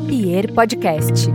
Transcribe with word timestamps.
Papier 0.00 0.48
Podcast. 0.48 1.28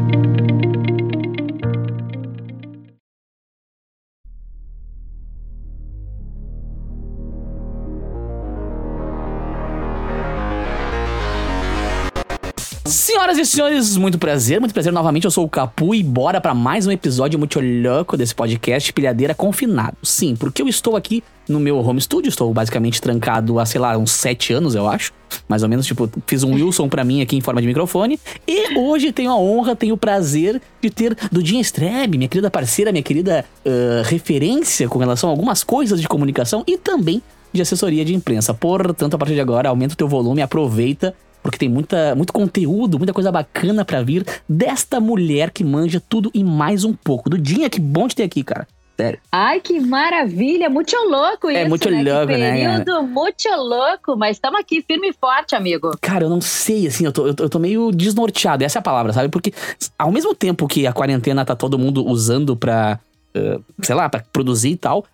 Senhoras 13.26 13.39
e 13.39 13.52
senhores, 13.52 13.98
muito 13.98 14.20
prazer, 14.20 14.60
muito 14.60 14.71
prazer 14.71 14.94
novamente. 14.94 15.25
Eu 15.25 15.32
sou 15.32 15.46
o 15.46 15.50
Capu 15.50 15.96
e 15.96 16.04
bora 16.04 16.39
para 16.39 16.54
mais 16.54 16.86
um 16.86 16.92
episódio 16.92 17.39
muito 17.39 17.60
louco 17.60 18.16
desse 18.16 18.36
podcast 18.36 18.94
Pilhadeira 18.94 19.34
Confinado. 19.34 19.98
Sim, 20.04 20.36
porque 20.36 20.62
eu 20.62 20.68
estou 20.68 20.96
aqui 20.96 21.24
no 21.50 21.60
meu 21.60 21.80
home 21.80 22.00
studio, 22.00 22.30
estou 22.30 22.54
basicamente 22.54 23.02
trancado 23.02 23.57
há, 23.57 23.66
sei 23.66 23.82
lá, 23.82 23.98
uns 23.98 24.11
sete 24.11 24.54
anos, 24.54 24.75
eu 24.75 24.88
acho. 24.88 25.11
Mais 25.50 25.64
ou 25.64 25.70
menos, 25.70 25.88
tipo, 25.88 26.07
fiz 26.28 26.43
um 26.43 26.54
Wilson 26.54 26.88
para 26.88 27.04
mim 27.04 27.24
aqui 27.24 27.36
em 27.36 27.42
forma 27.42 27.60
de 27.60 27.66
microfone. 27.66 28.20
E 28.48 28.78
hoje 28.78 29.11
tenho 29.11 29.32
a 29.32 29.36
honra, 29.36 29.76
tenho 29.76 29.96
o 29.96 29.98
prazer 29.98 30.62
de 30.79 30.92
ter 30.92 31.18
Dudinha 31.32 31.62
Streb, 31.62 32.20
minha 32.20 32.27
querida 32.27 32.51
parceira, 32.51 32.91
minha 32.91 33.01
querida 33.01 33.43
uh, 33.65 34.03
referência 34.03 34.87
com 34.87 34.99
relação 34.99 35.31
a 35.31 35.34
algumas 35.34 35.63
coisas 35.63 35.99
de 35.99 36.07
comunicação 36.07 36.63
e 36.67 36.77
também 36.77 37.23
de 37.51 37.59
assessoria 37.59 38.05
de 38.05 38.13
imprensa. 38.13 38.53
Portanto, 38.53 39.15
a 39.15 39.17
partir 39.17 39.34
de 39.34 39.41
agora, 39.41 39.70
aumenta 39.70 39.95
o 39.95 39.98
teu 39.98 40.07
volume, 40.07 40.43
aproveita 40.43 41.15
porque 41.45 41.59
tem 41.59 41.70
muita, 41.70 42.16
muito 42.16 42.34
conteúdo, 42.34 42.98
muita 42.98 43.13
coisa 43.13 43.31
bacana 43.31 43.85
para 43.85 44.02
vir 44.02 44.26
desta 44.49 44.99
mulher 44.99 45.52
que 45.52 45.63
manja 45.63 46.02
tudo 46.02 46.31
e 46.34 46.44
mais 46.44 46.84
um 46.84 46.91
pouco. 46.91 47.30
Dudinha, 47.30 47.70
que 47.70 47.80
bom 47.80 48.08
te 48.08 48.16
ter 48.16 48.23
aqui, 48.23 48.44
cara. 48.44 48.68
Sério. 48.99 49.20
Ai, 49.31 49.59
que 49.59 49.80
maravilha! 49.80 50.71
Muito 50.71 50.95
louco 51.08 51.52
isso, 51.52 51.59
É 51.59 51.68
muito 51.70 51.88
né? 51.88 52.02
louco, 52.02 52.34
que 52.34 52.38
né, 52.40 52.52
período 52.52 53.04
muito 53.04 53.48
louco, 53.58 54.18
mas 54.18 54.38
estamos 54.38 54.59
aqui 54.59 54.81
firme 54.81 55.09
e 55.09 55.13
forte, 55.13 55.54
amigo. 55.54 55.91
Cara, 56.02 56.23
eu 56.26 56.30
não 56.31 56.41
sei, 56.41 56.88
assim, 56.88 57.05
eu 57.05 57.12
tô, 57.12 57.27
eu, 57.27 57.35
tô, 57.35 57.44
eu 57.44 57.49
tô 57.49 57.59
meio 57.59 57.91
desnorteado, 57.91 58.63
essa 58.63 58.80
é 58.80 58.82
a 58.82 58.84
palavra, 58.84 59.13
sabe? 59.13 59.30
Porque 59.30 59.54
ao 59.99 60.12
mesmo 60.12 60.34
tempo 60.34 60.68
que 60.68 60.87
a 60.87 60.93
quarentena 60.93 61.46
tá 61.46 61.55
todo 61.55 61.77
mundo 61.77 62.04
usando 62.07 62.55
pra, 62.55 62.99
uh, 63.37 63.63
sei 63.84 63.93
lá, 63.93 64.09
pra 64.09 64.24
produzir 64.34 64.72
e 64.72 64.78
tal, 64.78 65.06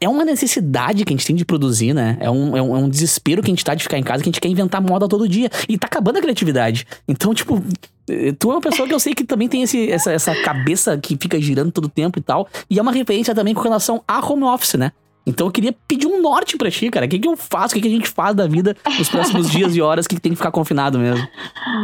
é 0.00 0.08
uma 0.08 0.24
necessidade 0.24 1.04
que 1.04 1.12
a 1.12 1.16
gente 1.16 1.26
tem 1.26 1.34
de 1.36 1.44
produzir, 1.44 1.94
né? 1.94 2.16
É 2.20 2.30
um, 2.30 2.56
é 2.56 2.62
um, 2.62 2.76
é 2.76 2.78
um 2.78 2.88
desespero 2.88 3.42
que 3.42 3.48
a 3.50 3.52
gente 3.52 3.64
tá 3.64 3.74
de 3.74 3.82
ficar 3.82 3.98
em 3.98 4.02
casa, 4.02 4.22
que 4.22 4.28
a 4.28 4.32
gente 4.32 4.40
quer 4.40 4.48
inventar 4.48 4.80
moda 4.82 5.08
todo 5.08 5.28
dia. 5.28 5.48
E 5.68 5.78
tá 5.78 5.86
acabando 5.86 6.18
a 6.18 6.20
criatividade. 6.20 6.86
Então, 7.08 7.32
tipo, 7.32 7.62
eh, 8.10 8.32
tu 8.38 8.50
é 8.50 8.54
uma 8.54 8.60
pessoa 8.60 8.86
que 8.86 8.92
eu 8.94 9.00
sei 9.00 9.14
que 9.14 9.24
também 9.24 9.48
tem 9.48 9.62
esse, 9.62 9.90
essa, 9.90 10.12
essa 10.12 10.34
cabeça 10.42 10.98
que 10.98 11.16
fica 11.16 11.40
girando 11.40 11.72
todo 11.72 11.88
tempo 11.88 12.18
e 12.18 12.22
tal. 12.22 12.46
E 12.68 12.78
é 12.78 12.82
uma 12.82 12.92
referência 12.92 13.34
também 13.34 13.54
com 13.54 13.62
relação 13.62 14.02
a 14.06 14.20
home 14.24 14.44
office, 14.44 14.74
né? 14.74 14.92
Então 15.28 15.48
eu 15.48 15.50
queria 15.50 15.74
pedir 15.88 16.06
um 16.06 16.22
norte 16.22 16.56
pra 16.56 16.70
ti, 16.70 16.88
cara. 16.88 17.04
O 17.04 17.08
que, 17.08 17.18
que 17.18 17.26
eu 17.26 17.36
faço? 17.36 17.72
O 17.72 17.74
que, 17.74 17.80
que 17.80 17.88
a 17.88 17.90
gente 17.90 18.08
faz 18.08 18.32
da 18.36 18.46
vida 18.46 18.76
nos 18.96 19.08
próximos 19.08 19.50
dias 19.50 19.74
e 19.74 19.80
horas 19.82 20.06
que 20.06 20.20
tem 20.20 20.30
que 20.30 20.36
ficar 20.36 20.52
confinado 20.52 21.00
mesmo? 21.00 21.26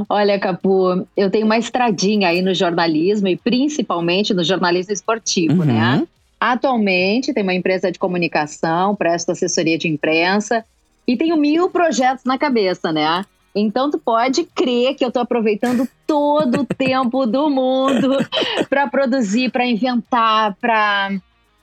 Olha, 0.08 0.38
Capu, 0.38 1.04
eu 1.16 1.28
tenho 1.28 1.44
uma 1.46 1.58
estradinha 1.58 2.28
aí 2.28 2.40
no 2.40 2.54
jornalismo 2.54 3.26
e 3.26 3.36
principalmente 3.36 4.32
no 4.32 4.44
jornalismo 4.44 4.92
esportivo, 4.92 5.60
Uhum. 5.60 5.64
né? 5.64 6.06
Atualmente 6.44 7.32
tem 7.32 7.44
uma 7.44 7.54
empresa 7.54 7.92
de 7.92 8.00
comunicação, 8.00 8.96
presto 8.96 9.30
assessoria 9.30 9.78
de 9.78 9.86
imprensa 9.86 10.64
e 11.06 11.16
tenho 11.16 11.36
mil 11.36 11.70
projetos 11.70 12.24
na 12.24 12.36
cabeça, 12.36 12.90
né? 12.90 13.24
Então 13.54 13.88
tu 13.88 13.96
pode 13.96 14.42
crer 14.52 14.96
que 14.96 15.04
eu 15.04 15.12
tô 15.12 15.20
aproveitando 15.20 15.86
todo 16.04 16.62
o 16.62 16.66
tempo 16.74 17.26
do 17.26 17.48
mundo 17.48 18.16
para 18.68 18.88
produzir, 18.88 19.52
para 19.52 19.64
inventar, 19.64 20.56
para 20.60 21.12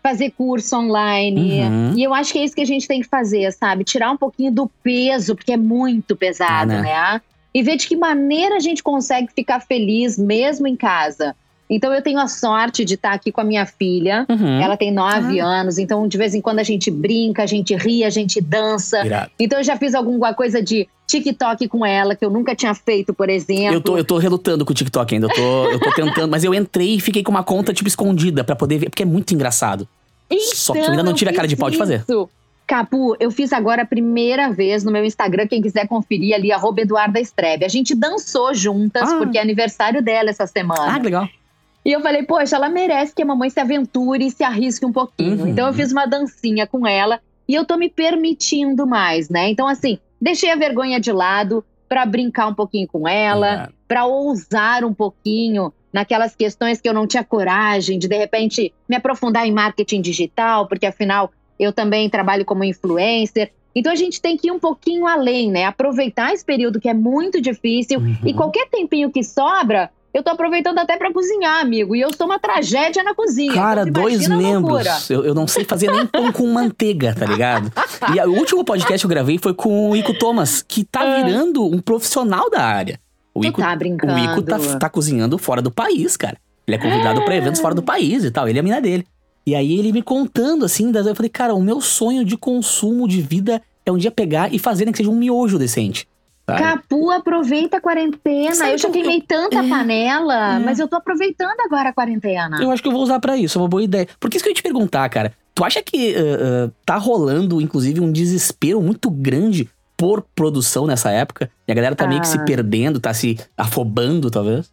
fazer 0.02 0.31
curso 0.31 0.77
online. 0.77 1.61
Uhum. 1.61 1.93
E 1.97 2.02
eu 2.02 2.14
acho 2.14 2.31
que 2.31 2.39
é 2.39 2.45
isso 2.45 2.55
que 2.55 2.61
a 2.61 2.66
gente 2.66 2.88
tem 2.88 3.02
que 3.02 3.08
fazer, 3.09 3.52
sabe? 3.52 3.83
Tirar 3.83 4.11
um 4.11 4.17
pouquinho 4.17 4.49
do 4.49 4.71
peso, 4.81 5.36
porque 5.36 5.52
é 5.52 5.58
muito 5.58 6.16
pesado, 6.16 6.71
É, 6.71 6.81
né? 6.81 6.83
né? 6.83 7.21
E 7.53 7.61
ver 7.61 7.75
de 7.75 7.86
que 7.86 7.97
maneira 7.97 8.55
a 8.55 8.59
gente 8.61 8.81
consegue 8.81 9.27
ficar 9.36 9.59
feliz 9.59 10.17
mesmo 10.17 10.67
em 10.67 10.77
casa. 10.77 11.36
Então 11.69 11.93
eu 11.93 12.01
tenho 12.01 12.19
a 12.19 12.27
sorte 12.27 12.83
de 12.83 12.95
estar 12.95 13.11
aqui 13.13 13.31
com 13.31 13.41
a 13.41 13.43
minha 13.43 13.65
filha. 13.65 14.25
Uhum. 14.27 14.59
Ela 14.59 14.75
tem 14.75 14.91
nove 14.91 15.39
anos, 15.39 15.77
então 15.77 16.07
de 16.07 16.17
vez 16.17 16.33
em 16.33 16.41
quando 16.41 16.59
a 16.59 16.63
gente 16.63 16.89
brinca, 16.89 17.43
a 17.43 17.45
gente 17.45 17.75
ri, 17.75 18.03
a 18.03 18.09
gente 18.09 18.41
dança. 18.41 19.05
Irado. 19.05 19.31
Então 19.39 19.59
eu 19.59 19.63
já 19.63 19.77
fiz 19.77 19.93
alguma 19.93 20.33
coisa 20.33 20.63
de 20.63 20.87
TikTok 21.05 21.67
com 21.67 21.85
ela, 21.85 22.15
que 22.15 22.25
eu 22.25 22.29
nunca 22.29 22.55
tinha 22.55 22.73
feito, 22.73 23.13
por 23.13 23.29
exemplo. 23.29 23.75
Eu 23.75 23.81
tô, 23.81 23.97
eu 23.97 24.03
tô 24.03 24.17
relutando 24.17 24.65
com 24.65 24.71
o 24.71 24.75
TikTok 24.75 25.13
ainda. 25.13 25.27
Eu 25.27 25.33
tô, 25.33 25.65
eu 25.71 25.79
tô 25.79 25.91
tentando, 25.93 26.29
mas 26.29 26.43
eu 26.43 26.53
entrei 26.53 26.95
e 26.95 26.99
fiquei 26.99 27.23
com 27.23 27.31
uma 27.31 27.43
conta, 27.43 27.73
tipo, 27.73 27.87
escondida 27.87 28.43
pra 28.43 28.55
poder 28.55 28.77
ver, 28.79 28.89
porque 28.89 29.03
é 29.03 29.05
muito 29.05 29.33
engraçado. 29.33 29.87
Só 30.53 30.73
que 30.73 30.79
eu 30.79 30.91
ainda 30.91 31.03
não 31.03 31.13
tive 31.13 31.31
a 31.31 31.33
cara 31.33 31.47
de 31.47 31.55
pau 31.55 31.69
de 31.69 31.77
fazer. 31.77 32.02
Então, 32.03 32.21
Isso. 32.23 32.29
Capu, 32.67 33.15
eu 33.19 33.31
fiz 33.31 33.52
agora 33.52 33.81
a 33.81 33.85
primeira 33.85 34.52
vez 34.52 34.83
no 34.83 34.91
meu 34.91 35.03
Instagram, 35.03 35.47
quem 35.47 35.59
quiser 35.59 35.87
conferir 35.87 36.35
ali, 36.35 36.52
arroba 36.52 36.81
Eduarda 36.81 37.19
Strebe. 37.19 37.65
A 37.65 37.67
gente 37.67 37.95
dançou 37.95 38.53
juntas, 38.53 39.09
Ah. 39.11 39.17
porque 39.17 39.39
é 39.39 39.41
aniversário 39.41 40.03
dela 40.03 40.29
essa 40.29 40.45
semana. 40.45 40.93
Ah, 40.93 40.99
que 40.99 41.05
legal. 41.05 41.27
E 41.85 41.91
eu 41.91 42.01
falei, 42.01 42.23
poxa, 42.23 42.55
ela 42.55 42.69
merece 42.69 43.13
que 43.15 43.21
a 43.21 43.25
mamãe 43.25 43.49
se 43.49 43.59
aventure 43.59 44.25
e 44.25 44.31
se 44.31 44.43
arrisque 44.43 44.85
um 44.85 44.91
pouquinho. 44.91 45.41
Uhum. 45.41 45.47
Então 45.47 45.67
eu 45.67 45.73
fiz 45.73 45.91
uma 45.91 46.05
dancinha 46.05 46.67
com 46.67 46.85
ela 46.85 47.19
e 47.47 47.55
eu 47.55 47.65
tô 47.65 47.77
me 47.77 47.89
permitindo 47.89 48.85
mais, 48.85 49.29
né? 49.29 49.49
Então, 49.49 49.67
assim, 49.67 49.97
deixei 50.21 50.51
a 50.51 50.55
vergonha 50.55 50.99
de 50.99 51.11
lado 51.11 51.63
pra 51.87 52.05
brincar 52.05 52.47
um 52.47 52.53
pouquinho 52.53 52.87
com 52.87 53.07
ela, 53.07 53.53
Irado. 53.53 53.73
pra 53.87 54.05
ousar 54.05 54.83
um 54.83 54.93
pouquinho 54.93 55.73
naquelas 55.91 56.35
questões 56.35 56.79
que 56.79 56.87
eu 56.87 56.93
não 56.93 57.07
tinha 57.07 57.23
coragem 57.23 57.97
de 57.97 58.07
de 58.07 58.15
repente 58.15 58.71
me 58.87 58.95
aprofundar 58.95 59.47
em 59.47 59.51
marketing 59.51 60.01
digital, 60.01 60.67
porque 60.67 60.85
afinal 60.85 61.31
eu 61.59 61.73
também 61.73 62.07
trabalho 62.09 62.45
como 62.45 62.63
influencer. 62.63 63.51
Então 63.73 63.91
a 63.91 63.95
gente 63.95 64.21
tem 64.21 64.37
que 64.37 64.47
ir 64.49 64.51
um 64.51 64.59
pouquinho 64.59 65.07
além, 65.07 65.49
né? 65.49 65.65
Aproveitar 65.65 66.33
esse 66.33 66.45
período 66.45 66.79
que 66.79 66.89
é 66.89 66.93
muito 66.93 67.41
difícil 67.41 67.99
Uhum. 67.99 68.15
e 68.25 68.33
qualquer 68.33 68.67
tempinho 68.69 69.09
que 69.09 69.23
sobra, 69.23 69.89
eu 70.14 70.23
tô 70.23 70.30
aproveitando 70.31 70.77
até 70.80 70.97
pra 70.97 71.11
cozinhar, 71.14 71.59
amigo. 71.61 71.95
E 71.95 72.02
eu 72.02 72.09
sou 72.15 72.25
uma 72.25 72.39
tragédia 72.39 73.03
na 73.03 73.14
cozinha. 73.14 73.53
Cara, 73.53 73.81
Então, 73.87 74.03
dois 74.03 74.27
membros. 74.27 75.09
Eu, 75.09 75.23
eu 75.25 75.33
não 75.36 75.47
sei 75.47 75.64
fazer 75.64 75.92
nem 75.92 76.05
pão 76.05 76.31
com 76.31 76.47
manteiga, 76.47 77.14
tá 77.17 77.25
ligado? 77.25 77.71
E 78.15 78.20
o 78.21 78.33
último 78.33 78.64
podcast 78.64 78.99
que 78.99 79.05
eu 79.05 79.09
gravei 79.09 79.37
foi 79.37 79.53
com 79.53 79.89
o 79.92 79.95
Ico 79.95 80.17
Thomas, 80.17 80.64
que 80.67 80.83
tá 80.83 81.02
Ah. 81.02 81.23
virando 81.23 81.64
um 81.65 81.80
profissional 81.80 82.49
da 82.49 82.61
área. 82.64 82.99
O 83.33 83.42
Tu 83.42 83.47
Ico, 83.47 83.61
tá 83.61 83.73
o 83.73 83.77
brincando. 83.77 84.17
Ico 84.20 84.42
tá, 84.42 84.58
tá 84.80 84.89
cozinhando 84.89 85.37
fora 85.37 85.61
do 85.61 85.71
país, 85.71 86.17
cara. 86.17 86.37
Ele 86.67 86.76
é 86.76 86.80
convidado 86.80 87.23
pra 87.23 87.36
eventos 87.36 87.61
fora 87.61 87.73
do 87.76 87.81
país 87.83 88.23
e 88.23 88.31
tal. 88.31 88.47
Ele 88.47 88.59
é 88.59 88.61
a 88.61 88.64
mina 88.64 88.81
dele. 88.81 89.05
E 89.45 89.55
aí 89.55 89.80
ele 89.80 89.91
me 89.91 90.02
contando 90.03 90.65
assim, 90.65 90.91
daí 90.91 91.08
eu 91.08 91.15
falei, 91.15 91.30
cara, 91.30 91.55
o 91.55 91.61
meu 91.61 91.81
sonho 91.81 92.23
de 92.26 92.37
consumo 92.37 93.08
de 93.08 93.21
vida 93.21 93.61
é 93.86 93.91
um 93.91 93.97
dia 93.97 94.11
pegar 94.11 94.53
e 94.53 94.59
fazer 94.59 94.86
nem 94.86 94.91
que 94.91 94.97
seja 94.97 95.09
um 95.09 95.15
miojo 95.15 95.58
decente. 95.58 96.08
Sabe? 96.49 96.61
Capu, 96.61 97.11
aproveita 97.11 97.77
a 97.77 97.82
quarentena. 97.82 98.55
Sabe 98.55 98.73
eu 98.73 98.77
já 98.77 98.87
eu- 98.87 98.92
queimei 98.92 99.21
tanta 99.21 99.60
é, 99.60 99.67
panela, 99.70 100.55
é. 100.55 100.60
mas 100.60 100.80
eu 100.80 100.87
tô 100.87 100.95
aproveitando 100.95 101.60
agora 101.61 101.89
a 101.89 101.93
quarentena. 101.93 102.61
Eu 102.61 102.71
acho 102.71 102.82
que 102.82 102.87
eu 102.87 102.92
vou 102.93 103.02
usar 103.02 103.20
pra 103.20 103.37
isso, 103.37 103.58
é 103.58 103.61
uma 103.61 103.67
boa 103.67 103.83
ideia. 103.83 104.08
Por 104.20 104.30
que 104.30 104.37
isso 104.37 104.43
que 104.43 104.49
eu 104.49 104.52
ia 104.52 104.55
te 104.55 104.64
perguntar, 104.64 105.08
cara? 105.09 105.33
Tu 105.55 105.64
acha 105.64 105.82
que 105.82 106.15
ah, 106.15 106.67
ah, 106.67 106.71
tá 106.86 106.95
rolando, 106.98 107.59
inclusive, 107.61 107.99
um 107.99 108.11
desespero 108.11 108.82
muito 108.82 109.09
grande 109.09 109.70
por 109.98 110.21
produção 110.36 110.88
nessa 110.88 111.11
época? 111.11 111.49
E 111.67 111.71
a 111.71 111.76
galera 111.76 111.95
tá 111.95 112.08
meio 112.08 112.21
que 112.21 112.27
se 112.27 112.38
Ah. 112.38 112.43
perdendo, 112.45 112.99
tá 112.99 113.14
se 113.14 113.38
afobando, 113.58 114.32
talvez? 114.32 114.71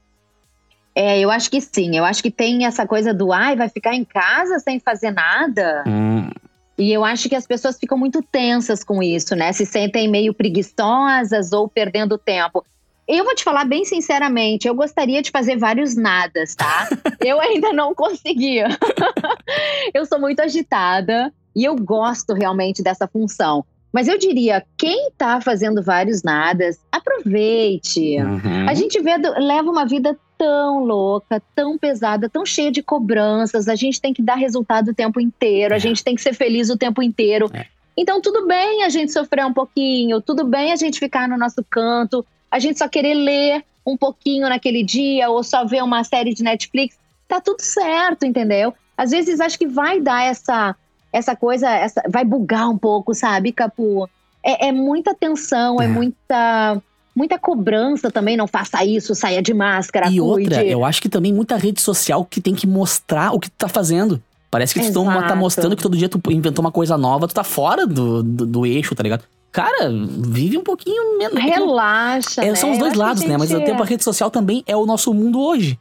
É, 0.94 1.19
eu 1.20 1.31
acho 1.31 1.50
que 1.50 1.60
sim. 1.60 1.97
Eu 1.97 2.04
acho 2.04 2.22
que 2.22 2.31
tem 2.31 2.65
essa 2.65 2.86
coisa 2.86 3.12
do 3.12 3.31
ai, 3.32 3.54
vai 3.54 3.69
ficar 3.69 3.94
em 3.94 4.04
casa 4.04 4.59
sem 4.60 4.81
fazer 4.81 5.10
nada. 5.10 5.84
Hum, 5.86 6.31
E 6.78 6.92
eu 6.92 7.04
acho 7.04 7.28
que 7.28 7.34
as 7.34 7.47
pessoas 7.47 7.78
ficam 7.78 7.97
muito 7.97 8.22
tensas 8.22 8.84
com 8.84 9.03
isso, 9.03 9.34
né? 9.34 9.53
Se 9.53 9.64
sentem 9.64 10.09
meio 10.09 10.34
preguiçosas 10.34 11.53
ou 11.53 11.69
perdendo 11.69 12.19
tempo. 12.19 12.64
Eu 13.09 13.25
vou 13.25 13.34
te 13.34 13.44
falar 13.44 13.64
bem 13.64 13.84
sinceramente, 13.84 14.66
eu 14.66 14.75
gostaria 14.75 15.22
de 15.22 15.31
fazer 15.31 15.56
vários 15.56 15.94
nadas, 15.94 16.56
tá? 16.56 16.88
eu 17.25 17.41
ainda 17.41 17.72
não 17.72 17.94
conseguia. 17.94 18.66
eu 19.94 20.04
sou 20.04 20.19
muito 20.19 20.41
agitada 20.41 21.32
e 21.54 21.65
eu 21.65 21.76
gosto 21.76 22.34
realmente 22.34 22.82
dessa 22.82 23.06
função. 23.06 23.65
Mas 23.92 24.09
eu 24.09 24.19
diria, 24.19 24.62
quem 24.76 25.10
tá 25.16 25.41
fazendo 25.41 25.82
vários 25.82 26.22
nadas, 26.22 26.78
aproveite. 26.92 28.18
uhum. 28.18 28.68
A 28.68 28.74
gente 28.74 29.00
vê, 29.00 29.16
leva 29.16 29.71
uma 29.71 29.86
vida 29.86 30.18
tão 30.38 30.80
louca, 30.84 31.42
tão 31.54 31.77
pesada, 31.78 32.28
tão 32.28 32.44
cheia 32.44 32.71
de 32.71 32.83
cobranças. 32.83 33.68
A 33.68 33.74
gente 33.74 34.00
tem 34.00 34.12
que 34.12 34.22
dar 34.22 34.34
resultado 34.36 34.88
o 34.91 34.94
tempo 34.94 35.21
inteiro, 35.21 35.74
É. 35.74 35.77
a 35.77 35.80
gente 35.80 36.03
tem 36.04 36.15
que 36.15 36.22
ser 36.22 36.34
feliz 36.34 36.71
o 36.71 36.77
tempo 36.77 37.03
inteiro. 37.03 37.50
É. 37.53 37.66
Então, 37.97 38.21
tudo 38.21 38.47
bem 38.47 38.84
a 38.84 38.88
gente 38.88 39.12
sofrer 39.12 39.44
um 39.47 39.53
pouquinho, 39.53 40.21
tudo 40.21 40.44
bem 40.44 40.72
a 40.72 40.77
gente 40.77 40.98
ficar 40.98 41.27
no 41.28 41.38
nosso 41.38 41.65
canto, 41.71 42.24
a 42.50 42.59
gente 42.59 42.78
só 42.78 42.86
querer 42.88 43.15
ler 43.15 43.65
um 43.86 43.97
pouquinho 43.97 44.48
naquele 44.48 44.83
dia 44.84 45.30
ou 45.30 45.42
só 45.42 45.65
ver 45.65 45.83
uma 45.83 46.04
série 46.04 46.34
de 46.34 46.42
Netflix. 46.42 46.98
Tá 47.27 47.41
tudo 47.41 47.60
certo, 47.62 48.27
entendeu? 48.27 48.74
Às 48.97 49.10
vezes 49.12 49.41
acho 49.41 49.59
que 49.59 49.66
vai 49.66 50.00
dar 50.00 50.24
essa, 50.24 50.77
essa 51.12 51.34
coisa, 51.34 51.71
essa, 51.71 52.03
vai 52.09 52.24
bugar 52.24 52.68
um 52.68 52.77
pouco, 52.77 53.15
sabe, 53.15 53.53
Capu? 53.53 54.09
É, 54.44 54.68
é 54.68 54.72
muita 54.72 55.15
tensão, 55.15 55.80
é 55.80 55.86
É. 55.86 55.88
muita 55.88 56.83
muita 57.16 57.39
cobrança 57.39 58.10
também, 58.10 58.36
não 58.36 58.47
faça 58.47 58.84
isso, 58.84 59.15
saia 59.15 59.41
de 59.42 59.54
máscara, 59.54 60.07
E 60.07 60.18
cuide. 60.21 60.21
outra, 60.21 60.65
eu 60.65 60.84
acho 60.84 61.01
que 61.01 61.09
também 61.09 61.33
muita 61.33 61.57
rede 61.57 61.80
social 61.80 62.24
que 62.24 62.41
tem 62.41 62.54
que 62.54 62.66
mostrar 62.66 63.33
o 63.34 63.41
que 63.41 63.48
tu 63.48 63.54
tá 63.57 63.68
fazendo. 63.68 64.22
Parece 64.51 64.74
que 64.74 64.80
tu 64.80 64.92
tá 64.92 65.01
Exato. 65.01 65.36
mostrando 65.36 65.74
que 65.77 65.83
todo 65.83 65.97
dia 65.97 66.09
tu 66.09 66.21
inventou 66.30 66.63
uma 66.65 66.71
coisa 66.71 66.97
nova, 66.97 67.27
tu 67.27 67.34
tá 67.34 67.42
fora 67.42 67.86
do, 67.86 68.22
do, 68.22 68.47
do 68.47 68.66
eixo, 68.66 68.95
tá 68.95 69.03
ligado? 69.03 69.24
cara, 69.51 69.91
vive 69.91 70.59
um 70.59 70.63
pouquinho 70.63 71.16
menos. 71.16 71.42
Relaxa. 71.42 72.45
É, 72.45 72.48
né? 72.51 72.54
São 72.54 72.72
os 72.72 72.78
dois 72.78 72.92
lados, 72.92 73.22
a 73.22 73.27
né? 73.27 73.39
Mas 73.39 73.51
ao 73.51 73.59
gente- 73.59 73.66
tempo 73.66 73.83
a 73.83 73.86
rede 73.86 74.04
social 74.04 74.30
também 74.30 74.62
é 74.66 74.77
o 74.77 74.84
nosso 74.84 75.15
mundo 75.15 75.41
hoje. 75.41 75.78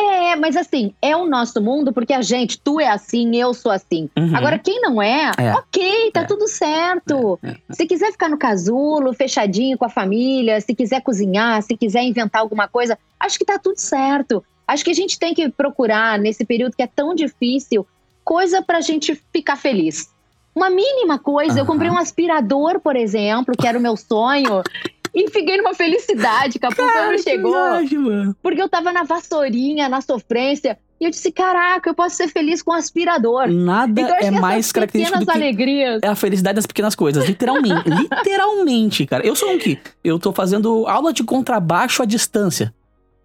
É, 0.00 0.36
mas 0.36 0.56
assim, 0.56 0.94
é 1.02 1.16
o 1.16 1.26
nosso 1.26 1.60
mundo 1.60 1.92
porque 1.92 2.12
a 2.12 2.22
gente, 2.22 2.56
tu 2.60 2.78
é 2.78 2.86
assim, 2.88 3.34
eu 3.36 3.52
sou 3.52 3.72
assim. 3.72 4.08
Uhum. 4.16 4.36
Agora, 4.36 4.56
quem 4.58 4.80
não 4.80 5.02
é, 5.02 5.32
É. 5.36 5.52
ok, 5.54 6.10
tá 6.12 6.20
É. 6.20 6.24
tudo 6.24 6.46
certo. 6.46 7.38
É, 7.42 7.50
é. 7.50 7.56
Se 7.72 7.84
quiser 7.84 8.12
ficar 8.12 8.28
no 8.28 8.38
casulo, 8.38 9.12
fechadinho 9.12 9.76
com 9.76 9.84
a 9.84 9.88
família, 9.88 10.60
se 10.60 10.72
quiser 10.74 11.00
cozinhar, 11.02 11.60
se 11.62 11.76
quiser 11.76 12.02
inventar 12.04 12.42
alguma 12.42 12.68
coisa, 12.68 12.96
acho 13.18 13.38
que 13.38 13.44
tá 13.44 13.58
tudo 13.58 13.78
certo. 13.78 14.44
Acho 14.68 14.84
que 14.84 14.90
a 14.90 14.94
gente 14.94 15.18
tem 15.18 15.34
que 15.34 15.48
procurar, 15.48 16.18
nesse 16.18 16.44
período 16.44 16.76
que 16.76 16.82
é 16.82 16.86
tão 16.86 17.14
difícil, 17.14 17.84
coisa 18.22 18.62
pra 18.62 18.80
gente 18.80 19.20
ficar 19.32 19.56
feliz. 19.56 20.10
Uma 20.54 20.68
mínima 20.70 21.18
coisa. 21.18 21.52
Eu 21.58 21.64
Aham. 21.64 21.66
comprei 21.72 21.90
um 21.90 21.96
aspirador, 21.98 22.78
por 22.80 22.94
exemplo, 22.96 23.54
que 23.56 23.66
era 23.66 23.78
o 23.78 23.82
meu 23.82 23.96
sonho. 23.96 24.62
E 25.18 25.28
fiquei 25.30 25.56
numa 25.56 25.74
felicidade, 25.74 26.58
Capu, 26.60 26.76
quando 26.76 27.20
chegou. 27.22 27.52
Verdade, 27.52 27.98
mano. 27.98 28.36
Porque 28.40 28.62
eu 28.62 28.68
tava 28.68 28.92
na 28.92 29.02
vassourinha, 29.02 29.88
na 29.88 30.00
sofrência. 30.00 30.78
E 31.00 31.04
eu 31.04 31.10
disse, 31.10 31.30
caraca, 31.32 31.90
eu 31.90 31.94
posso 31.94 32.16
ser 32.16 32.28
feliz 32.28 32.62
com 32.62 32.70
um 32.70 32.74
aspirador. 32.74 33.48
Nada 33.48 34.00
Então, 34.00 34.16
é 34.16 34.30
mais 34.30 34.70
característico 34.70 35.18
do 35.18 35.26
que 35.26 35.32
alegrias. 35.32 36.00
é 36.02 36.08
a 36.08 36.14
felicidade 36.14 36.56
das 36.56 36.66
pequenas 36.66 36.94
coisas. 36.94 37.24
Literalmente. 37.26 37.88
literalmente, 37.90 39.06
cara. 39.06 39.26
Eu 39.26 39.34
sou 39.34 39.50
um 39.50 39.58
que 39.58 39.78
eu 40.04 40.18
tô 40.18 40.32
fazendo 40.32 40.86
aula 40.86 41.12
de 41.12 41.24
contrabaixo 41.24 42.02
à 42.02 42.06
distância. 42.06 42.72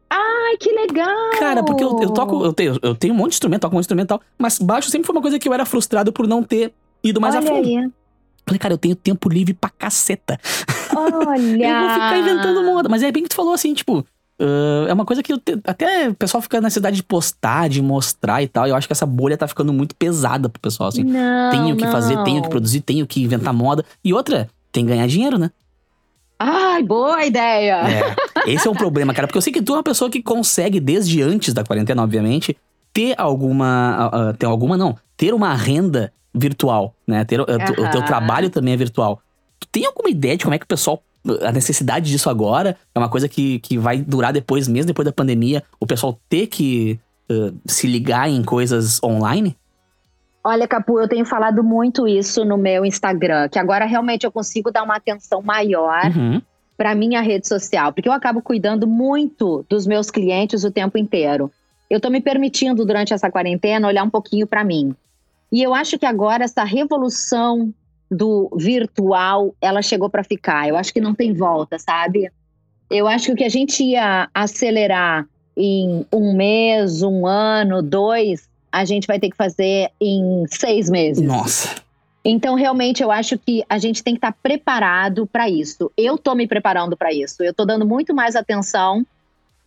Ai, 0.09 0.57
que 0.57 0.71
legal! 0.71 1.31
Cara, 1.39 1.63
porque 1.63 1.83
eu, 1.83 1.99
eu 1.99 2.11
toco, 2.11 2.43
eu 2.45 2.53
tenho, 2.53 2.77
eu 2.81 2.93
tenho 2.95 3.13
um 3.13 3.17
monte 3.17 3.29
de 3.29 3.35
instrumento, 3.35 3.61
toco 3.61 3.75
um 3.75 3.79
instrumental, 3.79 4.21
mas 4.37 4.59
baixo 4.59 4.89
sempre 4.89 5.07
foi 5.07 5.15
uma 5.15 5.21
coisa 5.21 5.39
que 5.39 5.47
eu 5.47 5.53
era 5.53 5.65
frustrado 5.65 6.13
por 6.13 6.27
não 6.27 6.43
ter 6.43 6.71
ido 7.03 7.19
mais 7.19 7.35
Olha 7.35 7.43
a 7.43 7.47
fundo. 7.47 7.67
aí. 7.67 7.89
Falei, 8.45 8.59
cara, 8.59 8.73
eu 8.73 8.77
tenho 8.77 8.95
tempo 8.95 9.29
livre 9.29 9.53
pra 9.53 9.69
caceta. 9.69 10.39
Olha! 10.95 11.67
Eu 11.67 11.79
vou 11.81 11.89
ficar 11.93 12.17
inventando 12.19 12.63
moda. 12.63 12.89
Mas 12.89 13.01
é 13.03 13.11
bem 13.11 13.23
que 13.23 13.29
tu 13.29 13.35
falou 13.35 13.53
assim, 13.53 13.73
tipo. 13.73 14.05
ah, 14.39 14.85
é 14.89 14.93
uma 14.93 15.05
coisa 15.05 15.23
que 15.23 15.31
eu 15.31 15.37
te- 15.39 15.59
até 15.65 16.09
o 16.09 16.13
pessoal 16.15 16.41
fica 16.41 16.59
na 16.59 16.69
cidade 16.69 16.95
de 16.97 17.03
postar, 17.03 17.69
de 17.69 17.81
mostrar 17.81 18.41
e 18.43 18.47
tal. 18.47 18.67
E 18.67 18.71
eu 18.71 18.75
acho 18.75 18.87
que 18.87 18.93
essa 18.93 19.05
bolha 19.05 19.37
tá 19.37 19.47
ficando 19.47 19.71
muito 19.71 19.95
pesada 19.95 20.49
pro 20.49 20.59
pessoal, 20.61 20.89
assim. 20.89 21.03
Não, 21.03 21.51
tenho 21.51 21.75
que 21.77 21.87
fazer, 21.87 22.15
não. 22.15 22.23
tenho 22.23 22.41
que 22.41 22.49
produzir, 22.49 22.81
tenho 22.81 23.07
que 23.07 23.21
inventar 23.23 23.53
moda. 23.53 23.85
E 24.03 24.13
outra, 24.13 24.49
tem 24.71 24.83
que 24.85 24.91
ganhar 24.91 25.07
dinheiro, 25.07 25.37
né? 25.37 25.49
Ai, 26.39 26.83
boa 26.83 27.23
ideia! 27.25 27.83
É, 27.87 28.51
esse 28.51 28.67
é 28.67 28.71
um 28.71 28.75
problema, 28.75 29.13
cara. 29.13 29.27
Porque 29.27 29.37
eu 29.37 29.41
sei 29.41 29.53
que 29.53 29.61
tu 29.61 29.73
é 29.73 29.77
uma 29.77 29.83
pessoa 29.83 30.09
que 30.09 30.21
consegue, 30.21 30.79
desde 30.79 31.21
antes 31.21 31.53
da 31.53 31.63
quarentena, 31.63 32.03
obviamente, 32.03 32.57
ter 32.93 33.15
alguma. 33.17 34.09
ah, 34.13 34.33
ter 34.33 34.45
alguma, 34.45 34.77
não. 34.77 34.95
Ter 35.17 35.33
uma 35.33 35.53
renda 35.55 36.13
virtual, 36.33 36.93
né? 37.07 37.23
Ter, 37.25 37.37
tu- 37.43 37.81
o 37.81 37.91
teu 37.91 38.03
trabalho 38.05 38.49
também 38.49 38.73
é 38.73 38.77
virtual. 38.77 39.19
Tu 39.59 39.67
tem 39.71 39.85
alguma 39.85 40.09
ideia 40.09 40.37
de 40.37 40.43
como 40.43 40.55
é 40.55 40.59
que 40.59 40.65
o 40.65 40.67
pessoal. 40.67 41.01
A 41.41 41.51
necessidade 41.53 42.09
disso 42.11 42.29
agora 42.29 42.75
é 42.93 42.99
uma 42.99 43.07
coisa 43.07 43.29
que, 43.29 43.59
que 43.59 43.77
vai 43.77 43.97
durar 44.01 44.33
depois, 44.33 44.67
mesmo 44.67 44.87
depois 44.87 45.05
da 45.05 45.11
pandemia, 45.13 45.63
o 45.79 45.85
pessoal 45.85 46.19
ter 46.27 46.47
que 46.47 46.99
ah, 47.31 47.51
se 47.65 47.87
ligar 47.87 48.29
em 48.29 48.43
coisas 48.43 49.01
online? 49.01 49.55
Olha, 50.43 50.67
Capu, 50.67 50.99
eu 50.99 51.07
tenho 51.07 51.23
falado 51.25 51.63
muito 51.63 52.05
isso 52.05 52.43
no 52.43 52.57
meu 52.57 52.83
Instagram, 52.85 53.47
que 53.47 53.57
agora 53.57 53.85
realmente 53.85 54.25
eu 54.25 54.31
consigo 54.31 54.69
dar 54.71 54.83
uma 54.83 54.97
atenção 54.97 55.41
maior 55.41 56.05
Uhum. 56.13 56.41
para 56.75 56.93
minha 56.93 57.21
rede 57.21 57.47
social, 57.47 57.93
porque 57.93 58.09
eu 58.09 58.13
acabo 58.13 58.41
cuidando 58.41 58.85
muito 58.85 59.65
dos 59.69 59.87
meus 59.87 60.11
clientes 60.11 60.65
o 60.65 60.71
tempo 60.71 60.97
inteiro. 60.97 61.49
Eu 61.93 61.99
tô 61.99 62.09
me 62.09 62.19
permitindo 62.19 62.83
durante 62.83 63.13
essa 63.13 63.29
quarentena 63.29 63.87
olhar 63.87 64.03
um 64.03 64.09
pouquinho 64.09 64.47
para 64.47 64.63
mim. 64.63 64.95
E 65.51 65.61
eu 65.61 65.75
acho 65.75 65.99
que 65.99 66.07
agora 66.07 66.43
essa 66.43 66.63
revolução 66.63 67.71
do 68.09 68.49
virtual, 68.57 69.53
ela 69.61 69.79
chegou 69.79 70.09
para 70.09 70.23
ficar. 70.23 70.67
Eu 70.67 70.75
acho 70.75 70.91
que 70.91 70.99
não 70.99 71.13
tem 71.13 71.35
volta, 71.35 71.77
sabe? 71.77 72.31
Eu 72.89 73.07
acho 73.07 73.27
que 73.27 73.31
o 73.33 73.35
que 73.35 73.43
a 73.43 73.49
gente 73.49 73.83
ia 73.83 74.27
acelerar 74.33 75.27
em 75.55 76.03
um 76.11 76.35
mês, 76.35 77.03
um 77.03 77.27
ano, 77.27 77.83
dois, 77.83 78.49
a 78.71 78.83
gente 78.85 79.05
vai 79.05 79.19
ter 79.19 79.29
que 79.29 79.37
fazer 79.37 79.91
em 80.01 80.47
seis 80.47 80.89
meses. 80.89 81.23
Nossa. 81.23 81.75
Então, 82.25 82.55
realmente, 82.55 83.03
eu 83.03 83.11
acho 83.11 83.37
que 83.37 83.63
a 83.69 83.77
gente 83.77 84.03
tem 84.03 84.15
que 84.15 84.17
estar 84.17 84.35
preparado 84.41 85.27
para 85.27 85.47
isso. 85.47 85.91
Eu 85.95 86.15
estou 86.15 86.33
me 86.33 86.47
preparando 86.47 86.97
para 86.97 87.13
isso. 87.13 87.43
Eu 87.43 87.51
estou 87.51 87.67
dando 87.67 87.85
muito 87.85 88.15
mais 88.15 88.35
atenção 88.35 89.05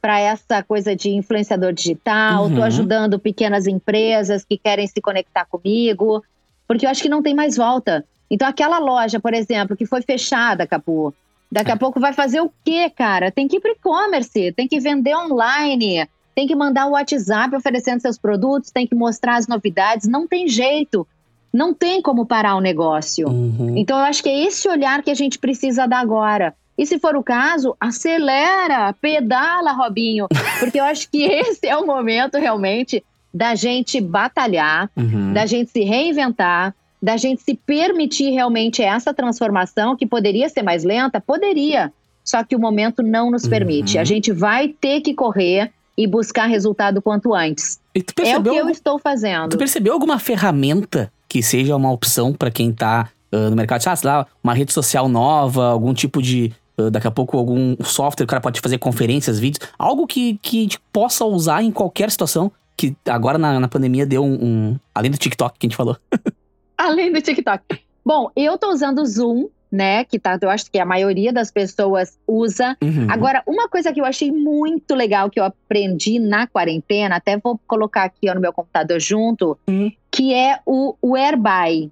para 0.07 0.21
essa 0.21 0.63
coisa 0.63 0.95
de 0.95 1.11
influenciador 1.11 1.73
digital. 1.73 2.45
Estou 2.47 2.61
Uhum. 2.61 2.67
ajudando 2.67 3.19
pequenas 3.19 3.67
empresas 3.67 4.45
que 4.45 4.57
querem 4.57 4.87
se 4.87 5.01
conectar 5.01 5.45
comigo, 5.47 6.23
porque 6.69 6.87
eu 6.87 6.91
acho 6.91 7.03
que 7.03 7.09
não 7.09 7.21
tem 7.25 7.35
mais 7.35 7.57
volta. 7.57 8.05
Então, 8.31 8.47
aquela 8.47 8.79
loja, 8.79 9.19
por 9.19 9.35
exemplo, 9.35 9.77
que 9.77 9.85
foi 9.85 10.03
fechada, 10.03 10.65
Capu, 10.65 11.13
daqui 11.51 11.73
a 11.73 11.77
pouco 11.77 11.99
vai 11.99 12.13
fazer 12.13 12.41
o 12.41 12.53
quê, 12.65 12.89
cara? 12.89 13.33
Tem 13.33 13.49
que 13.49 13.57
ir 13.57 13.61
para 13.61 13.73
e-commerce, 13.73 14.53
tem 14.53 14.69
que 14.69 14.79
vender 14.79 15.13
online, 15.17 16.09
tem 16.37 16.47
que 16.47 16.55
mandar 16.55 16.87
o 16.87 16.93
WhatsApp 16.93 17.57
oferecendo 17.57 18.01
seus 18.01 18.17
produtos, 18.17 18.71
tem 18.71 18.87
que 18.87 18.95
mostrar 18.95 19.39
as 19.39 19.49
novidades. 19.49 20.07
Não 20.07 20.25
tem 20.29 20.47
jeito. 20.47 21.05
Não 21.53 21.75
tem 21.75 22.01
como 22.01 22.25
parar 22.25 22.55
o 22.55 22.61
negócio. 22.61 23.27
Uhum. 23.29 23.75
Então, 23.77 23.99
eu 23.99 24.05
acho 24.05 24.23
que 24.23 24.29
é 24.29 24.45
esse 24.45 24.69
olhar 24.69 25.03
que 25.03 25.11
a 25.11 25.15
gente 25.15 25.37
precisa 25.37 25.85
dar 25.85 25.99
agora. 25.99 26.55
E 26.79 26.85
se 26.87 26.99
for 26.99 27.17
o 27.17 27.23
caso, 27.23 27.75
acelera, 27.81 28.93
pedala, 29.01 29.73
Robinho. 29.73 30.27
Porque 30.59 30.79
eu 30.79 30.85
acho 30.85 31.09
que 31.11 31.23
esse 31.25 31.67
é 31.67 31.77
o 31.77 31.87
momento 31.87 32.37
realmente 32.39 33.03
da 33.33 33.55
gente 33.55 34.01
batalhar, 34.01 34.91
Uhum. 34.97 35.33
da 35.33 35.45
gente 35.47 35.71
se 35.71 35.83
reinventar, 35.83 36.75
da 37.03 37.17
gente 37.17 37.43
se 37.43 37.55
permitir 37.55 38.31
realmente 38.31 38.83
essa 38.83 39.13
transformação 39.13 39.95
que 39.97 40.07
poderia 40.07 40.49
ser 40.49 40.63
mais 40.63 40.85
lenta, 40.85 41.21
poderia. 41.21 41.93
Só 42.25 42.43
que 42.43 42.57
o 42.57 42.59
momento 42.59 43.03
não 43.03 43.31
nos 43.31 43.47
permite. 43.47 43.97
Uhum. 43.97 44.01
A 44.01 44.05
gente 44.05 44.33
vai 44.33 44.69
ter 44.69 45.01
que 45.01 45.15
correr 45.15 45.71
e 45.97 46.07
buscar 46.07 46.47
resultado 46.47 47.01
quanto 47.01 47.33
antes. 47.35 47.79
E 47.95 48.01
É 48.25 48.37
o 48.39 48.43
que 48.43 48.49
eu 48.49 48.59
algum- 48.59 48.71
estou 48.71 48.99
fazendo. 48.99 49.51
Tu 49.51 49.59
percebeu 49.59 49.93
alguma 49.93 50.19
ferramenta 50.19 51.11
que 51.29 51.43
seja 51.43 51.77
uma 51.77 51.91
opção 51.93 52.33
pra 52.33 52.51
quem 52.51 52.73
tá 52.73 53.09
ah, 53.33 53.51
no 53.51 53.57
mercado? 53.57 53.83
Ah, 53.87 53.97
sei 53.97 54.11
lá, 54.11 54.27
uma 54.43 54.55
rede 54.55 54.73
social 54.73 55.09
nova, 55.09 55.69
algum 55.69 55.93
tipo 55.95 56.21
de. 56.23 56.53
Ah, 56.79 56.91
daqui 56.91 57.07
a 57.07 57.11
pouco, 57.11 57.37
algum 57.37 57.77
software 57.83 58.25
que 58.25 58.25
o 58.25 58.27
cara 58.27 58.41
pode 58.41 58.61
fazer 58.61 58.79
conferências, 58.79 59.39
vídeos. 59.39 59.69
Algo 59.79 60.07
que, 60.07 60.39
que 60.43 60.59
a 60.59 60.63
gente 60.63 60.81
possa 60.93 61.25
usar 61.25 61.63
em 61.63 61.71
qualquer 61.71 62.11
situação. 62.11 62.51
Que 62.77 62.95
agora 63.09 63.39
na, 63.39 63.59
na 63.59 63.69
pandemia 63.69 64.05
deu 64.05 64.23
um, 64.23 64.35
um- 64.35 64.79
Além 64.95 65.11
do 65.11 65.17
TikTok 65.17 65.59
que 65.59 65.67
a 65.67 65.69
gente 65.69 65.77
falou. 65.77 65.97
Além 66.77 67.11
do 67.13 67.21
TikTok. 67.23 67.63
Bom, 68.05 68.31
eu 68.37 68.59
tô 68.59 68.71
usando 68.71 69.01
o 69.01 69.07
Zoom, 69.07 69.49
né? 69.73 70.05
Que 70.05 70.19
tá, 70.19 70.39
eu 70.41 70.51
acho 70.51 70.71
que 70.71 70.79
a 70.79 70.85
maioria 70.85 71.33
das 71.33 71.51
pessoas 71.51 72.19
usa. 72.29 72.77
Uhum. 72.83 73.07
Agora, 73.11 73.43
uma 73.47 73.67
coisa 73.69 73.93
que 73.93 74.01
eu 74.01 74.05
achei 74.05 74.31
muito 74.31 74.95
legal 74.95 75.31
que 75.31 75.41
eu 75.41 75.45
aprendi 75.45 76.19
na 76.19 76.47
quarentena, 76.47 77.17
até 77.17 77.39
vou 77.39 77.59
colocar 77.67 78.05
aqui 78.05 78.29
ó, 78.31 78.35
no 78.35 78.41
meu 78.41 78.53
computador 78.53 79.01
junto, 79.01 79.59
Hum. 79.67 79.91
que 80.11 80.35
é 80.35 80.61
o 80.67 80.95
Whereby. 81.03 81.91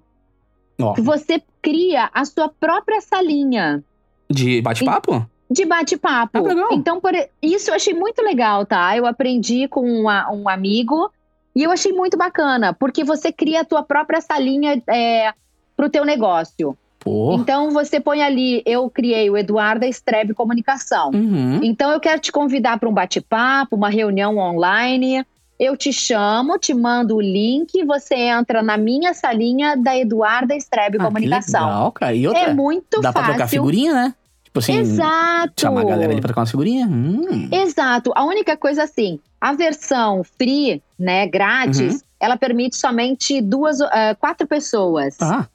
Que 0.93 1.01
você 1.01 1.41
cria 1.61 2.09
a 2.13 2.25
sua 2.25 2.47
própria 2.49 3.01
salinha 3.01 3.83
de 4.29 4.61
bate-papo? 4.61 5.25
de 5.49 5.63
bate-papo. 5.63 6.39
Ah. 6.47 6.69
Então, 6.71 6.99
por 6.99 7.11
isso 7.41 7.69
eu 7.69 7.75
achei 7.75 7.93
muito 7.93 8.21
legal, 8.23 8.65
tá? 8.65 8.97
Eu 8.97 9.05
aprendi 9.05 9.67
com 9.67 9.81
uma- 9.81 10.31
um 10.31 10.49
amigo 10.49 11.11
e 11.55 11.61
eu 11.63 11.71
achei 11.71 11.93
muito 11.93 12.17
bacana, 12.17 12.73
porque 12.73 13.03
você 13.03 13.31
cria 13.31 13.61
a 13.61 13.65
tua 13.65 13.83
própria 13.83 14.19
salinha 14.21 14.81
é, 14.87 15.31
pro 15.77 15.87
teu 15.89 16.03
negócio. 16.03 16.75
Pô. 16.99 17.35
Então 17.35 17.69
você 17.69 17.99
põe 17.99 18.23
ali, 18.23 18.63
eu 18.65 18.89
criei 18.89 19.29
o 19.29 19.37
Eduarda 19.37 19.85
Strebe 19.87 20.33
Comunicação. 20.33 21.11
Uhum. 21.13 21.59
Então 21.63 21.91
eu 21.91 21.99
quero 21.99 22.19
te 22.19 22.31
convidar 22.31 22.79
para 22.79 22.89
um 22.89 22.93
bate-papo, 22.93 23.75
uma 23.75 23.89
reunião 23.89 24.39
online. 24.39 25.23
Eu 25.57 25.77
te 25.77 25.93
chamo, 25.93 26.57
te 26.59 26.73
mando 26.73 27.15
o 27.15 27.21
link, 27.21 27.83
você 27.85 28.15
entra 28.15 28.61
na 28.61 28.77
minha 28.77 29.13
salinha 29.13 29.75
da 29.77 29.97
Eduarda 29.97 30.53
Strebe 30.55 30.97
Ah, 30.99 31.05
Comunicação. 31.05 31.65
legal, 31.65 31.91
cara. 31.93 32.13
E 32.13 32.27
outra, 32.27 32.43
É 32.43 32.53
muito 32.53 32.99
dá 33.01 33.13
pra 33.13 33.23
trocar 33.23 33.39
fácil. 33.39 33.59
figurinha, 33.59 33.93
né? 33.93 34.15
Tipo 34.43 34.59
assim, 34.59 34.77
Exato. 34.77 35.53
chamar 35.61 35.81
a 35.81 35.85
galera 35.85 36.11
ali 36.11 36.19
pra 36.21 36.27
trocar 36.29 36.41
uma 36.41 36.47
figurinha. 36.47 36.85
Hum. 36.87 37.49
Exato. 37.51 38.11
A 38.15 38.23
única 38.25 38.55
coisa 38.57 38.83
assim, 38.83 39.19
a 39.39 39.53
versão 39.53 40.23
free, 40.37 40.81
né, 40.99 41.25
grátis, 41.27 41.95
Uhum. 41.95 41.99
ela 42.19 42.37
permite 42.37 42.75
somente 42.77 43.41
duas, 43.41 43.79
ah, 43.81 44.15
quatro 44.19 44.45
pessoas. 44.47 45.17
Ah, 45.21 45.47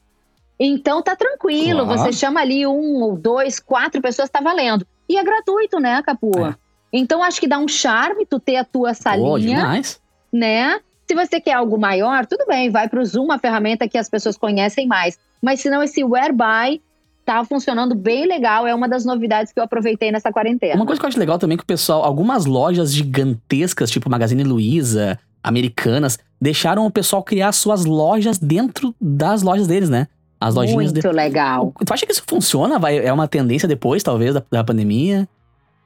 Então 0.62 1.00
tá 1.02 1.16
tranquilo, 1.16 1.86
Claro. 1.86 1.98
você 2.02 2.12
chama 2.12 2.40
ali 2.40 2.66
um 2.66 3.02
ou 3.02 3.16
dois, 3.16 3.58
quatro 3.58 4.00
pessoas, 4.02 4.28
tá 4.28 4.40
valendo. 4.42 4.86
E 5.08 5.16
é 5.16 5.24
gratuito, 5.24 5.80
né, 5.80 6.02
Capu? 6.02 6.30
É. 6.46 6.54
Então 6.92 7.22
acho 7.22 7.40
que 7.40 7.46
dá 7.46 7.58
um 7.58 7.68
charme 7.68 8.26
tu 8.26 8.40
ter 8.40 8.56
a 8.56 8.64
tua 8.64 8.94
salinha, 8.94 9.56
demais. 9.56 10.00
né? 10.32 10.80
Se 11.06 11.14
você 11.14 11.40
quer 11.40 11.54
algo 11.54 11.78
maior, 11.78 12.26
tudo 12.26 12.46
bem, 12.46 12.70
vai 12.70 12.88
pro 12.88 13.04
Zoom, 13.04 13.24
uma 13.24 13.38
ferramenta 13.38 13.88
que 13.88 13.98
as 13.98 14.08
pessoas 14.08 14.36
conhecem 14.36 14.86
mais. 14.86 15.18
Mas 15.42 15.60
se 15.60 15.68
não, 15.68 15.82
esse 15.82 16.04
Whereby 16.04 16.80
tá 17.24 17.44
funcionando 17.44 17.94
bem 17.94 18.26
legal, 18.26 18.66
é 18.66 18.74
uma 18.74 18.88
das 18.88 19.04
novidades 19.04 19.52
que 19.52 19.60
eu 19.60 19.64
aproveitei 19.64 20.10
nessa 20.10 20.32
quarentena. 20.32 20.76
Uma 20.76 20.86
coisa 20.86 21.00
que 21.00 21.04
eu 21.04 21.08
acho 21.08 21.18
legal 21.18 21.38
também 21.38 21.54
é 21.54 21.58
que 21.58 21.64
o 21.64 21.66
pessoal, 21.66 22.04
algumas 22.04 22.44
lojas 22.44 22.92
gigantescas, 22.92 23.90
tipo 23.90 24.10
Magazine 24.10 24.42
Luiza, 24.42 25.18
americanas, 25.42 26.18
deixaram 26.40 26.86
o 26.86 26.90
pessoal 26.90 27.22
criar 27.22 27.52
suas 27.52 27.84
lojas 27.84 28.38
dentro 28.38 28.94
das 29.00 29.42
lojas 29.42 29.66
deles, 29.66 29.88
né? 29.88 30.08
As 30.40 30.54
lojinhas 30.54 30.92
Muito 30.92 31.08
de... 31.08 31.14
legal. 31.14 31.72
Tu 31.84 31.92
acha 31.92 32.06
que 32.06 32.12
isso 32.12 32.22
funciona? 32.26 32.78
Vai, 32.78 32.98
é 32.98 33.12
uma 33.12 33.28
tendência 33.28 33.68
depois, 33.68 34.02
talvez, 34.02 34.34
da, 34.34 34.42
da 34.50 34.64
pandemia? 34.64 35.28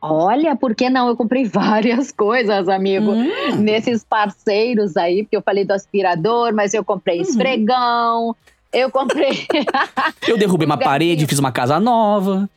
Olha, 0.07 0.55
por 0.55 0.75
que 0.75 0.91
não? 0.91 1.09
Eu 1.09 1.17
comprei 1.17 1.45
várias 1.49 2.11
coisas, 2.13 2.69
amigo. 2.69 3.13
Hum. 3.13 3.31
Nesses 3.59 4.05
parceiros 4.05 4.97
aí, 4.97 5.23
porque 5.23 5.37
eu 5.37 5.43
falei 5.43 5.65
do 5.65 5.73
aspirador, 5.73 6.53
mas 6.55 6.75
eu 6.75 6.85
comprei 6.85 7.17
Uhum. 7.19 7.23
esfregão. 7.23 8.37
Eu 8.73 8.91
comprei 8.91 9.47
Eu 10.29 10.37
derrubei 10.37 10.67
uma 10.67 10.75
Um 10.75 10.79
parede, 10.79 11.27
fiz 11.27 11.39
uma 11.39 11.53
casa 11.53 11.79
nova. 11.79 12.49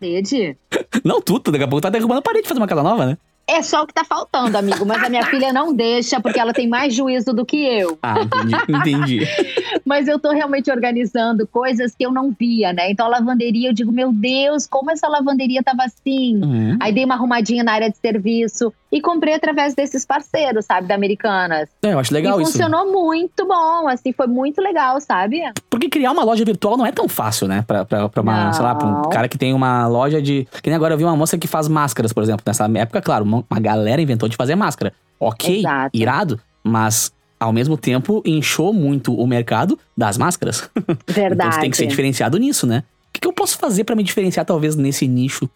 parede. 0.00 0.56
Não 1.04 1.20
tudo, 1.20 1.52
daqui 1.52 1.64
a 1.64 1.68
pouco 1.68 1.82
tá 1.82 1.90
derrubando 1.90 2.18
a 2.20 2.22
parede, 2.22 2.48
fazer 2.48 2.58
uma 2.60 2.66
casa 2.66 2.82
nova, 2.82 3.06
né? 3.06 3.18
É 3.46 3.60
só 3.60 3.82
o 3.82 3.86
que 3.86 3.92
tá 3.92 4.02
faltando, 4.04 4.56
amigo. 4.56 4.86
Mas 4.86 5.02
a 5.04 5.08
minha 5.10 5.26
filha 5.26 5.52
não 5.52 5.74
deixa, 5.74 6.18
porque 6.18 6.40
ela 6.40 6.54
tem 6.54 6.66
mais 6.66 6.94
juízo 6.94 7.34
do 7.34 7.44
que 7.44 7.58
eu. 7.62 7.98
Ah, 8.02 8.14
entendi. 8.22 8.56
entendi. 8.70 9.28
Mas 9.84 10.08
eu 10.08 10.18
tô 10.18 10.30
realmente 10.30 10.70
organizando 10.70 11.46
coisas 11.46 11.94
que 11.94 12.04
eu 12.04 12.12
não 12.12 12.30
via, 12.30 12.72
né? 12.72 12.90
Então 12.90 13.06
a 13.06 13.08
lavanderia, 13.10 13.68
eu 13.68 13.72
digo, 13.72 13.92
meu 13.92 14.12
Deus, 14.12 14.66
como 14.66 14.90
essa 14.90 15.06
lavanderia 15.08 15.62
tava 15.62 15.84
assim? 15.84 16.40
Uhum. 16.42 16.78
Aí 16.80 16.92
dei 16.92 17.04
uma 17.04 17.14
arrumadinha 17.14 17.62
na 17.62 17.72
área 17.72 17.90
de 17.90 17.96
serviço 17.98 18.72
e 18.90 19.00
comprei 19.00 19.34
através 19.34 19.74
desses 19.74 20.04
parceiros, 20.06 20.64
sabe, 20.64 20.86
da 20.86 20.94
Americanas. 20.94 21.68
É, 21.82 21.92
eu 21.92 21.98
acho 21.98 22.14
legal 22.14 22.38
e 22.38 22.42
isso. 22.42 22.52
funcionou 22.52 22.90
muito 22.90 23.46
bom, 23.46 23.88
assim, 23.88 24.12
foi 24.12 24.26
muito 24.26 24.60
legal, 24.62 25.00
sabe? 25.00 25.42
Porque 25.68 25.88
criar 25.88 26.12
uma 26.12 26.24
loja 26.24 26.44
virtual 26.44 26.76
não 26.76 26.86
é 26.86 26.92
tão 26.92 27.08
fácil, 27.08 27.46
né? 27.48 27.62
Pra, 27.66 27.84
pra, 27.84 28.08
pra 28.08 28.22
uma, 28.22 28.46
Não. 28.46 28.52
sei 28.52 28.62
lá, 28.62 28.74
pra 28.74 28.86
um 28.86 29.02
cara 29.02 29.28
que 29.28 29.36
tem 29.36 29.52
uma 29.52 29.86
loja 29.86 30.22
de. 30.22 30.46
Que 30.62 30.70
nem 30.70 30.76
agora 30.76 30.94
eu 30.94 30.98
vi 30.98 31.04
uma 31.04 31.16
moça 31.16 31.36
que 31.36 31.46
faz 31.46 31.68
máscaras, 31.68 32.12
por 32.12 32.22
exemplo. 32.22 32.42
Nessa 32.46 32.66
época, 32.74 33.02
claro, 33.02 33.24
uma, 33.24 33.44
uma 33.50 33.60
galera 33.60 34.00
inventou 34.00 34.28
de 34.28 34.36
fazer 34.36 34.54
máscara. 34.54 34.92
Ok, 35.18 35.58
Exato. 35.60 35.90
irado, 35.96 36.40
mas 36.62 37.12
ao 37.44 37.52
mesmo 37.52 37.76
tempo 37.76 38.22
inchou 38.24 38.72
muito 38.72 39.14
o 39.14 39.26
mercado 39.26 39.78
das 39.96 40.16
máscaras. 40.18 40.68
Verdade. 41.06 41.34
Então 41.34 41.52
você 41.52 41.60
tem 41.60 41.70
que 41.70 41.76
ser 41.76 41.86
diferenciado 41.86 42.38
nisso, 42.38 42.66
né? 42.66 42.82
O 43.08 43.12
que, 43.12 43.20
que 43.20 43.28
eu 43.28 43.32
posso 43.32 43.58
fazer 43.58 43.84
pra 43.84 43.94
me 43.94 44.02
diferenciar, 44.02 44.44
talvez, 44.44 44.74
nesse 44.74 45.06
nicho? 45.06 45.48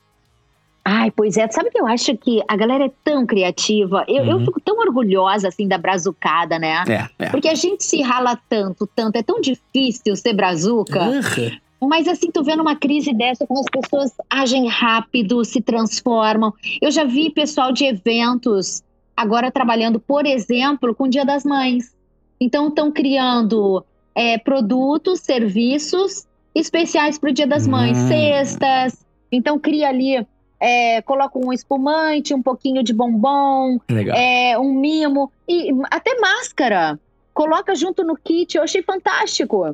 Ai, 0.85 1.11
pois 1.11 1.37
é. 1.37 1.47
Sabe 1.51 1.71
que 1.71 1.79
eu 1.81 1.87
acho 1.87 2.17
que 2.17 2.41
a 2.49 2.57
galera 2.57 2.87
é 2.87 2.91
tão 3.05 3.27
criativa. 3.27 4.05
Eu, 4.09 4.25
eu 4.25 4.37
Uhum. 4.37 4.45
fico 4.47 4.61
tão 4.61 4.79
orgulhosa, 4.79 5.49
assim, 5.49 5.69
da 5.69 5.77
brazucada, 5.77 6.59
né? 6.59 6.83
É, 6.89 7.25
é. 7.27 7.31
Porque 7.31 7.49
a 7.49 7.55
gente 7.55 7.85
se 7.85 8.01
rala 8.01 8.39
tanto, 8.49 8.89
tanto. 8.95 9.17
É 9.17 9.23
tão 9.23 9.41
difícil 9.41 10.15
ser 10.17 10.33
brazuca. 10.33 11.03
Uhum. 11.05 11.89
Mas 11.89 12.09
assim, 12.09 12.31
tu 12.33 12.43
vendo 12.43 12.61
uma 12.61 12.75
crise 12.75 13.13
dessa, 13.15 13.47
como 13.47 13.61
as 13.61 13.67
pessoas 13.71 14.13
agem 14.31 14.67
rápido, 14.69 15.45
se 15.45 15.61
transformam. 15.61 16.53
Eu 16.81 16.91
já 16.91 17.05
vi 17.05 17.31
pessoal 17.31 17.71
de 17.71 17.85
eventos 17.85 18.83
agora 19.19 19.51
trabalhando, 19.51 19.99
por 19.99 20.25
exemplo, 20.25 20.95
com 20.95 21.05
o 21.05 21.09
Dia 21.09 21.25
das 21.25 21.45
Mães. 21.45 21.93
Então, 22.41 22.69
estão 22.69 22.93
criando 22.93 23.85
é, 24.15 24.39
produtos, 24.39 25.21
serviços 25.21 26.27
especiais 26.55 27.19
para 27.19 27.31
o 27.31 27.33
Dia 27.33 27.47
das 27.47 27.67
Mães, 27.67 27.99
Hum. 27.99 28.09
cestas. 28.09 29.05
Então, 29.31 29.59
cria 29.59 29.89
ali, 29.89 30.25
é, 30.61 31.03
coloca 31.03 31.37
um 31.39 31.53
espumante, 31.53 32.33
um 32.33 32.43
pouquinho 32.43 32.83
de 32.83 32.93
bombom, 32.93 33.79
é, 34.17 34.57
um 34.59 34.73
mimo 34.73 35.31
e 35.49 35.71
até 35.91 36.19
máscara. 36.21 36.99
Coloca 37.35 37.75
junto 37.75 38.05
no 38.05 38.17
kit, 38.17 38.57
eu 38.57 38.63
achei 38.63 38.83
fantástico. 38.83 39.65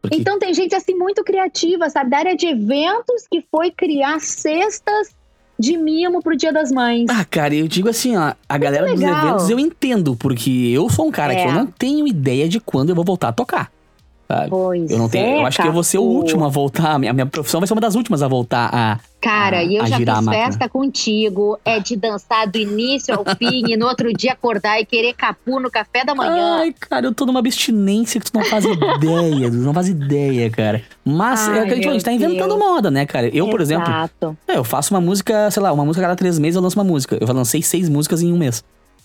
Porque- 0.00 0.16
Então 0.16 0.38
tem 0.38 0.54
gente 0.54 0.74
assim 0.74 0.94
muito 0.94 1.24
criativa, 1.24 1.90
sabe? 1.90 2.10
Da 2.10 2.18
área 2.18 2.36
de 2.36 2.46
eventos 2.46 3.26
que 3.30 3.40
foi 3.50 3.70
criar 3.72 4.20
cestas 4.20 5.16
de 5.58 5.76
mimo 5.76 6.22
pro 6.22 6.36
Dia 6.36 6.52
das 6.52 6.70
Mães. 6.70 7.06
Ah, 7.08 7.24
cara, 7.24 7.54
eu 7.54 7.66
digo 7.66 7.88
assim, 7.88 8.16
ó, 8.16 8.32
a 8.48 8.58
galera 8.58 8.86
dos 8.88 9.00
legal. 9.00 9.26
eventos 9.28 9.50
eu 9.50 9.58
entendo, 9.58 10.14
porque 10.16 10.50
eu 10.72 10.88
sou 10.88 11.06
um 11.06 11.10
cara 11.10 11.34
que 11.34 11.40
É. 11.40 11.48
eu 11.48 11.52
não 11.52 11.66
tenho 11.66 12.06
ideia 12.06 12.48
de 12.48 12.60
quando 12.60 12.90
eu 12.90 12.94
vou 12.94 13.04
voltar 13.04 13.28
a 13.28 13.32
tocar. 13.32 13.70
Sabe? 14.30 14.50
Pois 14.50 14.90
Eu 14.90 14.98
não 14.98 15.08
tenho, 15.08 15.24
é, 15.24 15.36
eu 15.38 15.46
acho 15.46 15.60
que 15.62 15.66
eu 15.66 15.72
vou 15.72 15.82
ser 15.82 15.96
o 15.96 16.02
último 16.02 16.44
a 16.44 16.48
voltar, 16.48 16.92
a 16.92 16.98
minha, 16.98 17.10
a 17.12 17.14
minha 17.14 17.24
profissão 17.24 17.60
vai 17.60 17.66
ser 17.66 17.72
uma 17.72 17.80
das 17.80 17.94
últimas 17.94 18.22
a 18.22 18.28
voltar 18.28 18.68
a 18.74 18.98
Cara, 19.22 19.58
a- 19.60 19.64
e 19.64 19.76
eu 19.76 19.86
já 19.86 19.96
fiz 19.96 20.24
festa 20.26 20.68
contigo, 20.68 21.58
é 21.64 21.80
de 21.80 21.96
dançar 21.96 22.46
do 22.46 22.58
início 22.58 23.14
ao 23.14 23.24
fim 23.36 23.72
e 23.72 23.76
no 23.76 23.86
outro 23.86 24.12
dia 24.12 24.32
acordar 24.34 24.78
e 24.80 24.84
querer 24.84 25.14
capu 25.14 25.58
no 25.58 25.70
café 25.70 26.04
da 26.04 26.14
manhã. 26.14 26.58
Ai, 26.58 26.74
cara, 26.78 27.06
eu 27.06 27.14
tô 27.14 27.24
numa 27.24 27.38
abstinência 27.40 28.20
que 28.20 28.30
tu 28.30 28.38
não 28.38 28.44
faz 28.44 28.64
ideia, 28.66 29.50
tu 29.50 29.56
não 29.56 29.72
faz 29.72 29.88
ideia, 29.88 30.50
cara. 30.50 30.82
Mas 31.02 31.48
Ai, 31.48 31.60
é 31.60 31.64
que 31.64 31.72
a 31.72 31.76
gente, 31.76 31.88
a 31.88 31.92
gente 31.92 32.04
tá 32.04 32.12
inventando 32.12 32.48
Deus. 32.54 32.58
moda, 32.58 32.90
né, 32.90 33.06
cara? 33.06 33.28
Eu, 33.34 33.48
por 33.48 33.62
exemplo, 33.62 33.88
Exato. 33.90 34.36
é, 34.46 34.56
eu 34.58 34.62
faço 34.64 34.92
uma 34.94 35.00
música, 35.00 35.50
sei 35.50 35.62
lá, 35.62 35.72
uma 35.72 35.86
música 35.86 36.04
a 36.04 36.08
cada 36.10 36.16
três 36.16 36.38
meses 36.38 36.56
eu 36.56 36.62
lanço 36.62 36.78
uma 36.78 36.84
música. 36.84 37.16
Eu 37.18 37.32
lancei 37.32 37.62
seis 37.62 37.88
músicas 37.88 38.20
em 38.22 38.30
um 38.32 38.36
mês, 38.36 38.62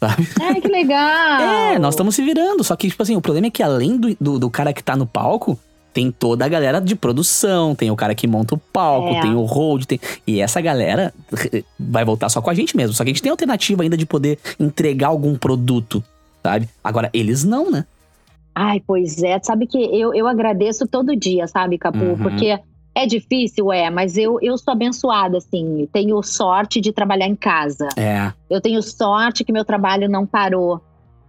sabe? 0.08 0.28
Ai, 0.42 0.62
que 0.62 0.68
legal. 0.68 1.42
É, 1.42 1.80
nós 1.80 1.94
estamos 1.94 2.16
se 2.16 2.22
virando. 2.24 2.64
Só 2.64 2.76
que, 2.76 2.90
tipo 2.90 3.02
assim, 3.02 3.16
o 3.16 3.22
problema 3.22 3.48
é 3.48 3.50
que 3.50 3.64
além 3.64 3.98
do, 3.98 4.16
do, 4.20 4.40
do 4.40 4.50
cara 4.50 4.74
que 4.74 4.84
tá 4.84 4.96
no 4.96 5.06
palco, 5.06 5.58
tem 5.94 6.12
toda 6.12 6.44
a 6.44 6.48
galera 6.48 6.82
de 6.82 6.96
produção, 6.96 7.76
tem 7.76 7.92
o 7.92 7.96
cara 7.96 8.16
que 8.16 8.26
monta 8.28 8.56
o 8.56 8.58
palco, 8.58 9.10
É. 9.10 9.22
tem 9.22 9.36
o 9.36 9.44
hold, 9.44 9.86
tem. 9.86 10.00
E 10.26 10.42
essa 10.42 10.60
galera 10.60 11.14
vai 11.80 12.04
voltar 12.04 12.30
só 12.30 12.42
com 12.42 12.50
a 12.50 12.54
gente 12.54 12.76
mesmo. 12.76 12.96
Só 12.96 13.04
que 13.04 13.12
a 13.12 13.14
gente 13.14 13.22
tem 13.22 13.30
alternativa 13.32 13.84
ainda 13.84 13.96
de 13.96 14.06
poder 14.06 14.40
entregar 14.60 15.10
algum 15.10 15.36
produto, 15.36 16.04
sabe? 16.42 16.68
Agora, 16.84 17.10
eles 17.14 17.44
não, 17.44 17.70
né? 17.70 17.86
Ai, 18.56 18.82
pois 18.86 19.22
é. 19.24 19.40
Sabe 19.42 19.68
que 19.68 19.78
eu, 19.78 20.14
eu 20.14 20.28
agradeço 20.28 20.88
todo 20.88 21.16
dia, 21.16 21.48
sabe, 21.48 21.78
Capu? 21.78 22.00
Uhum. 22.00 22.18
Porque 22.18 22.60
é 22.96 23.06
difícil, 23.06 23.72
é, 23.72 23.90
mas 23.90 24.18
eu, 24.18 24.38
eu 24.42 24.58
sou 24.58 24.72
abençoada, 24.72 25.38
assim. 25.38 25.88
Tenho 25.92 26.22
sorte 26.22 26.80
de 26.80 26.92
trabalhar 26.92 27.28
em 27.28 27.36
casa. 27.36 27.88
É. 27.98 28.32
Eu 28.50 28.62
tenho 28.62 28.82
sorte 28.84 29.44
que 29.44 29.52
meu 29.52 29.66
trabalho 29.66 30.08
não 30.10 30.26
parou. 30.26 30.80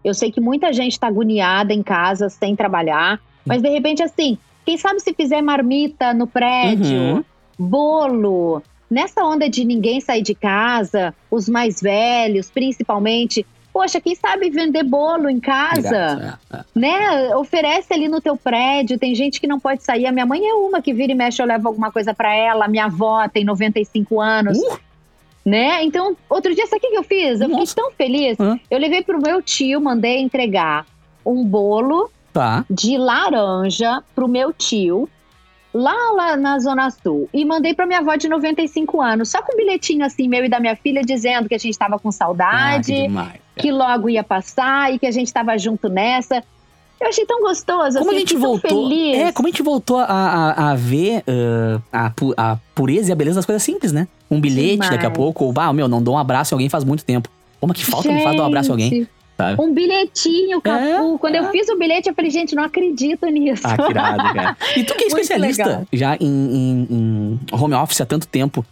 Eu 0.04 0.12
sei 0.12 0.30
que 0.30 0.40
muita 0.40 0.72
gente 0.72 0.92
está 0.92 1.06
agoniada 1.06 1.72
em 1.72 1.82
casa 1.82 2.28
sem 2.28 2.54
trabalhar, 2.54 3.18
mas 3.46 3.62
de 3.62 3.68
repente, 3.70 4.02
assim, 4.02 4.36
quem 4.66 4.76
sabe 4.76 5.00
se 5.00 5.14
fizer 5.14 5.40
marmita 5.40 6.12
no 6.12 6.26
prédio, 6.26 7.00
Uhum. 7.16 7.24
bolo, 7.58 8.62
nessa 8.90 9.24
onda 9.24 9.48
de 9.48 9.64
ninguém 9.64 10.00
sair 10.00 10.22
de 10.22 10.34
casa, 10.34 11.14
os 11.30 11.48
mais 11.48 11.80
velhos, 11.80 12.50
principalmente. 12.50 13.46
Poxa, 13.74 14.00
quem 14.00 14.14
sabe 14.14 14.50
vender 14.50 14.84
bolo 14.84 15.28
em 15.28 15.40
casa? 15.40 16.38
É, 16.48 16.56
é. 16.56 16.64
né? 16.72 17.34
Oferece 17.34 17.92
ali 17.92 18.06
no 18.06 18.20
teu 18.20 18.36
prédio. 18.36 18.96
Tem 19.00 19.16
gente 19.16 19.40
que 19.40 19.48
não 19.48 19.58
pode 19.58 19.82
sair. 19.82 20.06
A 20.06 20.12
minha 20.12 20.24
mãe 20.24 20.46
é 20.46 20.54
uma 20.54 20.80
que 20.80 20.94
vira 20.94 21.10
e 21.10 21.14
mexe, 21.16 21.42
eu 21.42 21.46
levo 21.46 21.66
alguma 21.66 21.90
coisa 21.90 22.14
pra 22.14 22.32
ela. 22.32 22.66
A 22.66 22.68
minha 22.68 22.84
avó 22.84 23.28
tem 23.28 23.44
95 23.44 24.20
anos, 24.20 24.56
Uh, 24.56 24.78
né? 25.44 25.82
Então, 25.82 26.16
outro 26.30 26.54
dia, 26.54 26.64
sabe 26.68 26.78
o 26.78 26.80
que 26.82 26.90
que 26.90 26.96
eu 26.96 27.02
fiz? 27.02 27.40
Eu 27.40 27.48
Nossa. 27.48 27.66
fiquei 27.66 27.82
tão 27.82 27.90
feliz. 27.90 28.38
Hã? 28.38 28.60
Eu 28.70 28.78
levei 28.78 29.02
pro 29.02 29.20
meu 29.20 29.42
tio, 29.42 29.80
mandei 29.80 30.20
entregar 30.20 30.86
um 31.26 31.44
bolo 31.44 32.12
tá. 32.32 32.64
de 32.70 32.96
laranja 32.96 34.04
pro 34.14 34.28
meu 34.28 34.52
tio. 34.52 35.08
Lá, 35.74 36.12
lá 36.12 36.36
na 36.36 36.60
Zona 36.60 36.88
Sul. 36.92 37.28
E 37.34 37.44
mandei 37.44 37.74
pra 37.74 37.86
minha 37.86 37.98
avó 37.98 38.14
de 38.14 38.28
95 38.28 39.02
anos. 39.02 39.30
Só 39.30 39.42
com 39.42 39.52
um 39.52 39.56
bilhetinho 39.56 40.06
assim, 40.06 40.28
meu 40.28 40.44
e 40.44 40.48
da 40.48 40.60
minha 40.60 40.76
filha, 40.76 41.02
dizendo 41.02 41.48
que 41.48 41.56
a 41.56 41.58
gente 41.58 41.76
tava 41.76 41.98
com 41.98 42.10
Ah, 42.10 42.12
saudade 42.12 42.94
demais. 42.94 43.43
Que 43.56 43.70
logo 43.72 44.08
ia 44.08 44.22
passar 44.24 44.92
e 44.92 44.98
que 44.98 45.06
a 45.06 45.10
gente 45.10 45.32
tava 45.32 45.56
junto 45.58 45.88
nessa. 45.88 46.42
Eu 47.00 47.08
achei 47.08 47.26
tão 47.26 47.40
gostoso, 47.42 47.98
Como 47.98 48.10
assim, 48.10 48.16
a 48.16 48.20
gente 48.20 48.36
voltou. 48.36 48.88
feliz. 48.88 49.16
É, 49.18 49.32
como 49.32 49.48
a 49.48 49.50
gente 49.50 49.62
voltou 49.62 49.98
a, 49.98 50.04
a, 50.04 50.70
a 50.70 50.74
ver 50.74 51.22
ah, 51.92 52.06
a, 52.06 52.10
pu- 52.10 52.34
a 52.36 52.56
pureza 52.74 53.10
e 53.10 53.12
a 53.12 53.16
beleza 53.16 53.36
das 53.36 53.44
coisas 53.44 53.62
simples, 53.62 53.92
né? 53.92 54.08
Um 54.30 54.40
bilhete 54.40 54.72
Demais. 54.72 54.90
daqui 54.90 55.04
a 55.04 55.10
pouco, 55.10 55.44
ou, 55.44 55.54
ah, 55.56 55.72
meu, 55.72 55.86
não 55.88 56.02
dou 56.02 56.14
um 56.14 56.18
abraço 56.18 56.54
em 56.54 56.56
alguém 56.56 56.68
faz 56.68 56.82
muito 56.84 57.04
tempo. 57.04 57.28
Como 57.60 57.74
que 57.74 57.84
falta 57.84 58.10
me 58.10 58.22
faz 58.22 58.36
dar 58.36 58.44
um 58.44 58.46
abraço 58.46 58.68
em 58.68 58.72
alguém? 58.72 58.90
Gente, 58.90 59.08
sabe? 59.36 59.60
Um 59.62 59.74
bilhetinho, 59.74 60.60
Capu. 60.62 61.14
É, 61.14 61.18
Quando 61.18 61.34
é. 61.34 61.38
eu 61.40 61.50
fiz 61.50 61.68
o 61.68 61.76
bilhete, 61.76 62.08
eu 62.08 62.14
falei, 62.14 62.30
gente, 62.30 62.54
não 62.54 62.62
acredito 62.64 63.26
nisso. 63.26 63.62
Ah, 63.66 63.76
que 63.76 63.90
irado, 63.90 64.22
cara. 64.34 64.56
E 64.76 64.84
tu 64.84 64.94
que 64.94 65.04
é 65.04 65.06
especialista 65.08 65.86
já 65.92 66.16
em, 66.16 66.26
em- 66.26 66.86
em 66.90 67.40
home 67.52 67.74
office 67.74 68.00
há 68.00 68.06
tanto 68.06 68.26
tempo, 68.28 68.64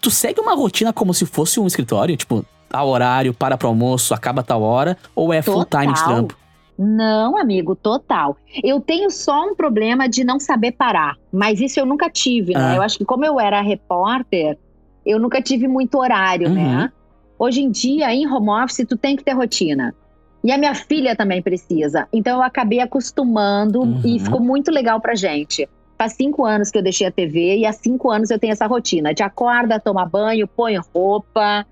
tu 0.00 0.10
segue 0.10 0.40
uma 0.40 0.54
rotina 0.54 0.92
como 0.92 1.12
se 1.12 1.26
fosse 1.26 1.58
um 1.60 1.66
escritório? 1.66 2.16
Tipo, 2.16 2.44
tal 2.74 2.88
horário, 2.88 3.32
para 3.32 3.56
pro 3.56 3.68
almoço, 3.68 4.12
acaba 4.12 4.42
tal 4.42 4.60
hora? 4.62 4.96
Ou 5.14 5.32
é 5.32 5.40
full 5.40 5.64
time 5.64 5.92
de 5.92 6.02
trampo? 6.04 6.36
Não, 6.76 7.36
amigo, 7.38 7.76
total. 7.76 8.36
Eu 8.64 8.80
tenho 8.80 9.08
só 9.12 9.44
um 9.44 9.54
problema 9.54 10.08
de 10.08 10.24
não 10.24 10.40
saber 10.40 10.72
parar, 10.72 11.14
mas 11.32 11.60
isso 11.60 11.78
eu 11.78 11.86
nunca 11.86 12.10
tive, 12.10 12.52
né? 12.52 12.72
Ah. 12.72 12.74
Eu 12.74 12.82
acho 12.82 12.98
que 12.98 13.04
como 13.04 13.24
eu 13.24 13.38
era 13.38 13.60
repórter, 13.60 14.58
eu 15.06 15.20
nunca 15.20 15.40
tive 15.40 15.68
muito 15.68 15.96
horário, 15.98 16.48
Uhum. 16.48 16.54
né? 16.54 16.92
Hoje 17.38 17.62
em 17.62 17.70
dia, 17.70 18.12
em 18.12 18.26
home 18.26 18.50
office, 18.50 18.84
tu 18.88 18.96
tem 18.96 19.14
que 19.14 19.22
ter 19.22 19.34
rotina. 19.34 19.94
E 20.42 20.50
a 20.50 20.58
minha 20.58 20.74
filha 20.74 21.14
também 21.14 21.40
precisa. 21.40 22.08
Então 22.12 22.38
eu 22.38 22.42
acabei 22.42 22.80
acostumando 22.80 23.82
Uhum. 23.82 24.00
e 24.04 24.18
ficou 24.18 24.40
muito 24.40 24.72
legal 24.72 25.00
pra 25.00 25.14
gente. 25.14 25.68
Faz 25.96 26.14
cinco 26.14 26.44
anos 26.44 26.70
que 26.72 26.78
eu 26.78 26.82
deixei 26.82 27.06
a 27.06 27.10
TV 27.12 27.58
e 27.58 27.66
há 27.66 27.72
cinco 27.72 28.10
anos 28.10 28.30
eu 28.30 28.38
tenho 28.38 28.52
essa 28.52 28.66
rotina. 28.66 29.14
De 29.14 29.22
acorda, 29.22 29.78
toma 29.78 30.04
banho, 30.04 30.48
põe 30.48 30.76
roupa, 30.92 31.64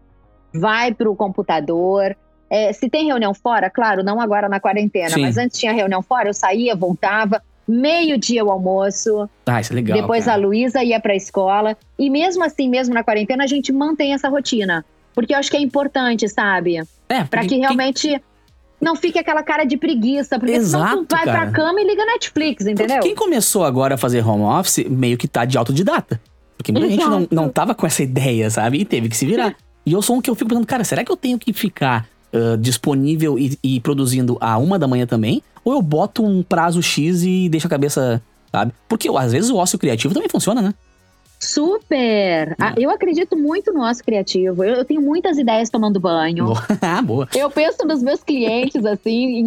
vai 0.52 0.92
pro 0.94 1.14
computador. 1.14 2.16
É, 2.50 2.72
se 2.72 2.88
tem 2.90 3.06
reunião 3.06 3.32
fora, 3.32 3.70
claro, 3.70 4.02
não 4.04 4.20
agora 4.20 4.48
na 4.48 4.60
quarentena, 4.60 5.10
Sim. 5.10 5.22
mas 5.22 5.38
antes 5.38 5.58
tinha 5.58 5.72
reunião 5.72 6.02
fora, 6.02 6.28
eu 6.28 6.34
saía, 6.34 6.76
voltava, 6.76 7.42
meio-dia 7.66 8.44
o 8.44 8.50
almoço, 8.50 9.28
Ah, 9.46 9.60
isso 9.60 9.72
é 9.72 9.76
legal. 9.76 9.98
depois 10.00 10.28
a 10.28 10.32
cara. 10.32 10.42
Luísa 10.42 10.82
ia 10.84 11.00
pra 11.00 11.14
escola. 11.16 11.76
E 11.98 12.10
mesmo 12.10 12.44
assim, 12.44 12.68
mesmo 12.68 12.92
na 12.92 13.02
quarentena, 13.02 13.44
a 13.44 13.46
gente 13.46 13.72
mantém 13.72 14.12
essa 14.12 14.28
rotina. 14.28 14.84
Porque 15.14 15.34
eu 15.34 15.38
acho 15.38 15.50
que 15.50 15.56
é 15.56 15.60
importante, 15.60 16.28
sabe? 16.28 16.76
É, 16.76 16.84
Pra 17.24 17.24
porque 17.24 17.40
que 17.42 17.48
quem- 17.48 17.60
realmente 17.60 18.22
não 18.80 18.96
fique 18.96 19.18
aquela 19.18 19.42
cara 19.42 19.64
de 19.64 19.76
preguiça, 19.76 20.38
porque 20.38 20.54
Exato, 20.54 20.88
senão 20.90 21.04
tu 21.06 21.14
vai 21.14 21.24
cara. 21.24 21.40
pra 21.42 21.50
cama 21.52 21.80
e 21.80 21.84
liga 21.86 22.04
Netflix, 22.04 22.66
entendeu? 22.66 22.96
Porque 22.96 23.08
quem 23.08 23.14
começou 23.14 23.64
agora 23.64 23.94
a 23.94 23.98
fazer 23.98 24.26
home 24.26 24.42
office 24.42 24.84
meio 24.88 25.16
que 25.16 25.28
tá 25.28 25.44
de 25.44 25.56
autodidata. 25.56 26.20
Porque 26.56 26.72
muita 26.72 26.88
gente 26.88 27.04
não, 27.04 27.18
Exato. 27.20 27.34
não 27.34 27.48
tava 27.48 27.74
com 27.74 27.86
essa 27.86 28.02
ideia, 28.02 28.50
sabe? 28.50 28.78
E 28.80 28.84
teve 28.84 29.08
que 29.08 29.16
se 29.16 29.24
virar. 29.24 29.54
E 29.84 29.92
eu 29.92 30.02
sou 30.02 30.16
um 30.16 30.20
que 30.20 30.30
eu 30.30 30.34
fico 30.34 30.48
pensando, 30.48 30.66
cara, 30.66 30.84
será 30.84 31.04
que 31.04 31.10
eu 31.10 31.16
tenho 31.16 31.38
que 31.38 31.52
ficar 31.52 32.06
ah, 32.32 32.56
disponível 32.58 33.38
e, 33.38 33.58
e 33.62 33.80
produzindo 33.80 34.38
a 34.40 34.56
uma 34.56 34.78
da 34.78 34.88
manhã 34.88 35.06
também? 35.06 35.42
Ou 35.64 35.74
eu 35.74 35.82
boto 35.82 36.24
um 36.24 36.42
prazo 36.42 36.82
X 36.82 37.22
e 37.22 37.48
deixo 37.48 37.66
a 37.66 37.70
cabeça, 37.70 38.22
sabe? 38.50 38.72
Porque 38.88 39.08
às 39.08 39.32
vezes 39.32 39.50
o 39.50 39.56
ócio 39.56 39.78
criativo 39.78 40.14
também 40.14 40.28
funciona, 40.28 40.62
né? 40.62 40.74
Super! 41.42 42.54
Ah, 42.60 42.72
eu 42.78 42.88
acredito 42.88 43.36
muito 43.36 43.72
no 43.72 43.80
nosso 43.80 44.02
criativo. 44.04 44.62
Eu, 44.62 44.76
eu 44.76 44.84
tenho 44.84 45.02
muitas 45.02 45.36
ideias 45.36 45.68
tomando 45.68 45.98
banho. 45.98 46.46
ah, 46.80 47.02
boa. 47.02 47.28
Eu 47.34 47.50
penso 47.50 47.84
nos 47.84 48.00
meus 48.02 48.22
clientes, 48.22 48.84
assim, 48.86 49.38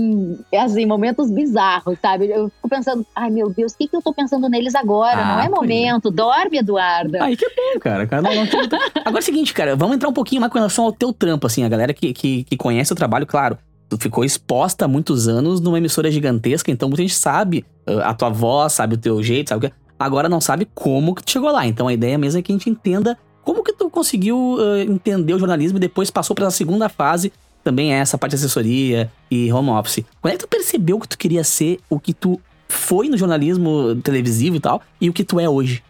em 0.52 0.58
assim, 0.58 0.86
momentos 0.86 1.32
bizarros, 1.32 1.98
sabe? 2.02 2.30
Eu 2.30 2.50
fico 2.50 2.68
pensando, 2.70 3.06
ai 3.16 3.30
meu 3.30 3.50
Deus, 3.50 3.72
o 3.72 3.78
que, 3.78 3.88
que 3.88 3.96
eu 3.96 4.02
tô 4.02 4.14
pensando 4.14 4.50
neles 4.50 4.75
agora? 4.75 5.20
Ah, 5.22 5.36
Não 5.36 5.42
é 5.42 5.46
é. 5.46 5.50
momento. 5.50 6.12
Dorme, 6.12 6.58
Eduarda. 6.58 7.24
Aí 7.24 7.38
que 7.38 7.46
é 7.46 7.50
bom, 7.50 7.80
cara. 7.80 8.06
Cada 8.06 8.30
um 8.30 8.46
tem- 8.46 8.70
Agora 9.06 9.18
é 9.18 9.20
o 9.20 9.24
seguinte, 9.24 9.54
cara, 9.54 9.75
vamos 9.75 9.96
entrar 9.96 10.10
um 10.10 10.14
pouquinho 10.14 10.42
mais 10.42 10.52
com 10.52 10.58
relação 10.60 10.86
ao 10.86 10.92
teu 10.92 11.14
trampo, 11.14 11.48
assim, 11.48 11.64
a 11.64 11.70
galera 11.70 11.94
que, 11.94 12.14
que, 12.14 12.44
que 12.44 12.58
conhece 12.58 12.92
o 12.92 12.96
trabalho, 12.96 13.25
claro. 13.25 13.58
Tu 13.88 13.98
ficou 13.98 14.25
exposta 14.25 14.86
há 14.86 14.88
muitos 14.88 15.28
anos 15.28 15.62
numa 15.62 15.78
emissora 15.78 16.10
gigantesca, 16.12 16.72
então 16.72 16.90
muita 16.90 17.04
gente 17.04 17.14
sabe 17.16 17.64
uh, 17.88 18.00
a 18.00 18.14
tua 18.14 18.30
voz, 18.30 18.74
sabe 18.74 18.96
o 18.96 18.98
teu 18.98 19.22
jeito, 19.24 19.50
sabe 19.50 19.66
o 19.66 19.70
que. 19.70 19.75
Agora 19.98 20.28
não 20.28 20.42
sabe 20.42 20.68
como 20.74 21.16
que 21.16 21.24
tu 21.24 21.32
chegou 21.32 21.52
lá. 21.52 21.66
Então 21.66 21.88
a 21.88 21.94
ideia 21.94 22.18
mesmo 22.18 22.40
é 22.40 22.42
que 22.42 22.52
a 22.52 22.56
gente 22.56 22.70
entenda 22.70 23.18
como 23.44 23.64
que 23.64 23.74
tu 23.74 23.90
conseguiu 23.90 24.56
uh, 24.56 24.80
entender 24.80 25.34
o 25.34 25.40
jornalismo 25.40 25.78
e 25.78 25.82
depois 25.82 26.10
passou 26.10 26.36
pra 26.36 26.48
essa 26.48 26.58
segunda 26.58 26.90
fase, 26.90 27.32
também 27.64 27.94
é 27.94 27.98
essa 27.98 28.18
parte 28.18 28.32
de 28.32 28.38
assessoria 28.38 29.12
e 29.30 29.52
home 29.52 29.70
office. 29.70 30.04
Quando 30.22 30.34
é 30.34 30.38
que 30.38 30.44
tu 30.44 30.48
percebeu 30.48 31.00
que 31.00 31.08
tu 31.08 31.18
queria 31.18 31.44
ser 31.44 31.80
o 31.90 32.00
que 32.00 32.14
tu 32.14 32.40
foi 32.68 33.08
no 33.08 33.18
jornalismo 33.18 33.96
televisivo 34.04 34.56
e 34.56 34.60
tal, 34.60 34.82
e 35.00 35.10
o 35.10 35.14
que 35.14 35.24
tu 35.24 35.40
é 35.40 35.48
hoje? 35.48 35.84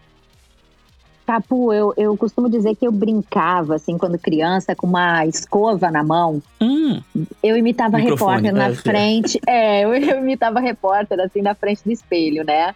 Capu, 1.26 1.74
eu, 1.74 1.92
eu 1.98 2.16
costumo 2.16 2.48
dizer 2.48 2.76
que 2.76 2.86
eu 2.86 2.92
brincava, 2.92 3.76
assim, 3.76 3.98
quando 3.98 4.18
criança, 4.20 4.76
com 4.76 4.86
uma 4.86 5.26
escova 5.26 5.90
na 5.90 6.04
mão. 6.04 6.42
Hum, 6.62 7.02
Eu 7.42 7.58
imitava 7.58 7.98
repórter 7.98 8.54
na 8.54 8.68
é, 8.68 8.72
é. 8.72 8.76
frente. 8.76 9.42
É, 9.48 9.84
eu, 9.86 9.94
eu 9.96 10.20
imitava 10.20 10.60
repórter, 10.60 11.20
assim, 11.20 11.42
na 11.42 11.56
frente 11.56 11.84
do 11.84 11.92
espelho, 11.92 12.44
né? 12.44 12.76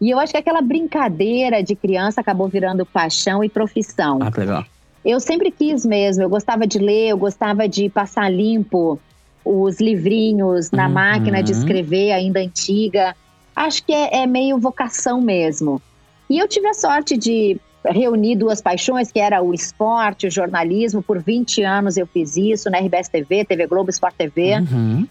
E 0.00 0.10
eu 0.10 0.18
acho 0.18 0.32
que 0.32 0.38
aquela 0.38 0.62
brincadeira 0.62 1.62
de 1.62 1.74
criança 1.76 2.20
acabou 2.20 2.48
virando 2.48 2.86
paixão 2.86 3.44
e 3.44 3.48
profissão. 3.48 4.18
ah, 4.22 4.30
que 4.30 4.40
legal. 4.40 4.64
Eu 5.04 5.18
sempre 5.20 5.50
quis 5.50 5.84
mesmo, 5.84 6.22
eu 6.22 6.28
gostava 6.28 6.66
de 6.66 6.78
ler, 6.78 7.08
eu 7.08 7.18
gostava 7.18 7.68
de 7.68 7.88
passar 7.88 8.30
limpo 8.30 8.98
os 9.44 9.80
livrinhos 9.80 10.70
na 10.70 10.86
Uhum. 10.86 10.92
máquina 10.92 11.42
de 11.42 11.52
escrever, 11.52 12.12
ainda 12.12 12.40
antiga. 12.40 13.16
Acho 13.56 13.82
que 13.84 13.92
é, 13.92 14.22
é 14.22 14.26
meio 14.26 14.58
vocação 14.58 15.20
mesmo. 15.20 15.80
E 16.28 16.38
eu 16.38 16.46
tive 16.46 16.68
a 16.68 16.74
sorte 16.74 17.16
de 17.16 17.58
reunir 17.84 18.36
duas 18.36 18.60
paixões, 18.60 19.10
que 19.10 19.18
era 19.18 19.42
o 19.42 19.54
esporte, 19.54 20.26
o 20.26 20.30
jornalismo. 20.30 21.02
Por 21.02 21.18
20 21.22 21.62
anos 21.62 21.96
eu 21.96 22.06
fiz 22.06 22.36
isso 22.36 22.68
na 22.70 22.78
RBS 22.78 23.08
TV, 23.08 23.44
TV 23.44 23.66
Globo, 23.66 23.88
Sport 23.90 24.14
TV. 24.16 24.56
Uhum. 24.60 25.06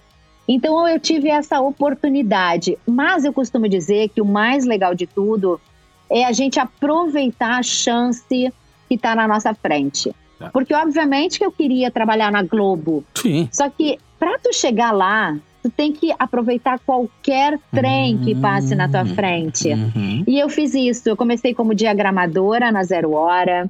Então 0.51 0.87
eu 0.87 0.99
tive 0.99 1.29
essa 1.29 1.61
oportunidade. 1.61 2.75
Mas 2.87 3.23
eu 3.23 3.31
costumo 3.31 3.69
dizer 3.69 4.09
que 4.09 4.19
o 4.19 4.25
mais 4.25 4.65
legal 4.65 4.95
de 4.95 5.05
tudo 5.05 5.61
é 6.09 6.25
a 6.25 6.31
gente 6.31 6.59
aproveitar 6.59 7.59
a 7.59 7.63
chance 7.63 8.51
que 8.87 8.95
está 8.95 9.13
na 9.15 9.27
nossa 9.27 9.53
frente. 9.53 10.11
Tá. 10.39 10.49
Porque, 10.49 10.73
obviamente, 10.73 11.37
que 11.37 11.45
eu 11.45 11.51
queria 11.51 11.91
trabalhar 11.91 12.31
na 12.31 12.41
Globo. 12.41 13.03
Sim. 13.13 13.47
Só 13.51 13.69
que, 13.69 13.99
para 14.17 14.39
tu 14.39 14.51
chegar 14.51 14.91
lá, 14.91 15.37
tu 15.61 15.69
tem 15.69 15.93
que 15.93 16.11
aproveitar 16.17 16.79
qualquer 16.79 17.59
trem 17.71 18.17
que 18.17 18.33
passe 18.33 18.73
na 18.73 18.89
tua 18.89 19.03
Hum. 19.03 19.13
frente. 19.13 19.69
Uhum. 19.69 20.23
E 20.25 20.39
eu 20.39 20.49
fiz 20.49 20.73
isso. 20.73 21.07
Eu 21.07 21.15
comecei 21.15 21.53
como 21.53 21.75
diagramadora 21.75 22.71
na 22.71 22.83
Zero 22.83 23.11
Hora. 23.11 23.69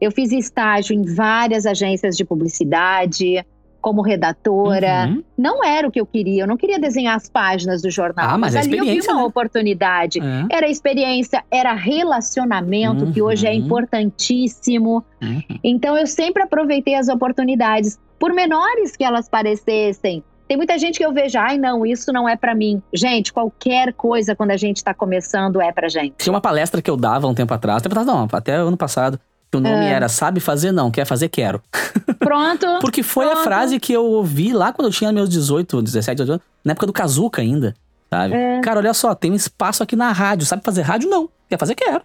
Eu 0.00 0.10
fiz 0.10 0.32
estágio 0.32 0.94
em 0.94 1.02
várias 1.14 1.66
agências 1.66 2.16
de 2.16 2.24
publicidade, 2.24 3.44
como 3.84 4.00
redatora. 4.00 5.08
Uhum. 5.08 5.22
Não 5.36 5.62
era 5.62 5.86
o 5.86 5.90
que 5.90 6.00
eu 6.00 6.06
queria. 6.06 6.44
Eu 6.44 6.46
não 6.46 6.56
queria 6.56 6.78
desenhar 6.78 7.14
as 7.16 7.28
páginas 7.28 7.82
do 7.82 7.90
jornal. 7.90 8.30
Ah, 8.30 8.38
mas 8.38 8.54
é 8.54 8.60
ali 8.60 8.78
eu 8.78 8.84
vi 8.86 8.98
uma 9.02 9.16
né? 9.16 9.22
oportunidade. 9.24 10.20
É. 10.20 10.56
Era 10.56 10.66
experiência, 10.70 11.44
era 11.50 11.74
relacionamento, 11.74 13.12
que 13.12 13.20
hoje 13.20 13.46
é 13.46 13.50
Uhum. 13.50 13.56
importantíssimo. 13.56 15.04
Uhum. 15.22 15.42
Então 15.62 15.98
eu 15.98 16.06
sempre 16.06 16.42
aproveitei 16.42 16.94
as 16.94 17.08
oportunidades, 17.08 17.98
por 18.18 18.32
menores 18.32 18.96
que 18.96 19.04
elas 19.04 19.28
parecessem. 19.28 20.24
Tem 20.48 20.56
muita 20.56 20.78
gente 20.78 20.96
que 20.98 21.04
eu 21.04 21.12
vejo, 21.12 21.38
ai 21.38 21.58
não, 21.58 21.84
isso 21.84 22.10
não 22.10 22.26
é 22.26 22.36
pra 22.36 22.54
mim. 22.54 22.82
Gente, 22.90 23.34
qualquer 23.34 23.92
coisa 23.92 24.34
quando 24.34 24.52
a 24.52 24.56
gente 24.56 24.82
tá 24.82 24.94
começando 24.94 25.60
é 25.60 25.70
pra 25.72 25.88
gente. 25.90 26.14
Tinha 26.18 26.32
uma 26.32 26.40
palestra 26.40 26.80
que 26.80 26.90
eu 26.90 26.96
dava 26.96 27.26
um 27.26 27.34
tempo 27.34 27.52
atrás, 27.52 27.82
tempo 27.82 27.92
atrás 27.98 28.06
não, 28.06 28.26
até 28.32 28.54
ano 28.54 28.76
passado, 28.78 29.20
que 29.50 29.58
o 29.58 29.60
nome 29.60 29.84
É. 29.84 29.90
era 29.92 30.08
Sabe 30.08 30.40
Fazer 30.40 30.72
Não, 30.72 30.90
Quer 30.90 31.04
Fazer 31.04 31.28
Quero. 31.28 31.60
Pronto. 32.24 32.66
Porque 32.80 33.02
foi 33.02 33.26
a 33.26 33.30
Pronto. 33.30 33.44
frase 33.44 33.78
que 33.80 33.92
eu 33.92 34.04
ouvi 34.04 34.52
lá 34.52 34.72
quando 34.72 34.88
eu 34.88 34.92
tinha 34.92 35.12
meus 35.12 35.28
18, 35.28 35.82
17, 35.82 36.16
18 36.16 36.30
anos, 36.32 36.42
na 36.64 36.72
época 36.72 36.86
do 36.86 36.92
Kazuca 36.92 37.42
ainda, 37.42 37.74
sabe? 38.10 38.34
É. 38.34 38.60
Cara, 38.60 38.78
olha 38.80 38.94
só, 38.94 39.14
tem 39.14 39.30
um 39.32 39.34
espaço 39.36 39.82
aqui 39.82 39.94
na 39.96 40.10
rádio, 40.12 40.46
sabe 40.46 40.62
fazer 40.64 40.82
rádio? 40.82 41.08
Não. 41.10 41.28
Quer 41.48 41.58
fazer? 41.58 41.74
Quero. 41.74 42.02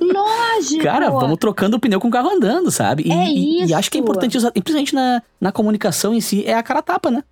Lógico. 0.00 0.82
Cara, 0.82 1.10
vamos 1.10 1.36
trocando 1.38 1.76
o 1.76 1.80
pneu 1.80 2.00
com 2.00 2.08
o 2.08 2.10
carro 2.10 2.30
andando, 2.30 2.70
sabe? 2.70 3.04
E, 3.06 3.12
É 3.12 3.26
e- 3.26 3.60
e 3.60 3.62
isso. 3.64 3.74
acho 3.76 3.90
que 3.90 3.98
é 3.98 4.00
importante, 4.00 4.36
usar- 4.36 4.52
e 4.54 4.60
principalmente 4.62 4.94
na, 4.94 5.22
na 5.40 5.52
comunicação 5.52 6.14
em 6.14 6.20
si, 6.20 6.44
é 6.46 6.54
a 6.54 6.62
cara 6.62 6.78
a 6.80 6.82
tapa, 6.82 7.10
né? 7.10 7.22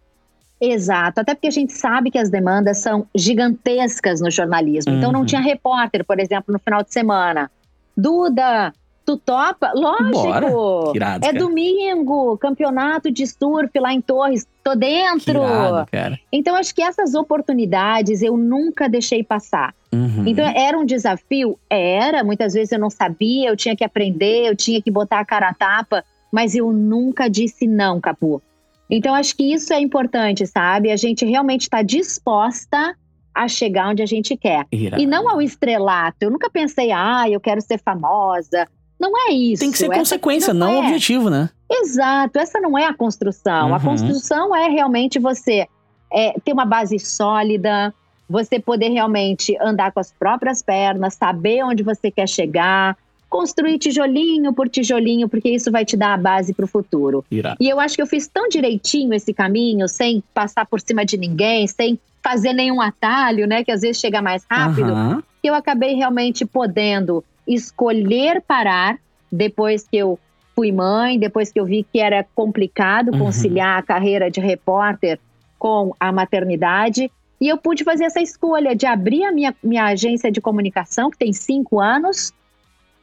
Exato, 0.61 1.21
até 1.21 1.35
porque 1.35 1.49
a 1.49 1.53
gente 1.53 1.73
sabe 1.73 2.11
que 2.11 2.19
as 2.19 2.31
demandas 2.31 2.79
são 2.79 3.07
gigantescas 3.15 4.21
no 4.21 4.31
jornalismo. 4.31 4.93
Então 4.93 5.11
não 5.11 5.21
Uhum. 5.21 5.27
tinha 5.27 5.41
repórter, 5.41 6.05
por 6.05 6.21
exemplo, 6.21 6.53
no 6.53 6.59
final 6.61 6.83
de 6.85 6.93
semana. 6.93 7.51
Duda, 7.97 8.73
tu 9.13 9.17
topa? 9.19 9.73
Lógico. 9.75 10.11
Bora. 10.13 10.97
Irado, 10.97 11.27
é 11.27 11.33
domingo, 11.33 12.37
campeonato 12.39 13.11
de 13.11 13.27
surf 13.27 13.71
lá 13.79 13.93
em 13.93 14.01
Torres, 14.01 14.47
tô 14.63 14.75
dentro. 14.75 15.43
irado, 15.43 15.91
cara. 15.91 16.19
Então 16.33 16.55
acho 16.55 16.75
que 16.75 16.83
essas 16.83 17.15
oportunidades 17.15 18.23
eu 18.23 18.37
nunca 18.37 18.89
deixei 18.89 19.23
passar. 19.23 19.75
Uhum. 19.93 20.25
Então 20.27 20.47
era 20.47 20.79
um 20.79 20.85
desafio? 20.85 21.59
Era, 21.69 22.25
muitas 22.25 22.55
vezes 22.55 22.73
eu 22.73 22.79
não 22.79 22.91
sabia, 22.91 23.51
eu 23.51 23.57
tinha 23.57 23.77
que 23.77 23.85
aprender, 23.85 24.49
eu 24.49 24.57
tinha 24.57 24.81
que 24.81 24.91
botar 24.91 25.21
a 25.21 25.25
cara 25.25 25.49
a 25.49 25.55
tapa, 25.55 26.05
mas 26.31 26.55
eu 26.55 26.73
nunca 26.73 27.29
disse 27.29 27.67
não, 27.67 28.01
Capu. 28.01 28.43
Então 28.91 29.15
acho 29.15 29.37
que 29.37 29.53
isso 29.53 29.73
é 29.73 29.81
importante, 29.81 30.47
sabe? 30.47 30.91
A 30.91 30.97
gente 30.97 31.25
realmente 31.25 31.63
está 31.63 31.83
disposta 31.83 32.95
a 33.35 33.49
chegar 33.49 33.89
onde 33.89 34.03
a 34.03 34.07
gente 34.07 34.37
quer. 34.37 34.67
Irado. 34.71 35.03
E 35.03 35.07
não 35.07 35.29
ao 35.29 35.41
estrelato. 35.41 36.19
Eu 36.21 36.31
nunca 36.31 36.51
pensei, 36.51 36.93
ah, 36.93 37.29
eu 37.29 37.41
quero 37.41 37.61
ser 37.63 37.79
famosa. 37.79 38.69
Não 39.03 39.11
é 39.29 39.33
isso. 39.33 39.61
Tem 39.63 39.73
que 39.73 39.79
ser 39.79 39.87
Essa 39.87 39.95
consequência, 39.99 40.55
não, 40.55 40.75
é. 40.75 40.79
objetivo, 40.79 41.29
né? 41.29 41.51
Exato, 41.69 42.39
essa 42.39 42.61
não 42.61 42.79
é 42.79 42.87
a 42.87 42.95
construção. 42.95 43.75
A 43.75 43.79
Uhum. 43.79 43.85
construção 43.85 44.55
é 44.55 44.69
realmente 44.69 45.19
você 45.19 45.67
é, 46.13 46.33
ter 46.45 46.53
uma 46.53 46.65
base 46.65 46.97
sólida, 47.01 47.93
você 48.31 48.61
poder 48.61 48.91
realmente 48.91 49.57
andar 49.61 49.91
com 49.91 49.99
as 49.99 50.13
próprias 50.13 50.63
pernas, 50.63 51.15
saber 51.15 51.65
onde 51.65 51.83
você 51.83 52.11
quer 52.13 52.29
chegar, 52.29 52.97
construir 53.29 53.79
tijolinho 53.79 54.53
por 54.53 54.69
tijolinho, 54.69 55.29
porque 55.29 55.49
isso 55.51 55.73
vai 55.73 55.85
te 55.85 55.97
dar 55.97 56.13
a 56.15 56.17
base 56.19 56.53
para 56.55 56.65
o 56.65 56.69
futuro. 56.69 57.25
E 57.31 57.69
eu 57.69 57.81
acho 57.81 57.97
que 57.97 58.03
eu 58.03 58.07
fiz 58.07 58.29
tão 58.29 58.49
direitinho 58.49 59.13
esse 59.15 59.33
caminho, 59.35 59.89
sem 59.89 60.23
passar 60.33 60.65
por 60.67 60.81
cima 60.81 61.05
de 61.05 61.17
ninguém, 61.17 61.67
sem 61.67 61.99
fazer 62.23 62.53
nenhum 62.53 62.81
atalho, 62.81 63.47
né? 63.49 63.65
Que 63.65 63.73
às 63.73 63.81
vezes 63.81 63.99
chega 63.99 64.23
mais 64.23 64.45
rápido 64.49 64.93
Aham. 64.93 65.23
que 65.43 65.49
eu 65.51 65.55
acabei 65.55 65.95
realmente 65.95 66.45
podendo 66.45 67.25
escolher 67.47 68.43
parar 68.43 68.99
depois 69.31 69.87
que 69.87 69.97
eu 69.97 70.19
fui 70.55 70.71
mãe, 70.71 71.19
depois 71.19 71.51
que 71.51 71.59
eu 71.59 71.65
vi 71.65 71.87
que 71.91 71.99
era 71.99 72.25
complicado 72.35 73.13
Uhum. 73.13 73.19
conciliar 73.19 73.79
a 73.79 73.83
carreira 73.83 74.31
de 74.31 74.41
repórter 74.41 75.19
com 75.59 75.95
a 75.99 76.13
maternidade. 76.13 77.11
E 77.41 77.49
eu 77.49 77.57
pude 77.57 77.83
fazer 77.85 78.05
essa 78.05 78.21
escolha 78.21 78.77
de 78.77 78.87
abrir 78.87 79.25
a 79.25 79.33
minha, 79.33 79.55
minha 79.63 79.85
agência 79.87 80.31
de 80.31 80.41
comunicação, 80.41 81.11
que 81.11 81.19
tem 81.19 81.33
cinco 81.33 81.81
anos, 81.81 82.33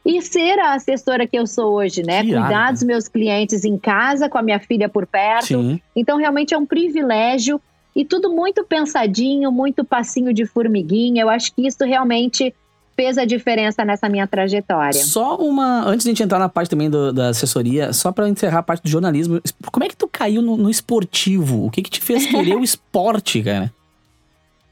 e 0.06 0.22
ser 0.22 0.60
a 0.60 0.74
assessora 0.74 1.28
que 1.28 1.38
eu 1.38 1.46
sou 1.46 1.74
hoje, 1.74 2.04
né? 2.04 2.22
Que 2.24 2.30
Cuidar 2.30 2.50
cara. 2.50 2.72
dos 2.72 2.84
meus 2.84 3.08
clientes 3.08 3.66
em 3.66 3.78
casa, 3.78 4.30
com 4.30 4.38
a 4.38 4.42
minha 4.42 4.60
filha 4.60 4.88
por 4.88 5.06
perto. 5.06 5.48
Sim. 5.48 5.82
Então, 5.96 6.18
realmente 6.18 6.54
é 6.54 6.58
um 6.58 6.66
privilégio 6.66 7.60
e 7.96 8.06
tudo 8.06 8.34
muito 8.34 8.64
pensadinho, 8.64 9.52
muito 9.52 9.84
passinho 9.84 10.34
de 10.34 10.46
formiguinha. 10.46 11.24
Eu 11.24 11.30
acho 11.30 11.54
que 11.54 11.68
isso 11.68 11.84
realmente 11.84 12.54
fez 13.00 13.18
a 13.18 13.24
diferença 13.24 13.86
nessa 13.86 14.10
minha 14.10 14.28
trajetória. 14.28 15.02
Só 15.02 15.38
uma. 15.38 15.86
Antes 15.88 16.04
de 16.04 16.10
a 16.10 16.12
gente 16.12 16.24
entrar 16.24 16.38
na 16.38 16.50
parte 16.50 16.70
também 16.70 16.90
do- 16.90 17.14
da 17.14 17.30
assessoria, 17.30 17.94
só 17.94 18.12
pra 18.12 18.28
encerrar 18.28 18.60
a 18.60 18.64
parte 18.64 18.84
do 18.84 18.90
jornalismo, 18.90 19.40
como 19.72 19.86
é 19.86 19.88
que 19.88 19.96
tu 19.96 20.06
caiu 20.12 20.42
no, 20.42 20.58
no 20.58 20.70
esportivo? 20.70 21.66
O 21.66 21.72
que 21.72 21.82
que 21.82 21.90
te 21.90 22.02
fez 22.02 22.26
querer 22.26 22.56
o 22.58 22.64
esporte, 22.64 23.42
cara? 23.42 23.72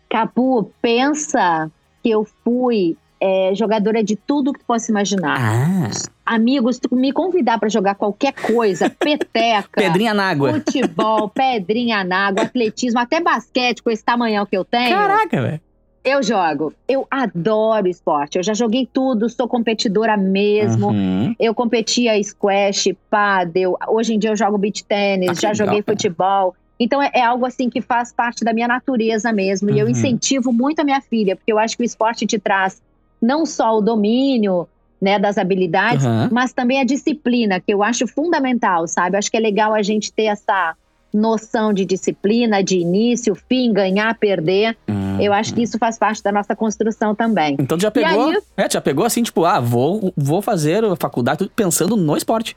Capu, 0.09 0.71
pensa 0.81 1.71
que 2.03 2.09
eu 2.09 2.27
fui 2.43 2.97
é, 3.21 3.51
jogadora 3.55 4.03
de 4.03 4.15
tudo 4.17 4.51
que 4.51 4.59
tu 4.59 4.65
possa 4.65 4.91
imaginar. 4.91 5.37
Ah. 5.39 5.89
Amigos, 6.25 6.77
tu 6.79 6.93
me 6.95 7.13
convidar 7.13 7.57
pra 7.57 7.69
jogar 7.69 7.95
qualquer 7.95 8.33
coisa, 8.33 8.89
peteca, 8.99 9.69
Pedrinha 9.73 10.13
na 10.13 10.29
água. 10.29 10.53
futebol, 10.53 11.29
pedrinha 11.29 12.03
na 12.03 12.27
água, 12.27 12.43
atletismo, 12.43 12.99
até 12.99 13.21
basquete 13.21 13.81
com 13.81 13.89
esse 13.89 14.03
tamanhão 14.03 14.45
que 14.45 14.57
eu 14.57 14.65
tenho, 14.65 14.89
Caraca, 14.95 15.41
velho. 15.41 15.61
Eu 16.07 16.23
jogo. 16.23 16.73
Eu 16.87 17.05
adoro 17.09 17.87
esporte. 17.87 18.37
Eu 18.37 18.43
já 18.43 18.53
joguei 18.53 18.87
tudo, 18.91 19.29
sou 19.29 19.47
competidora 19.47 20.15
mesmo. 20.17 20.87
Uhum. 20.89 21.35
Eu 21.39 21.53
competia 21.53 22.21
squash, 22.23 22.89
pádel. 23.09 23.77
Hoje 23.87 24.13
em 24.13 24.19
dia 24.19 24.29
eu 24.31 24.35
jogo 24.35 24.57
beach 24.57 24.83
tênis, 24.85 25.29
Ah, 25.29 25.33
já 25.33 25.49
legal, 25.49 25.55
joguei 25.67 25.83
cara. 25.83 25.95
futebol. 25.97 26.55
Então 26.79 27.01
é, 27.01 27.09
é 27.13 27.21
algo 27.23 27.45
assim 27.45 27.69
que 27.69 27.81
faz 27.81 28.13
parte 28.13 28.43
da 28.45 28.53
minha 28.53 28.67
natureza 28.67 29.33
mesmo. 29.33 29.69
E 29.71 29.79
eu 29.79 29.85
Uhum. 29.85 29.91
incentivo 29.91 30.53
muito 30.53 30.79
a 30.79 30.83
minha 30.83 31.01
filha, 31.01 31.35
porque 31.35 31.51
eu 31.51 31.57
acho 31.59 31.75
que 31.75 31.83
o 31.83 31.85
esporte 31.85 32.25
te 32.25 32.37
traz 32.39 32.81
não 33.21 33.45
só 33.45 33.77
o 33.77 33.81
domínio, 33.81 34.67
né, 35.01 35.19
das 35.19 35.37
habilidades, 35.37 36.05
Uhum. 36.05 36.29
mas 36.31 36.53
também 36.53 36.79
a 36.79 36.83
disciplina, 36.83 37.59
que 37.59 37.71
eu 37.73 37.83
acho 37.83 38.07
fundamental, 38.07 38.87
sabe? 38.87 39.15
Eu 39.15 39.19
acho 39.19 39.29
que 39.29 39.37
é 39.37 39.39
legal 39.39 39.73
a 39.73 39.81
gente 39.83 40.11
ter 40.11 40.23
essa 40.25 40.75
noção 41.13 41.71
de 41.73 41.85
disciplina, 41.85 42.63
de 42.63 42.77
início, 42.79 43.33
fim, 43.35 43.71
ganhar, 43.71 44.13
perder. 44.17 44.75
Uhum. 44.87 45.06
Eu 45.21 45.33
acho 45.33 45.53
que 45.53 45.61
isso 45.61 45.77
faz 45.77 45.97
parte 45.97 46.21
da 46.23 46.31
nossa 46.31 46.55
construção 46.55 47.13
também. 47.15 47.55
Então 47.59 47.79
já 47.79 47.89
pegou. 47.91 48.29
aí- 48.29 48.37
É, 48.55 48.69
já 48.69 48.81
pegou 48.81 49.05
assim, 49.05 49.23
tipo, 49.23 49.45
ah, 49.45 49.59
vou, 49.59 50.13
vou 50.15 50.41
fazer 50.41 50.83
a 50.85 50.95
faculdade 50.95 51.49
pensando 51.55 51.95
no 51.95 52.15
esporte. 52.17 52.55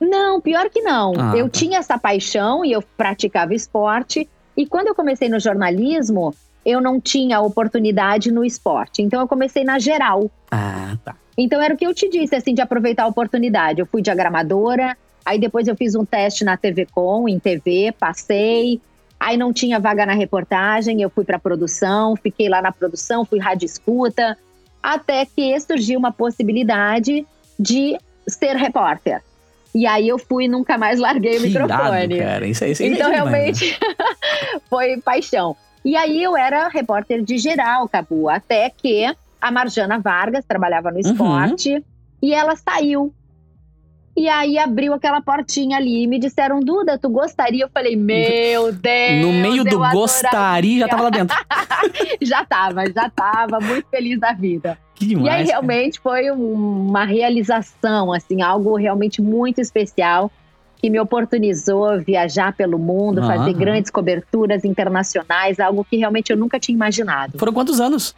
Não, 0.00 0.40
pior 0.40 0.68
que 0.68 0.80
não. 0.82 1.12
Ah, 1.18 1.36
eu 1.36 1.44
tá. 1.46 1.50
tinha 1.58 1.78
essa 1.78 1.96
paixão 1.98 2.64
e 2.64 2.72
eu 2.72 2.82
praticava 2.96 3.54
esporte. 3.54 4.28
E 4.56 4.66
quando 4.66 4.88
eu 4.88 4.94
comecei 4.94 5.28
no 5.28 5.38
jornalismo, 5.40 6.34
eu 6.64 6.80
não 6.80 7.00
tinha 7.00 7.40
oportunidade 7.40 8.30
no 8.30 8.44
esporte. 8.44 9.02
Então 9.02 9.20
eu 9.20 9.28
comecei 9.28 9.64
na 9.64 9.78
geral. 9.78 10.30
Ah, 10.50 10.96
tá. 11.04 11.14
Então 11.36 11.60
era 11.60 11.74
o 11.74 11.76
que 11.76 11.86
eu 11.86 11.94
te 11.94 12.08
disse, 12.08 12.34
assim, 12.34 12.54
de 12.54 12.60
aproveitar 12.60 13.04
a 13.04 13.06
oportunidade. 13.08 13.80
Eu 13.80 13.86
fui 13.86 14.00
diagramadora, 14.02 14.96
aí 15.24 15.38
depois 15.38 15.66
eu 15.68 15.76
fiz 15.76 15.94
um 15.94 16.04
teste 16.04 16.44
na 16.44 16.56
TV 16.56 16.86
Com, 16.92 17.28
em 17.28 17.38
TV, 17.38 17.92
passei. 17.98 18.80
Aí 19.26 19.36
não 19.38 19.52
tinha 19.54 19.80
vaga 19.80 20.04
na 20.04 20.12
reportagem, 20.12 21.00
eu 21.00 21.08
fui 21.08 21.24
para 21.24 21.38
produção, 21.38 22.14
fiquei 22.14 22.46
lá 22.48 22.60
na 22.60 22.70
produção, 22.70 23.24
fui 23.24 23.38
rádio 23.38 23.64
escuta, 23.64 24.36
até 24.82 25.24
que 25.24 25.58
surgiu 25.60 25.98
uma 25.98 26.12
possibilidade 26.12 27.26
de 27.58 27.96
ser 28.28 28.54
repórter. 28.56 29.22
E 29.74 29.86
aí 29.86 30.06
eu 30.08 30.18
fui 30.18 30.44
e 30.44 30.48
nunca 30.48 30.76
mais 30.76 31.00
larguei 31.00 31.38
o 31.38 31.40
Que 31.40 31.48
irado, 31.48 31.72
microfone. 31.72 32.18
cara. 32.18 32.46
Isso 32.46 32.64
aí, 32.64 32.72
isso 32.72 32.82
aí 32.82 32.90
Então, 32.92 33.10
demais, 33.10 33.24
né? 33.24 33.38
realmente, 33.38 33.78
foi 34.68 35.00
paixão. 35.00 35.56
E 35.84 35.96
aí 35.96 36.22
eu 36.22 36.36
era 36.36 36.68
repórter 36.68 37.22
de 37.22 37.38
geral, 37.38 37.88
Cabu, 37.88 38.28
até 38.28 38.70
que 38.70 39.04
a 39.40 39.50
Marjana 39.50 39.98
Vargas 39.98 40.44
trabalhava 40.44 40.88
Uhum. 40.88 40.94
no 40.94 41.00
esporte 41.00 41.84
e 42.22 42.32
ela 42.34 42.54
saiu. 42.56 43.12
E 44.16 44.28
aí 44.28 44.58
abriu 44.58 44.94
aquela 44.94 45.20
portinha 45.20 45.76
ali 45.76 46.04
e 46.04 46.06
me 46.06 46.18
disseram, 46.20 46.60
Duda, 46.60 46.96
tu 46.96 47.08
gostaria? 47.08 47.64
Eu 47.64 47.68
falei, 47.68 47.96
meu 47.96 48.72
Deus! 48.72 49.20
No 49.26 49.32
meio 49.32 49.64
do 49.64 49.70
adoraria." 49.70 49.92
gostaria, 50.00 50.78
já 50.80 50.88
tava 50.88 51.02
lá 51.02 51.10
dentro. 51.10 51.36
Já 52.22 52.44
tava, 52.44 52.86
já 52.90 53.10
tava, 53.10 53.60
muito 53.60 53.86
feliz 53.90 54.18
da 54.18 54.32
vida. 54.32 54.78
Que 54.94 55.06
demais. 55.06 55.26
E 55.26 55.28
aí 55.28 55.44
realmente 55.46 56.00
foi 56.00 56.30
um- 56.30 56.86
uma 56.88 57.04
realização, 57.04 58.12
assim, 58.12 58.40
algo 58.40 58.76
realmente 58.76 59.20
muito 59.20 59.60
especial 59.60 60.30
que 60.78 60.88
me 60.88 60.98
oportunizou 61.00 62.00
viajar 62.00 62.52
pelo 62.54 62.78
mundo, 62.78 63.20
fazer 63.22 63.50
Aham. 63.50 63.58
grandes 63.58 63.90
coberturas 63.90 64.64
internacionais, 64.64 65.58
algo 65.60 65.84
que 65.84 65.96
realmente 65.96 66.30
eu 66.30 66.36
nunca 66.36 66.58
tinha 66.60 66.74
imaginado. 66.74 67.38
Foram 67.38 67.52
quantos 67.52 67.80
anos? 67.80 68.14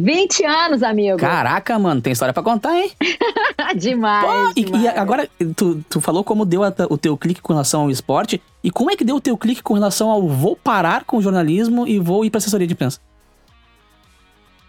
20 0.00 0.44
anos, 0.44 0.82
amigo. 0.82 1.18
Caraca, 1.18 1.76
mano, 1.78 2.00
tem 2.00 2.12
história 2.12 2.32
pra 2.32 2.42
contar, 2.42 2.72
hein? 2.78 2.90
demais, 3.76 4.24
Pô, 4.54 4.60
e, 4.60 4.64
demais. 4.64 4.84
e 4.84 4.88
agora, 4.88 5.28
tu, 5.56 5.84
tu 5.90 6.00
falou 6.00 6.22
como 6.22 6.44
deu 6.46 6.62
a- 6.62 6.72
o 6.88 6.96
teu 6.96 7.16
clique 7.16 7.42
com 7.42 7.52
relação 7.52 7.82
ao 7.82 7.90
esporte. 7.90 8.40
E 8.62 8.70
como 8.70 8.90
é 8.92 8.96
que 8.96 9.04
deu 9.04 9.16
o 9.16 9.20
teu 9.20 9.36
clique 9.36 9.62
com 9.62 9.74
relação 9.74 10.08
ao 10.08 10.28
vou 10.28 10.54
parar 10.54 11.04
com 11.04 11.16
o 11.16 11.22
jornalismo 11.22 11.86
e 11.86 11.98
vou 11.98 12.24
ir 12.24 12.30
pra 12.30 12.38
assessoria 12.38 12.66
de 12.66 12.74
imprensa? 12.74 13.00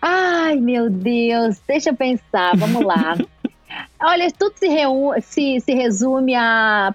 Ai, 0.02 0.56
meu 0.56 0.90
Deus, 0.90 1.58
deixa 1.68 1.90
eu 1.90 1.96
pensar, 1.96 2.56
vamos 2.58 2.84
lá. 2.84 3.16
Olha, 4.02 4.32
tudo 4.32 4.54
se, 4.58 4.68
se, 5.22 5.60
se 5.60 5.74
resume 5.74 6.34
a 6.36 6.94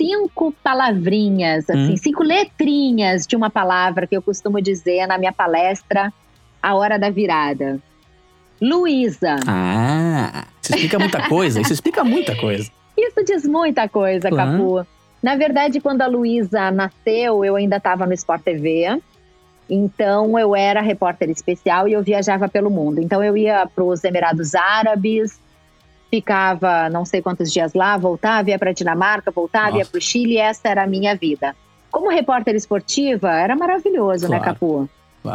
cinco 0.00 0.52
palavrinhas, 0.62 1.68
assim, 1.70 1.92
Hum. 1.92 1.96
cinco 1.96 2.22
letrinhas 2.22 3.26
de 3.26 3.36
uma 3.36 3.48
palavra 3.50 4.06
que 4.06 4.16
eu 4.16 4.22
costumo 4.22 4.60
dizer 4.60 5.06
na 5.06 5.18
minha 5.18 5.32
palestra, 5.32 6.12
A 6.66 6.74
Hora 6.74 6.98
da 6.98 7.10
Virada. 7.10 7.78
Luísa. 8.60 9.36
Ah, 9.46 10.44
isso 10.62 10.74
explica 10.74 10.98
muita 10.98 11.28
coisa. 11.28 11.60
Isso 11.60 11.72
explica 11.72 12.02
muita 12.04 12.34
coisa. 12.36 12.70
Isso 12.98 13.22
diz 13.26 13.46
muita 13.46 13.86
coisa, 13.88 14.30
Uhum. 14.30 14.36
Capu. 14.36 14.86
Na 15.22 15.36
verdade, 15.36 15.80
quando 15.80 16.00
a 16.00 16.06
Luísa 16.06 16.70
nasceu, 16.70 17.44
eu 17.44 17.54
ainda 17.54 17.76
estava 17.76 18.06
no 18.06 18.14
Sport 18.14 18.42
TV. 18.42 18.98
Então, 19.68 20.38
eu 20.38 20.56
era 20.56 20.80
repórter 20.80 21.28
especial 21.28 21.86
e 21.86 21.92
eu 21.92 22.02
viajava 22.02 22.48
pelo 22.48 22.70
mundo. 22.70 23.00
Então, 23.02 23.22
eu 23.22 23.36
ia 23.36 23.66
para 23.66 23.84
os 23.84 24.02
Emirados 24.02 24.54
Árabes, 24.54 25.38
ficava 26.10 26.88
não 26.88 27.04
sei 27.04 27.20
quantos 27.20 27.52
dias 27.52 27.74
lá, 27.74 27.96
voltava, 27.98 28.48
ia 28.50 28.58
para 28.58 28.72
Dinamarca, 28.72 29.30
voltava, 29.30 29.72
ia 29.72 29.78
Nossa. 29.80 29.90
para 29.90 29.98
o 29.98 30.00
Chile, 30.00 30.38
essa 30.38 30.66
era 30.68 30.84
a 30.84 30.86
minha 30.86 31.14
vida. 31.14 31.54
Como 31.90 32.08
repórter 32.10 32.54
esportiva, 32.54 33.30
era 33.30 33.54
maravilhoso, 33.54 34.28
né, 34.28 34.38
Claro. 34.38 34.44
Capu? 34.54 34.88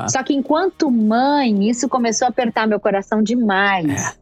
Só 0.09 0.23
que 0.23 0.33
enquanto 0.33 0.89
mãe, 0.89 1.69
isso 1.69 1.87
começou 1.89 2.25
a 2.25 2.29
apertar 2.29 2.67
meu 2.67 2.79
coração 2.79 3.21
demais. 3.21 4.15
É. 4.17 4.21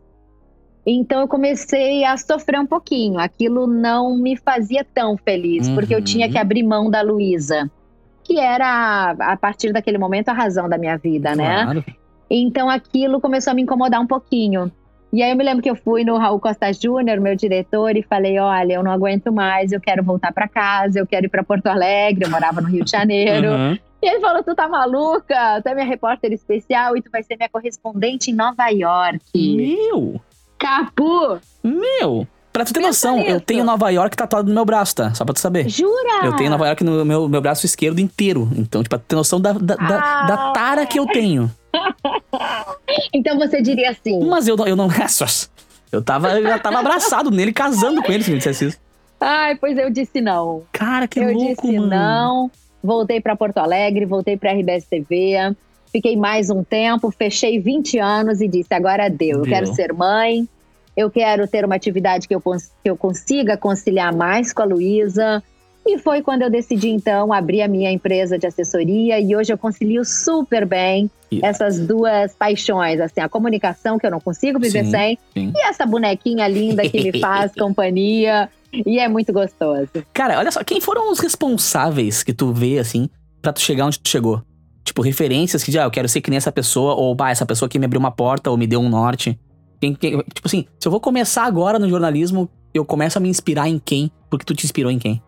Então 0.86 1.22
eu 1.22 1.28
comecei 1.28 2.04
a 2.04 2.18
sofrer 2.18 2.60
um 2.60 2.66
pouquinho. 2.66 3.20
Aquilo 3.20 3.68
não 3.68 4.16
me 4.18 4.36
fazia 4.38 4.86
tão 4.94 5.18
feliz, 5.18 5.70
porque 5.70 5.94
eu 5.94 6.00
Uhum. 6.00 6.04
tinha 6.04 6.30
que 6.30 6.38
abrir 6.38 6.64
mão 6.64 6.90
da 6.90 7.02
Luísa, 7.02 7.70
que 8.24 8.40
era, 8.40 9.16
a 9.20 9.38
partir 9.38 9.72
daquele 9.72 9.98
momento, 9.98 10.30
a 10.30 10.34
razão 10.34 10.68
da 10.70 10.78
minha 10.78 10.98
vida, 10.98 11.36
né? 11.36 11.64
Claro. 11.64 11.86
Então 12.30 12.70
aquilo 12.70 13.20
começou 13.20 13.52
a 13.52 13.54
me 13.54 13.62
incomodar 13.64 14.00
um 14.02 14.08
pouquinho. 14.08 14.72
E 15.12 15.24
aí 15.24 15.32
eu 15.32 15.36
me 15.36 15.44
lembro 15.44 15.64
que 15.64 15.70
eu 15.70 15.76
fui 15.76 16.04
no 16.04 16.18
Raul 16.18 16.40
Costa 16.40 16.72
Júnior, 16.72 17.20
meu 17.20 17.36
diretor, 17.36 17.96
e 17.98 18.04
falei: 18.04 18.38
olha, 18.40 18.74
eu 18.74 18.84
não 18.84 18.92
aguento 18.92 19.32
mais, 19.34 19.72
eu 19.72 19.82
quero 19.82 20.04
voltar 20.04 20.32
para 20.32 20.48
casa, 20.48 21.00
eu 21.00 21.08
quero 21.08 21.26
ir 21.26 21.30
para 21.30 21.44
Porto 21.44 21.66
Alegre, 21.68 22.26
eu 22.26 22.30
morava 22.30 22.62
no 22.62 22.68
Rio 22.68 22.86
de 22.86 22.92
Janeiro. 22.92 23.50
Uhum. 23.50 23.78
E 24.02 24.08
ele 24.10 24.20
falou: 24.22 24.44
Tu 24.44 24.56
tá 24.56 24.68
maluca? 24.68 25.62
Tu 25.62 25.68
é 25.70 25.74
minha 25.76 25.86
repórter 25.86 26.32
especial 26.32 26.96
e 26.96 27.02
tu 27.02 27.10
vai 27.12 27.22
ser 27.24 27.36
minha 27.38 27.50
correspondente 27.50 28.32
em 28.32 28.34
Nova 28.34 28.68
York. 28.70 29.20
Meu, 29.36 30.22
Capu! 30.58 31.40
meu. 31.64 32.28
Pra 32.52 32.66
tu 32.66 32.74
ter 32.74 32.80
Pensa 32.82 33.12
noção, 33.12 33.22
eu 33.22 33.40
tenho 33.40 33.64
Nova 33.64 33.90
York 33.92 34.18
tatuado 34.18 34.48
no 34.50 34.54
meu 34.56 34.66
braço, 34.66 34.96
tá? 34.96 35.14
Só 35.14 35.24
pra 35.24 35.34
tu 35.34 35.40
saber. 35.40 35.70
Jura? 35.70 36.26
Eu 36.26 36.36
tenho 36.36 36.50
Nova 36.50 36.66
York 36.66 36.84
no 36.84 37.06
meu, 37.06 37.30
meu 37.30 37.42
braço 37.42 37.66
esquerdo 37.66 38.00
inteiro. 38.00 38.50
Então, 38.56 38.82
tipo, 38.82 38.90
pra 38.90 39.00
tu 39.00 39.06
ter 39.08 39.16
noção 39.16 39.40
da, 39.40 39.54
da, 39.54 39.76
da, 39.76 40.00
Ah. 40.02 40.26
da 40.26 40.52
tara 40.52 40.86
que 40.86 41.00
eu 41.00 41.06
tenho. 41.06 41.50
Então 43.14 43.38
você 43.38 43.62
diria 43.62 43.92
assim: 43.92 44.24
Mas 44.28 44.48
eu, 44.48 44.56
não- 44.58 44.68
eu 44.68 44.76
não. 44.76 44.88
Eu 45.92 46.04
tava, 46.04 46.40
eu 46.40 46.60
tava 46.60 46.80
abraçado 46.80 47.32
nele, 47.32 47.52
casando 47.52 48.04
com 48.04 48.12
ele, 48.12 48.24
se 48.24 48.30
me 48.30 48.38
dissesse 48.38 48.66
isso. 48.68 48.78
Ai, 49.20 49.56
pois 49.56 49.76
eu 49.76 49.90
disse 49.90 50.22
não. 50.22 50.62
Cara, 50.72 51.08
que 51.08 51.20
eu 51.20 51.34
louco, 51.34 51.64
disse 51.68 51.80
mano. 51.80 51.88
não. 51.90 52.52
Voltei 52.84 53.20
pra 53.20 53.36
Porto 53.36 53.58
Alegre, 53.58 54.06
voltei 54.06 54.38
pra 54.38 54.52
RBS 54.54 54.86
TV. 54.86 55.34
Fiquei 55.92 56.16
mais 56.16 56.50
um 56.50 56.64
tempo, 56.64 57.10
fechei 57.12 57.60
20 57.60 57.98
anos 58.00 58.42
e 58.42 58.48
disse: 58.48 58.74
agora 58.74 59.10
deu. 59.10 59.38
Eu 59.38 59.42
Deu. 59.42 59.52
quero 59.52 59.74
ser 59.74 59.92
mãe, 59.94 60.48
eu 60.96 61.10
quero 61.10 61.48
ter 61.48 61.66
uma 61.66 61.76
atividade 61.76 62.28
que 62.28 62.36
eu, 62.36 62.40
cons- 62.42 62.72
que 62.84 62.90
eu 62.90 62.96
consiga 62.96 63.58
conciliar 63.58 64.14
mais 64.16 64.54
com 64.54 64.62
a 64.62 64.66
Luísa. 64.66 65.44
E 65.88 65.98
foi 65.98 66.22
quando 66.22 66.44
eu 66.44 66.50
decidi, 66.50 66.90
então, 66.90 67.34
abrir 67.34 67.62
a 67.64 67.68
minha 67.68 67.90
empresa 67.90 68.38
de 68.38 68.46
assessoria 68.46 69.20
e 69.20 69.36
hoje 69.36 69.52
eu 69.52 69.58
concilio 69.58 70.06
super 70.06 70.64
bem 70.66 71.10
E- 71.32 71.40
essas 71.44 71.80
duas 71.80 72.36
paixões, 72.36 73.00
assim, 73.00 73.22
a 73.22 73.30
comunicação 73.30 73.98
que 73.98 74.06
eu 74.06 74.12
não 74.12 74.20
consigo 74.20 74.60
viver 74.60 74.84
Sim, 74.86 74.92
sem 74.92 75.20
sim. 75.34 75.54
e 75.56 75.62
essa 75.68 75.86
bonequinha 75.88 76.48
linda 76.48 76.88
que 76.88 77.02
me 77.12 77.20
faz 77.20 77.54
companhia 77.58 78.50
e 78.74 79.00
é 79.00 79.08
muito 79.08 79.32
gostoso. 79.34 79.90
Cara, 80.14 80.38
olha 80.38 80.52
só, 80.52 80.64
quem 80.64 80.80
foram 80.82 81.12
os 81.12 81.20
responsáveis 81.20 82.24
que 82.24 82.34
tu 82.34 82.52
vê, 82.54 82.80
assim, 82.80 83.10
pra 83.42 83.52
tu 83.54 83.60
chegar 83.62 83.86
onde 83.86 84.00
tu 84.00 84.10
chegou? 84.10 84.42
Tipo, 84.84 85.02
referências 85.02 85.64
que, 85.64 85.78
ah, 85.78 85.84
eu 85.84 85.92
quero 85.92 86.08
ser 86.10 86.22
que 86.22 86.30
nem 86.30 86.38
essa 86.38 86.52
pessoa, 86.52 86.94
ou, 86.96 87.14
bah, 87.14 87.30
essa 87.32 87.46
pessoa 87.46 87.68
que 87.70 87.78
me 87.78 87.86
abriu 87.86 88.00
uma 88.00 88.12
porta 88.12 88.50
ou 88.50 88.58
me 88.58 88.66
deu 88.68 88.80
um 88.80 88.90
norte. 88.90 89.40
Quem- 89.80 89.94
quem- 89.96 90.18
tipo 90.34 90.46
assim, 90.48 90.66
se 90.80 90.88
eu 90.88 90.92
vou 90.92 91.00
começar 91.00 91.44
agora 91.46 91.78
no 91.80 91.88
jornalismo, 91.90 92.50
eu 92.74 92.84
começo 92.84 93.18
a 93.18 93.22
me 93.22 93.30
inspirar 93.30 93.68
em 93.70 93.80
quem? 93.80 94.12
Porque 94.30 94.46
tu 94.46 94.54
te 94.56 94.66
inspirou 94.66 94.92
em 94.92 95.00
quem? 95.00 95.22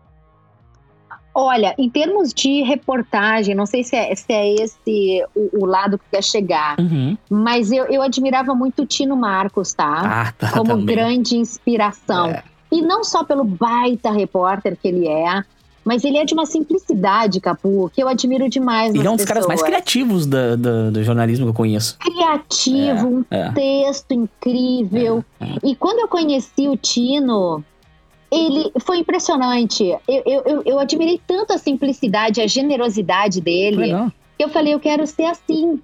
Olha, 1.34 1.74
em 1.78 1.88
termos 1.88 2.34
de 2.34 2.62
reportagem, 2.62 3.54
não 3.54 3.64
sei 3.64 3.82
se 3.82 3.96
é, 3.96 4.14
se 4.14 4.30
é 4.30 4.54
esse 4.54 5.24
o, 5.34 5.62
o 5.62 5.66
lado 5.66 5.98
que 5.98 6.04
quer 6.10 6.22
chegar, 6.22 6.76
Uhum. 6.78 7.16
mas 7.30 7.72
eu, 7.72 7.86
eu 7.86 8.02
admirava 8.02 8.54
muito 8.54 8.82
o 8.82 8.86
Tino 8.86 9.16
Marcos, 9.16 9.72
tá? 9.72 10.02
Ah, 10.28 10.32
tá. 10.32 10.50
Como 10.52 10.66
também. 10.72 10.84
grande 10.84 11.36
inspiração. 11.38 12.26
É. 12.28 12.42
E 12.72 12.80
não 12.80 13.04
só 13.04 13.22
pelo 13.22 13.44
baita 13.44 14.10
repórter 14.10 14.76
que 14.80 14.88
ele 14.88 15.06
é, 15.06 15.44
Mas 15.84 16.04
ele 16.04 16.16
é 16.16 16.24
de 16.24 16.32
uma 16.32 16.46
simplicidade, 16.46 17.40
Capu, 17.40 17.90
que 17.92 18.02
eu 18.02 18.08
admiro 18.08 18.48
demais. 18.48 18.94
Ele 18.94 19.06
é 19.06 19.10
um 19.10 19.16
dos 19.16 19.24
caras 19.24 19.46
mais 19.46 19.62
criativos 19.62 20.26
da, 20.26 20.54
da, 20.54 20.90
do 20.90 21.02
jornalismo 21.02 21.46
que 21.46 21.50
eu 21.50 21.54
conheço. 21.54 21.98
Criativo, 21.98 23.08
um 23.08 23.24
é. 23.30 23.50
texto 23.50 24.12
incrível. 24.12 25.24
É, 25.40 25.44
é. 25.44 25.56
E 25.64 25.74
quando 25.74 25.98
eu 25.98 26.08
conheci 26.08 26.68
o 26.68 26.76
Tino, 26.76 27.64
ele 28.30 28.72
foi 28.80 28.98
impressionante. 28.98 29.84
Eu, 30.06 30.22
eu, 30.24 30.42
eu, 30.46 30.62
eu 30.64 30.78
admirei 30.78 31.20
tanto 31.26 31.52
a 31.52 31.58
simplicidade, 31.58 32.40
a 32.40 32.46
generosidade 32.46 33.40
dele, 33.40 33.76
Legal. 33.76 34.12
que 34.38 34.44
eu 34.44 34.48
falei, 34.48 34.74
eu 34.74 34.80
quero 34.80 35.06
ser 35.06 35.24
assim. 35.24 35.80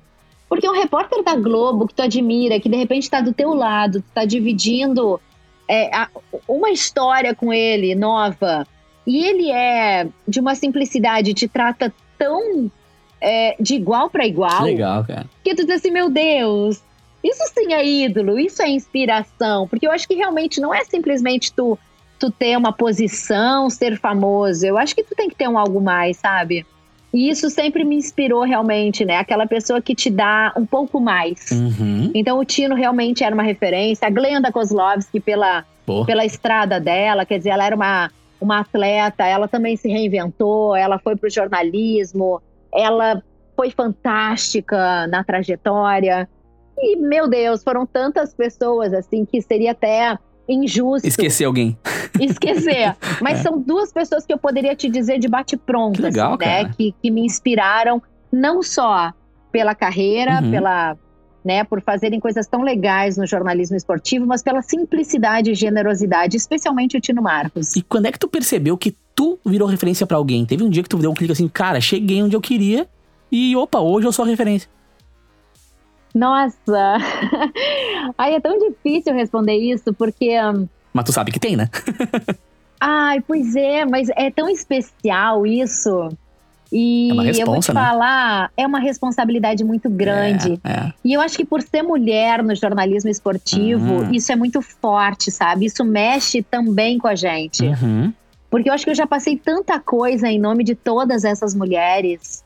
Porque 0.48 0.66
um 0.66 0.72
repórter 0.72 1.22
da 1.22 1.34
Globo 1.34 1.86
que 1.86 1.94
tu 1.94 2.02
admira, 2.02 2.58
que 2.58 2.68
de 2.68 2.76
repente 2.76 3.02
está 3.02 3.20
do 3.20 3.34
teu 3.34 3.52
lado, 3.52 4.00
tu 4.00 4.06
tá 4.14 4.24
dividindo 4.24 5.20
é, 5.68 5.90
uma 6.48 6.70
história 6.70 7.34
com 7.34 7.52
ele 7.52 7.94
nova 7.94 8.66
e 9.06 9.24
ele 9.24 9.50
é 9.50 10.08
de 10.26 10.40
uma 10.40 10.54
simplicidade, 10.54 11.34
te 11.34 11.46
trata 11.46 11.92
tão 12.18 12.70
é, 13.20 13.56
de 13.60 13.74
igual 13.74 14.10
para 14.10 14.26
igual. 14.26 14.64
Legal, 14.64 15.04
cara. 15.04 15.26
Que 15.44 15.54
tu 15.54 15.64
diz 15.64 15.76
assim, 15.76 15.90
meu 15.90 16.10
Deus, 16.10 16.82
isso 17.22 17.42
sim 17.54 17.72
é 17.72 17.84
ídolo, 17.84 18.38
isso 18.38 18.62
é 18.62 18.68
inspiração. 18.68 19.66
Porque 19.66 19.86
eu 19.86 19.90
acho 19.90 20.06
que 20.06 20.14
realmente 20.14 20.60
não 20.60 20.74
é 20.74 20.84
simplesmente 20.84 21.52
tu, 21.52 21.78
tu 22.18 22.30
ter 22.30 22.56
uma 22.56 22.72
posição, 22.72 23.68
ser 23.70 23.98
famoso. 23.98 24.66
Eu 24.66 24.78
acho 24.78 24.94
que 24.94 25.02
tu 25.02 25.14
tem 25.14 25.28
que 25.28 25.36
ter 25.36 25.48
um 25.48 25.58
algo 25.58 25.80
mais, 25.80 26.16
sabe? 26.16 26.66
E 27.12 27.30
isso 27.30 27.48
sempre 27.48 27.84
me 27.84 27.96
inspirou 27.96 28.42
realmente, 28.42 29.04
né? 29.04 29.16
Aquela 29.16 29.46
pessoa 29.46 29.80
que 29.80 29.94
te 29.94 30.10
dá 30.10 30.52
um 30.56 30.66
pouco 30.66 31.00
mais. 31.00 31.50
Uhum. 31.50 32.10
Então 32.14 32.38
o 32.38 32.44
Tino 32.44 32.74
realmente 32.74 33.24
era 33.24 33.34
uma 33.34 33.42
referência. 33.42 34.06
A 34.06 34.10
Glenda 34.10 34.52
Kozlovski, 34.52 35.18
pela, 35.18 35.64
pela 36.06 36.24
estrada 36.24 36.78
dela, 36.78 37.24
quer 37.24 37.38
dizer, 37.38 37.50
ela 37.50 37.64
era 37.64 37.74
uma 37.74 38.10
uma 38.40 38.60
atleta, 38.60 39.26
ela 39.26 39.48
também 39.48 39.76
se 39.76 39.88
reinventou, 39.88 40.74
ela 40.76 40.98
foi 40.98 41.16
para 41.16 41.26
o 41.26 41.30
jornalismo, 41.30 42.40
ela 42.72 43.22
foi 43.56 43.70
fantástica 43.70 45.06
na 45.08 45.24
trajetória. 45.24 46.28
E, 46.76 46.96
meu 46.96 47.28
Deus, 47.28 47.62
foram 47.64 47.84
tantas 47.84 48.32
pessoas 48.32 48.94
assim 48.94 49.24
que 49.24 49.42
seria 49.42 49.72
até 49.72 50.16
injusto. 50.48 51.06
Esquecer 51.06 51.44
alguém. 51.44 51.76
Esquecer. 52.18 52.96
Mas 53.20 53.40
é. 53.40 53.42
são 53.42 53.60
duas 53.60 53.92
pessoas 53.92 54.24
que 54.24 54.32
eu 54.32 54.38
poderia 54.38 54.74
te 54.74 54.88
dizer 54.88 55.18
de 55.18 55.28
bate-pronto, 55.28 56.06
assim, 56.06 56.18
né? 56.38 56.70
Que, 56.76 56.94
que 57.02 57.10
me 57.10 57.20
inspiraram 57.20 58.02
não 58.32 58.62
só 58.62 59.12
pela 59.52 59.74
carreira, 59.74 60.40
uhum. 60.42 60.50
pela 60.50 60.96
né, 61.44 61.64
por 61.64 61.80
fazerem 61.80 62.20
coisas 62.20 62.46
tão 62.46 62.62
legais 62.62 63.16
no 63.16 63.26
jornalismo 63.26 63.76
esportivo, 63.76 64.26
mas 64.26 64.42
pela 64.42 64.60
simplicidade 64.60 65.52
e 65.52 65.54
generosidade, 65.54 66.36
especialmente 66.36 66.96
o 66.96 67.00
Tino 67.00 67.22
Marcos. 67.22 67.74
E 67.74 67.80
quando 67.80 68.06
é 68.06 68.12
que 68.12 68.18
tu 68.18 68.28
percebeu 68.28 68.76
que 68.76 68.94
tu 69.14 69.38
virou 69.46 69.66
referência 69.66 70.06
para 70.06 70.16
alguém? 70.16 70.44
Teve 70.44 70.62
um 70.62 70.68
dia 70.68 70.82
que 70.82 70.88
tu 70.88 70.98
deu 70.98 71.10
um 71.10 71.14
clique 71.14 71.32
assim, 71.32 71.48
cara, 71.48 71.80
cheguei 71.80 72.22
onde 72.22 72.36
eu 72.36 72.40
queria 72.40 72.86
e 73.32 73.56
opa, 73.56 73.78
hoje 73.78 74.06
eu 74.06 74.12
sou 74.12 74.24
a 74.24 74.28
referência. 74.28 74.68
Nossa! 76.14 76.96
Ai, 78.16 78.34
é 78.34 78.40
tão 78.40 78.58
difícil 78.58 79.14
responder 79.14 79.56
isso, 79.56 79.92
porque. 79.92 80.38
Hum, 80.40 80.68
mas 80.92 81.04
tu 81.04 81.12
sabe 81.12 81.30
que 81.30 81.40
tem, 81.40 81.56
né? 81.56 81.68
Ai, 82.80 83.20
pois 83.20 83.56
é, 83.56 83.84
mas 83.84 84.08
é 84.10 84.30
tão 84.30 84.48
especial 84.48 85.46
isso. 85.46 86.10
E 86.70 87.10
é 87.10 87.42
eu 87.42 87.46
vou 87.46 87.60
te 87.60 87.72
né? 87.72 87.80
falar, 87.80 88.50
é 88.56 88.66
uma 88.66 88.78
responsabilidade 88.78 89.64
muito 89.64 89.88
grande. 89.88 90.60
É, 90.62 90.70
é. 90.70 90.92
E 91.04 91.12
eu 91.14 91.20
acho 91.20 91.36
que 91.36 91.44
por 91.44 91.62
ser 91.62 91.82
mulher 91.82 92.42
no 92.42 92.54
jornalismo 92.54 93.10
esportivo, 93.10 94.02
uhum. 94.02 94.12
isso 94.12 94.30
é 94.30 94.36
muito 94.36 94.60
forte, 94.60 95.30
sabe? 95.30 95.64
Isso 95.64 95.84
mexe 95.84 96.42
também 96.42 96.98
com 96.98 97.08
a 97.08 97.14
gente. 97.14 97.64
Uhum. 97.64 98.12
Porque 98.50 98.68
eu 98.68 98.74
acho 98.74 98.84
que 98.84 98.90
eu 98.90 98.94
já 98.94 99.06
passei 99.06 99.36
tanta 99.36 99.78
coisa 99.80 100.28
em 100.28 100.38
nome 100.38 100.62
de 100.62 100.74
todas 100.74 101.24
essas 101.24 101.54
mulheres. 101.54 102.44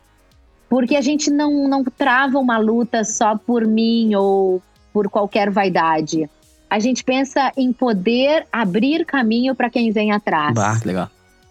Porque 0.73 0.97
a 0.97 1.03
gente 1.03 1.31
não, 1.31 1.69
não 1.69 1.85
trava 1.85 2.39
uma 2.39 2.57
luta 2.57 3.05
só 3.05 3.37
por 3.37 3.67
mim 3.67 4.15
ou 4.15 4.63
por 4.91 5.11
qualquer 5.11 5.51
vaidade. 5.51 6.31
A 6.71 6.79
gente 6.79 7.05
pensa 7.05 7.53
em 7.59 7.75
poder 7.75 8.47
abrir 8.51 9.05
caminho 9.05 9.55
para 9.55 9.69
quem 9.69 9.93
vem 9.93 10.13
atrás. 10.13 10.55
Bah, 10.55 10.81
legal. 10.83 11.11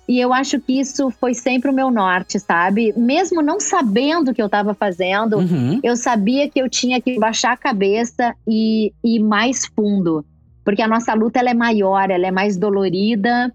E 0.10 0.20
eu 0.20 0.34
acho 0.34 0.60
que 0.60 0.80
isso 0.80 1.12
foi 1.12 1.36
sempre 1.36 1.70
o 1.70 1.74
meu 1.74 1.92
norte, 1.92 2.40
sabe? 2.40 2.96
Mesmo 2.98 3.44
não 3.44 3.60
sabendo 3.60 4.32
o 4.32 4.34
que 4.34 4.42
eu 4.42 4.48
estava 4.48 4.74
fazendo, 4.74 5.38
uhum. 5.38 5.80
eu 5.84 5.96
sabia 5.96 6.50
que 6.50 6.60
eu 6.60 6.68
tinha 6.68 7.00
que 7.00 7.20
baixar 7.20 7.52
a 7.52 7.58
cabeça 7.58 8.36
e 8.48 8.92
ir 9.04 9.20
mais 9.20 9.68
fundo. 9.68 10.26
Porque 10.66 10.82
a 10.82 10.88
nossa 10.88 11.14
luta 11.14 11.38
ela 11.38 11.52
é 11.52 11.54
maior, 11.54 12.10
ela 12.10 12.26
é 12.26 12.32
mais 12.32 12.58
dolorida 12.58 13.54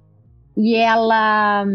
e 0.57 0.77
ela, 0.77 1.67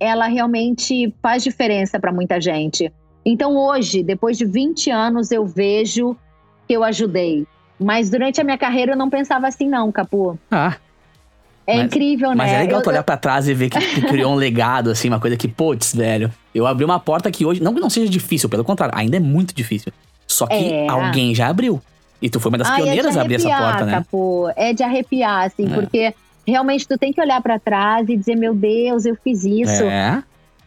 ela 0.00 0.26
realmente 0.26 1.14
faz 1.22 1.44
diferença 1.44 2.00
para 2.00 2.10
muita 2.10 2.40
gente. 2.40 2.92
Então 3.24 3.56
hoje, 3.56 4.02
depois 4.02 4.36
de 4.36 4.44
20 4.44 4.90
anos, 4.90 5.30
eu 5.30 5.46
vejo 5.46 6.16
que 6.66 6.74
eu 6.74 6.82
ajudei. 6.82 7.46
Mas 7.78 8.10
durante 8.10 8.40
a 8.40 8.44
minha 8.44 8.58
carreira 8.58 8.92
eu 8.92 8.96
não 8.96 9.10
pensava 9.10 9.46
assim, 9.46 9.68
não, 9.68 9.90
Capu. 9.90 10.38
Ah. 10.50 10.76
É 11.66 11.76
mas, 11.76 11.86
incrível, 11.86 12.30
né? 12.30 12.36
Mas 12.36 12.52
é 12.52 12.58
legal 12.58 12.80
eu, 12.80 12.84
tu 12.84 12.90
olhar 12.90 13.02
pra 13.02 13.16
trás 13.16 13.48
e 13.48 13.54
ver 13.54 13.70
que, 13.70 13.78
que 13.78 14.02
criou 14.02 14.32
um 14.32 14.34
legado, 14.36 14.90
assim, 14.90 15.08
uma 15.08 15.20
coisa 15.20 15.36
que, 15.36 15.46
putz, 15.46 15.94
velho, 15.94 16.32
eu 16.54 16.66
abri 16.66 16.84
uma 16.84 16.98
porta 16.98 17.30
que 17.30 17.44
hoje, 17.44 17.62
não 17.62 17.72
que 17.72 17.80
não 17.80 17.90
seja 17.90 18.10
difícil, 18.10 18.48
pelo 18.48 18.64
contrário, 18.64 18.94
ainda 18.96 19.16
é 19.16 19.20
muito 19.20 19.54
difícil. 19.54 19.92
Só 20.26 20.46
que 20.46 20.54
é. 20.54 20.88
alguém 20.88 21.34
já 21.34 21.48
abriu. 21.48 21.80
E 22.20 22.30
tu 22.30 22.40
foi 22.40 22.50
uma 22.50 22.58
das 22.58 22.68
Ai, 22.68 22.76
pioneiras 22.76 23.16
é 23.16 23.18
a 23.18 23.22
abrir 23.22 23.34
essa 23.36 23.48
porta, 23.48 23.84
né? 23.84 23.92
Capô. 23.92 24.50
É 24.56 24.72
de 24.72 24.82
arrepiar, 24.82 25.46
assim, 25.46 25.66
é. 25.66 25.74
porque 25.74 26.14
realmente 26.46 26.86
tu 26.86 26.96
tem 26.98 27.12
que 27.12 27.20
olhar 27.20 27.40
para 27.42 27.58
trás 27.58 28.08
e 28.08 28.16
dizer, 28.16 28.36
meu 28.36 28.54
Deus, 28.54 29.04
eu 29.04 29.16
fiz 29.22 29.44
isso. 29.44 29.84
É. 29.84 30.22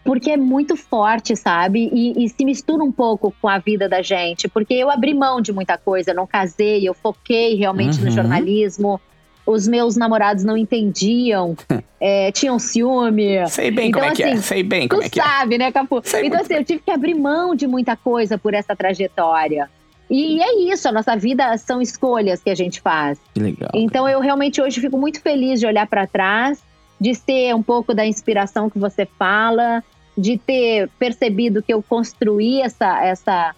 Porque 0.05 0.31
é 0.31 0.37
muito 0.37 0.75
forte, 0.77 1.35
sabe? 1.35 1.89
E, 1.91 2.23
e, 2.23 2.29
se 2.29 2.45
mistura 2.45 2.83
um 2.83 2.91
pouco 2.91 3.33
com 3.41 3.49
a 3.49 3.57
vida 3.57 3.89
da 3.89 4.01
gente. 4.01 4.47
Porque 4.47 4.73
eu 4.73 4.89
abri 4.89 5.13
mão 5.13 5.41
de 5.41 5.51
muita 5.51 5.77
coisa, 5.77 6.11
eu 6.11 6.15
não 6.15 6.27
casei, 6.27 6.87
eu 6.87 6.93
foquei 6.93 7.55
realmente 7.55 7.97
uhum. 7.97 8.05
no 8.05 8.11
jornalismo 8.11 9.01
os 9.45 9.67
meus 9.67 9.95
namorados 9.95 10.43
não 10.43 10.57
entendiam, 10.57 11.55
é, 12.01 12.31
tinham 12.31 12.57
ciúme. 12.57 13.47
Sei 13.47 13.69
bem 13.69 13.89
então, 13.89 14.01
como 14.01 14.09
é 14.09 14.13
assim, 14.13 14.23
que 14.23 14.29
é, 14.29 14.31
assim, 14.33 14.41
sei 14.41 14.63
bem 14.63 14.87
como 14.87 15.03
é 15.03 15.09
que 15.09 15.19
é. 15.19 15.23
sabe, 15.23 15.57
né, 15.57 15.71
Capu? 15.71 16.01
Sei 16.03 16.25
então, 16.25 16.39
assim, 16.39 16.49
bem. 16.49 16.57
eu 16.57 16.65
tive 16.65 16.81
que 16.81 16.91
abrir 16.91 17.13
mão 17.13 17.53
de 17.53 17.67
muita 17.67 17.95
coisa 17.95 18.37
por 18.37 18.53
essa 18.53 18.75
trajetória. 18.75 19.69
E 20.09 20.41
é 20.41 20.71
isso, 20.71 20.87
a 20.87 20.91
nossa 20.91 21.15
vida 21.15 21.57
são 21.57 21.81
escolhas 21.81 22.41
que 22.41 22.49
a 22.49 22.55
gente 22.55 22.79
faz. 22.81 23.19
Que 23.33 23.39
legal. 23.39 23.71
Então, 23.73 24.07
eu 24.07 24.19
realmente 24.19 24.61
hoje 24.61 24.79
fico 24.79 24.97
muito 24.97 25.19
feliz 25.21 25.59
de 25.59 25.65
olhar 25.65 25.87
para 25.87 26.05
trás, 26.05 26.63
de 26.99 27.13
ser 27.15 27.55
um 27.55 27.63
pouco 27.63 27.93
da 27.93 28.05
inspiração 28.05 28.69
que 28.69 28.77
você 28.77 29.07
fala, 29.17 29.83
de 30.17 30.37
ter 30.37 30.89
percebido 30.99 31.61
que 31.61 31.73
eu 31.73 31.81
construí 31.81 32.61
essa, 32.61 33.03
essa 33.03 33.55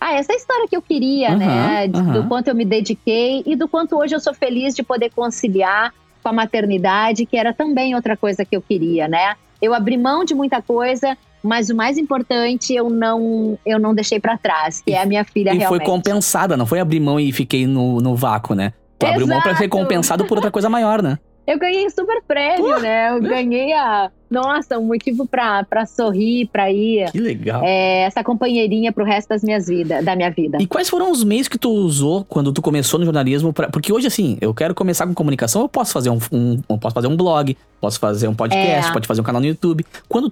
ah, 0.00 0.14
essa 0.14 0.32
história 0.32 0.66
que 0.66 0.76
eu 0.76 0.80
queria, 0.80 1.32
uhum, 1.32 1.36
né? 1.36 1.90
Uhum. 1.94 2.12
Do 2.12 2.28
quanto 2.28 2.48
eu 2.48 2.54
me 2.54 2.64
dediquei 2.64 3.42
e 3.44 3.54
do 3.54 3.68
quanto 3.68 3.96
hoje 3.96 4.14
eu 4.14 4.20
sou 4.20 4.32
feliz 4.32 4.74
de 4.74 4.82
poder 4.82 5.10
conciliar 5.10 5.92
com 6.22 6.28
a 6.28 6.32
maternidade, 6.32 7.26
que 7.26 7.36
era 7.36 7.52
também 7.52 7.94
outra 7.94 8.16
coisa 8.16 8.44
que 8.44 8.56
eu 8.56 8.62
queria, 8.62 9.06
né? 9.06 9.34
Eu 9.60 9.74
abri 9.74 9.98
mão 9.98 10.24
de 10.24 10.34
muita 10.34 10.62
coisa, 10.62 11.18
mas 11.42 11.68
o 11.68 11.76
mais 11.76 11.98
importante 11.98 12.74
eu 12.74 12.88
não 12.88 13.58
eu 13.64 13.78
não 13.78 13.94
deixei 13.94 14.18
para 14.18 14.38
trás, 14.38 14.80
que 14.80 14.90
e, 14.90 14.94
é 14.94 15.02
a 15.02 15.06
minha 15.06 15.24
filha 15.24 15.50
e 15.50 15.58
realmente. 15.58 15.82
E 15.82 15.84
foi 15.84 15.94
compensada, 15.94 16.56
não 16.56 16.64
foi 16.64 16.80
abrir 16.80 17.00
mão 17.00 17.20
e 17.20 17.30
fiquei 17.30 17.66
no, 17.66 18.00
no 18.00 18.16
vácuo, 18.16 18.54
né? 18.54 18.72
Tu 18.98 19.06
abriu 19.06 19.26
mão 19.26 19.40
pra 19.40 19.54
ser 19.54 19.68
compensado 19.68 20.24
por 20.26 20.36
outra 20.36 20.50
coisa 20.50 20.68
maior, 20.68 21.02
né? 21.02 21.18
Eu 21.50 21.58
ganhei 21.58 21.90
super 21.90 22.22
prêmio, 22.22 22.76
uh, 22.76 22.80
né? 22.80 23.10
Eu 23.10 23.20
ganhei 23.20 23.72
a. 23.72 24.08
Nossa, 24.30 24.78
um 24.78 24.84
motivo 24.84 25.26
pra, 25.26 25.64
pra 25.64 25.84
sorrir, 25.84 26.48
pra 26.52 26.70
ir. 26.70 27.10
Que 27.10 27.18
legal. 27.18 27.64
É, 27.64 28.02
essa 28.02 28.22
companheirinha 28.22 28.92
pro 28.92 29.04
resto 29.04 29.30
das 29.30 29.42
minhas 29.42 29.66
vida, 29.66 30.00
da 30.00 30.14
minha 30.14 30.30
vida. 30.30 30.58
E 30.60 30.66
quais 30.68 30.88
foram 30.88 31.10
os 31.10 31.24
meios 31.24 31.48
que 31.48 31.58
tu 31.58 31.68
usou 31.68 32.24
quando 32.24 32.52
tu 32.52 32.62
começou 32.62 33.00
no 33.00 33.04
jornalismo? 33.04 33.52
Pra, 33.52 33.68
porque 33.68 33.92
hoje, 33.92 34.06
assim, 34.06 34.38
eu 34.40 34.54
quero 34.54 34.76
começar 34.76 35.08
com 35.08 35.12
comunicação, 35.12 35.62
eu 35.62 35.68
posso 35.68 35.92
fazer 35.92 36.10
um, 36.10 36.20
um 36.30 36.62
eu 36.68 36.78
posso 36.78 36.94
fazer 36.94 37.08
um 37.08 37.16
blog, 37.16 37.56
posso 37.80 37.98
fazer 37.98 38.28
um 38.28 38.34
podcast, 38.34 38.88
é. 38.88 38.92
pode 38.92 39.08
fazer 39.08 39.20
um 39.20 39.24
canal 39.24 39.40
no 39.40 39.48
YouTube. 39.48 39.84
Quando 40.08 40.30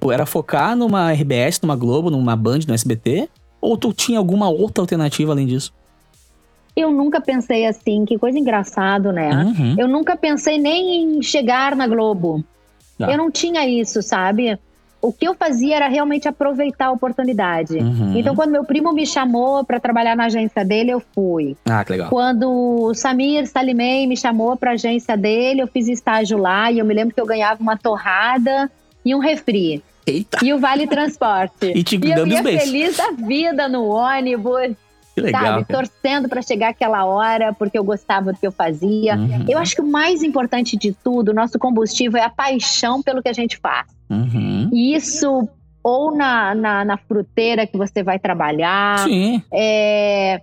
tu 0.00 0.12
era 0.12 0.24
focar 0.24 0.76
numa 0.76 1.10
RBS, 1.10 1.60
numa 1.60 1.74
Globo, 1.74 2.10
numa 2.10 2.36
Band, 2.36 2.60
no 2.68 2.74
SBT? 2.74 3.28
Ou 3.60 3.76
tu 3.76 3.92
tinha 3.92 4.20
alguma 4.20 4.48
outra 4.48 4.84
alternativa 4.84 5.32
além 5.32 5.48
disso? 5.48 5.72
Eu 6.76 6.92
nunca 6.92 7.20
pensei 7.20 7.64
assim, 7.64 8.04
que 8.04 8.18
coisa 8.18 8.38
engraçado, 8.38 9.10
né? 9.10 9.30
Uhum. 9.30 9.76
Eu 9.78 9.88
nunca 9.88 10.14
pensei 10.14 10.58
nem 10.58 11.18
em 11.18 11.22
chegar 11.22 11.74
na 11.74 11.86
Globo. 11.86 12.44
Ah. 13.00 13.10
Eu 13.10 13.16
não 13.16 13.30
tinha 13.30 13.66
isso, 13.66 14.02
sabe? 14.02 14.58
O 15.00 15.12
que 15.12 15.26
eu 15.26 15.34
fazia 15.34 15.76
era 15.76 15.88
realmente 15.88 16.26
aproveitar 16.28 16.86
a 16.86 16.92
oportunidade. 16.92 17.76
Uhum. 17.76 18.18
Então, 18.18 18.34
quando 18.34 18.50
meu 18.50 18.64
primo 18.64 18.92
me 18.92 19.06
chamou 19.06 19.64
para 19.64 19.78
trabalhar 19.78 20.16
na 20.16 20.26
agência 20.26 20.64
dele, 20.64 20.90
eu 20.90 21.02
fui. 21.14 21.56
Ah, 21.64 21.84
que 21.84 21.92
legal. 21.92 22.10
Quando 22.10 22.50
o 22.50 22.94
Samir 22.94 23.46
Salimei 23.46 24.06
me 24.06 24.16
chamou 24.16 24.56
para 24.56 24.72
agência 24.72 25.16
dele, 25.16 25.62
eu 25.62 25.68
fiz 25.68 25.88
estágio 25.88 26.36
lá 26.36 26.70
e 26.72 26.78
eu 26.78 26.84
me 26.84 26.92
lembro 26.92 27.14
que 27.14 27.20
eu 27.20 27.26
ganhava 27.26 27.62
uma 27.62 27.76
torrada 27.76 28.70
e 29.04 29.14
um 29.14 29.18
refri. 29.18 29.82
Eita. 30.06 30.38
E 30.42 30.52
o 30.52 30.58
Vale 30.58 30.86
Transporte. 30.86 31.72
e 31.74 31.82
te 31.82 31.96
e 31.96 32.10
eu 32.10 32.26
ia 32.26 32.42
feliz 32.42 32.96
da 32.96 33.10
vida 33.10 33.68
no 33.68 33.86
ônibus. 33.86 34.76
Que 35.16 35.22
legal. 35.22 35.42
sabe? 35.42 35.64
cara. 35.64 35.78
Torcendo 35.80 36.28
para 36.28 36.42
chegar 36.42 36.68
aquela 36.68 37.06
hora, 37.06 37.54
porque 37.54 37.78
eu 37.78 37.82
gostava 37.82 38.34
do 38.34 38.38
que 38.38 38.46
eu 38.46 38.52
fazia. 38.52 39.16
Uhum. 39.16 39.46
Eu 39.48 39.58
acho 39.58 39.74
que 39.74 39.80
o 39.80 39.86
mais 39.90 40.22
importante 40.22 40.76
de 40.76 40.92
tudo, 40.92 41.30
o 41.30 41.34
nosso 41.34 41.58
combustível 41.58 42.20
é 42.20 42.24
a 42.24 42.28
paixão 42.30 43.02
pelo 43.02 43.22
que 43.22 43.28
a 43.30 43.32
gente 43.32 43.56
faz. 43.56 43.86
Uhum. 44.10 44.68
E 44.72 44.94
isso, 44.94 45.48
ou 45.82 46.14
na, 46.14 46.54
na, 46.54 46.84
na 46.84 46.96
fruteira 46.98 47.66
que 47.66 47.78
você 47.78 48.02
vai 48.02 48.18
trabalhar, 48.18 48.98
Sim. 49.00 49.42
é, 49.50 50.42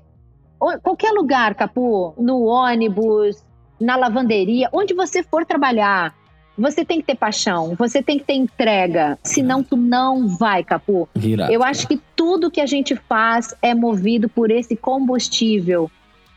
ou- 0.59 0.79
qualquer 0.81 1.11
lugar, 1.11 1.53
Capu, 1.53 2.15
no 2.17 2.41
ônibus, 2.45 3.43
na 3.79 3.95
lavanderia, 3.95 4.69
onde 4.73 4.95
você 4.95 5.21
for 5.21 5.45
trabalhar, 5.45 6.15
você 6.57 6.85
tem 6.85 6.99
que 7.01 7.07
ter 7.07 7.15
paixão, 7.15 7.75
você 7.75 8.01
tem 8.01 8.19
que 8.19 8.25
ter 8.25 8.33
entrega, 8.33 9.17
senão 9.23 9.63
tu 9.63 9.75
não 9.75 10.27
vai, 10.27 10.63
Capu. 10.63 11.09
Eu 11.51 11.63
acho 11.63 11.87
que 11.87 11.99
tudo 12.15 12.51
que 12.51 12.61
a 12.61 12.65
gente 12.65 12.95
faz 12.95 13.55
é 13.61 13.73
movido 13.73 14.29
por 14.29 14.51
esse 14.51 14.75
combustível. 14.75 15.89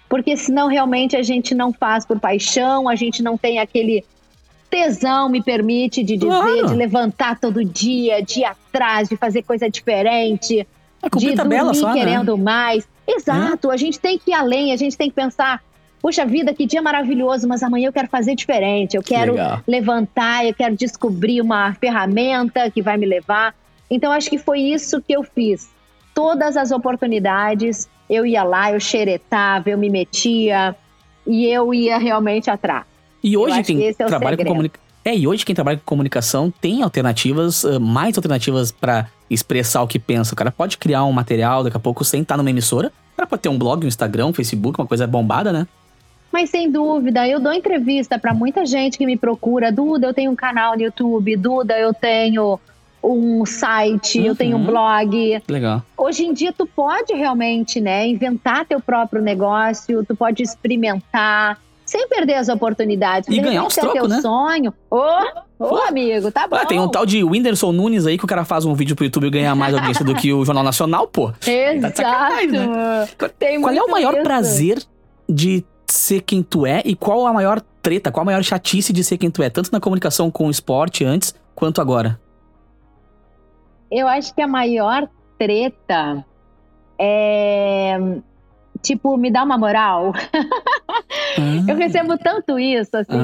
Porque 0.09 0.37
senão 0.37 0.69
realmente 0.69 1.17
a 1.17 1.23
gente 1.23 1.55
não 1.55 1.73
faz 1.73 2.07
por 2.07 2.19
paixão, 2.21 2.89
a 2.89 2.95
gente 2.95 3.23
não 3.23 3.37
tem 3.37 3.59
aquele 3.59 4.05
tesão, 4.71 5.29
me 5.29 5.43
permite, 5.43 6.03
de 6.03 6.17
dizer, 6.17 6.27
Claro. 6.27 6.67
de 6.69 6.75
levantar 6.75 7.39
todo 7.39 7.65
dia, 7.65 8.23
de 8.23 8.41
ir 8.41 8.45
atrás, 8.45 9.09
de 9.09 9.17
fazer 9.17 9.43
coisa 9.43 9.69
diferente, 9.71 10.67
É 11.03 11.09
de 11.09 11.35
dormir 11.35 11.75
só, 11.75 11.89
né? 11.93 12.01
querendo 12.01 12.39
mais. 12.39 12.87
Exato, 13.07 13.71
a 13.71 13.77
gente 13.77 13.99
tem 14.01 14.19
que 14.19 14.31
ir 14.31 14.35
além, 14.35 14.73
a 14.73 14.77
gente 14.77 14.97
tem 14.97 15.09
que 15.09 15.15
pensar, 15.15 15.63
puxa 16.07 16.25
vida, 16.25 16.55
que 16.55 16.65
dia 16.67 16.81
maravilhoso, 16.81 17.49
mas 17.49 17.65
amanhã 17.65 17.89
eu 17.89 17.93
quero 17.93 18.07
fazer 18.07 18.37
diferente, 18.37 18.97
eu 18.97 19.03
Que 19.03 19.13
quero 19.13 19.33
legal. 19.33 19.61
levantar, 19.67 20.47
eu 20.47 20.55
quero 20.55 20.77
descobrir 20.77 21.41
uma 21.41 21.75
ferramenta 21.75 22.71
que 22.71 22.81
vai 22.81 22.97
me 22.97 23.05
levar. 23.05 23.53
Então, 23.91 24.13
acho 24.13 24.31
que 24.31 24.39
foi 24.39 24.61
isso 24.61 25.03
que 25.03 25.13
eu 25.13 25.25
fiz. 25.25 25.69
Todas 26.15 26.57
as 26.57 26.71
oportunidades, 26.71 27.89
eu 28.09 28.25
ia 28.25 28.45
lá, 28.45 28.71
eu 28.71 28.79
xeretava, 28.79 29.69
eu 29.69 29.77
me 29.77 29.91
metia 29.91 30.77
e 31.27 31.45
eu 31.47 31.75
ia 31.75 31.99
realmente 31.99 32.49
atrás. 32.49 32.85
E 33.21 33.37
hoje 33.37 33.65
quem 33.65 33.89
é 33.89 33.93
trabalha 33.93 34.37
com 34.37 34.45
comunicação. 34.45 34.87
É, 35.05 35.17
e 35.17 35.27
hoje 35.27 35.45
quem 35.45 35.57
trabalha 35.57 35.77
com 35.79 35.85
comunicação 35.85 36.53
tem 36.53 36.83
alternativas, 36.83 37.65
mais 37.81 38.17
alternativas 38.17 38.71
pra 38.71 39.09
expressar 39.29 39.83
o 39.83 39.89
que 39.89 39.99
pensa. 39.99 40.35
O 40.35 40.37
cara 40.37 40.53
pode 40.53 40.79
criar 40.79 41.05
um 41.05 41.11
material 41.11 41.65
daqui 41.65 41.77
a 41.77 41.81
pouco 41.81 42.05
sem 42.05 42.23
estar 42.23 42.37
numa 42.37 42.51
emissora. 42.51 42.93
O 43.13 43.17
cara 43.17 43.27
pode 43.27 43.43
ter 43.43 43.49
um 43.49 43.59
blog, 43.59 43.85
um 43.85 43.89
Instagram, 43.89 44.27
um 44.27 44.33
Facebook, 44.33 44.79
uma 44.81 44.87
coisa 44.87 45.05
bombada, 45.05 45.53
né? 45.53 45.67
Mas 46.37 46.51
sem 46.51 46.71
dúvida, 46.71 47.27
eu 47.27 47.41
dou 47.41 47.51
entrevista 47.51 48.19
para 48.19 48.35
muita 48.35 48.67
gente 48.67 48.99
que 48.99 49.07
me 49.07 49.17
procura. 49.17 49.73
Duda, 49.73 50.09
eu 50.09 50.13
tenho 50.13 50.31
um 50.31 50.37
canal 50.37 50.77
no 50.77 50.83
YouTube. 50.83 51.35
Duda, 51.35 51.79
eu 51.79 51.95
tenho 51.95 52.61
um 53.03 53.47
site, 53.47 54.23
eu 54.23 54.37
tenho 54.37 54.59
um 54.59 54.61
Uhum. 54.61 54.67
blog. 54.67 55.43
Legal. 55.49 55.83
Hoje 55.97 56.27
em 56.27 56.35
dia 56.35 56.53
tu 56.53 56.67
pode 56.67 57.15
realmente, 57.15 57.81
né, 57.81 58.07
inventar 58.07 58.67
teu 58.67 58.79
próprio 58.83 59.23
negócio, 59.23 60.05
tu 60.05 60.15
pode 60.15 60.43
experimentar, 60.43 61.59
sem 61.87 62.07
perder 62.07 62.35
as 62.35 62.51
oportunidades. 62.51 63.35
E 63.35 63.41
ganhar 63.41 63.65
uns 63.65 63.73
se 63.73 63.81
é 63.81 63.85
trocos, 63.85 64.01
teu 64.03 64.09
né? 64.11 64.21
sonho. 64.21 64.75
Ô, 64.91 64.99
ô, 65.59 65.69
Pô. 65.69 65.77
amigo, 65.89 66.31
tá 66.31 66.47
bom. 66.47 66.57
Ah, 66.57 66.67
tem 66.67 66.79
um 66.79 66.89
tal 66.91 67.07
de 67.07 67.25
Whindersson 67.25 67.73
Nunes 67.73 68.07
aí 68.07 68.19
que 68.19 68.25
o 68.27 68.29
cara 68.29 68.45
faz 68.45 68.67
um 68.67 68.75
vídeo 68.75 68.95
pro 68.95 69.07
YouTube 69.07 69.27
e 69.29 69.31
ganha 69.31 69.55
mais 69.55 69.73
audiência 69.73 70.05
do 70.05 70.15
que 70.15 70.35
o 70.35 70.45
Jornal 70.45 70.63
Nacional, 70.65 71.09
pô. 71.09 71.29
Tá 71.33 71.51
Exato. 71.51 71.97
sacanagem, 71.97 72.51
Tem 73.39 73.59
Qual 73.63 73.73
é 73.73 73.83
o 73.83 73.91
maior 73.91 74.13
isso. 74.13 74.23
prazer 74.23 74.83
de 75.27 75.65
ser 75.93 76.21
quem 76.23 76.43
tu 76.43 76.67
é 76.67 76.83
e 76.85 76.95
qual 76.95 77.27
a 77.27 77.33
maior 77.33 77.61
treta, 77.83 78.11
qual 78.11 78.23
a 78.23 78.25
maior 78.25 78.43
chatice 78.43 78.93
de 78.93 79.05
ser 79.05 79.19
quem 79.19 79.31
tu 79.31 79.43
é, 79.43 79.51
tanto 79.51 79.71
na 79.73 79.81
comunicação 79.81 80.31
com 80.31 80.47
o 80.47 80.51
esporte 80.51 81.05
antes 81.05 81.35
quanto 81.55 81.81
agora? 81.81 82.19
Eu 83.91 84.09
acho 84.09 84.35
que 84.35 84.43
a 84.43 84.49
maior 84.49 85.09
treta 85.39 86.25
é. 86.99 87.97
Tipo, 88.83 89.17
me 89.17 89.31
dá 89.31 89.43
uma 89.43 89.57
moral. 89.57 90.13
Eu 91.69 91.77
recebo 91.77 92.17
tanto 92.19 92.59
isso, 92.59 92.97
assim. 92.97 93.19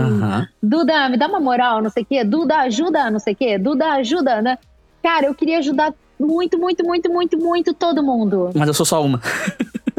Duda, 0.62 1.09
me 1.09 1.16
dá 1.16 1.27
uma 1.27 1.40
moral, 1.40 1.83
não 1.83 1.90
sei 1.90 2.03
o 2.03 2.07
quê. 2.07 2.25
Duda, 2.25 2.59
ajuda, 2.59 3.11
não 3.11 3.18
sei 3.18 3.33
o 3.33 3.37
quê. 3.37 3.59
Duda, 3.59 3.92
ajuda, 3.92 4.42
né? 4.42 4.59
Cara, 5.03 5.27
eu 5.27 5.35
queria 5.35 5.59
ajudar 5.59 5.94
muito, 6.18 6.59
muito, 6.59 6.85
muito, 6.85 7.11
muito, 7.11 7.38
muito 7.38 7.75
todo 7.75 8.03
mundo. 8.03 8.51
Mas 8.55 8.68
eu 8.68 8.75
sou 8.75 8.87
só 8.87 9.05
uma. 9.05 9.20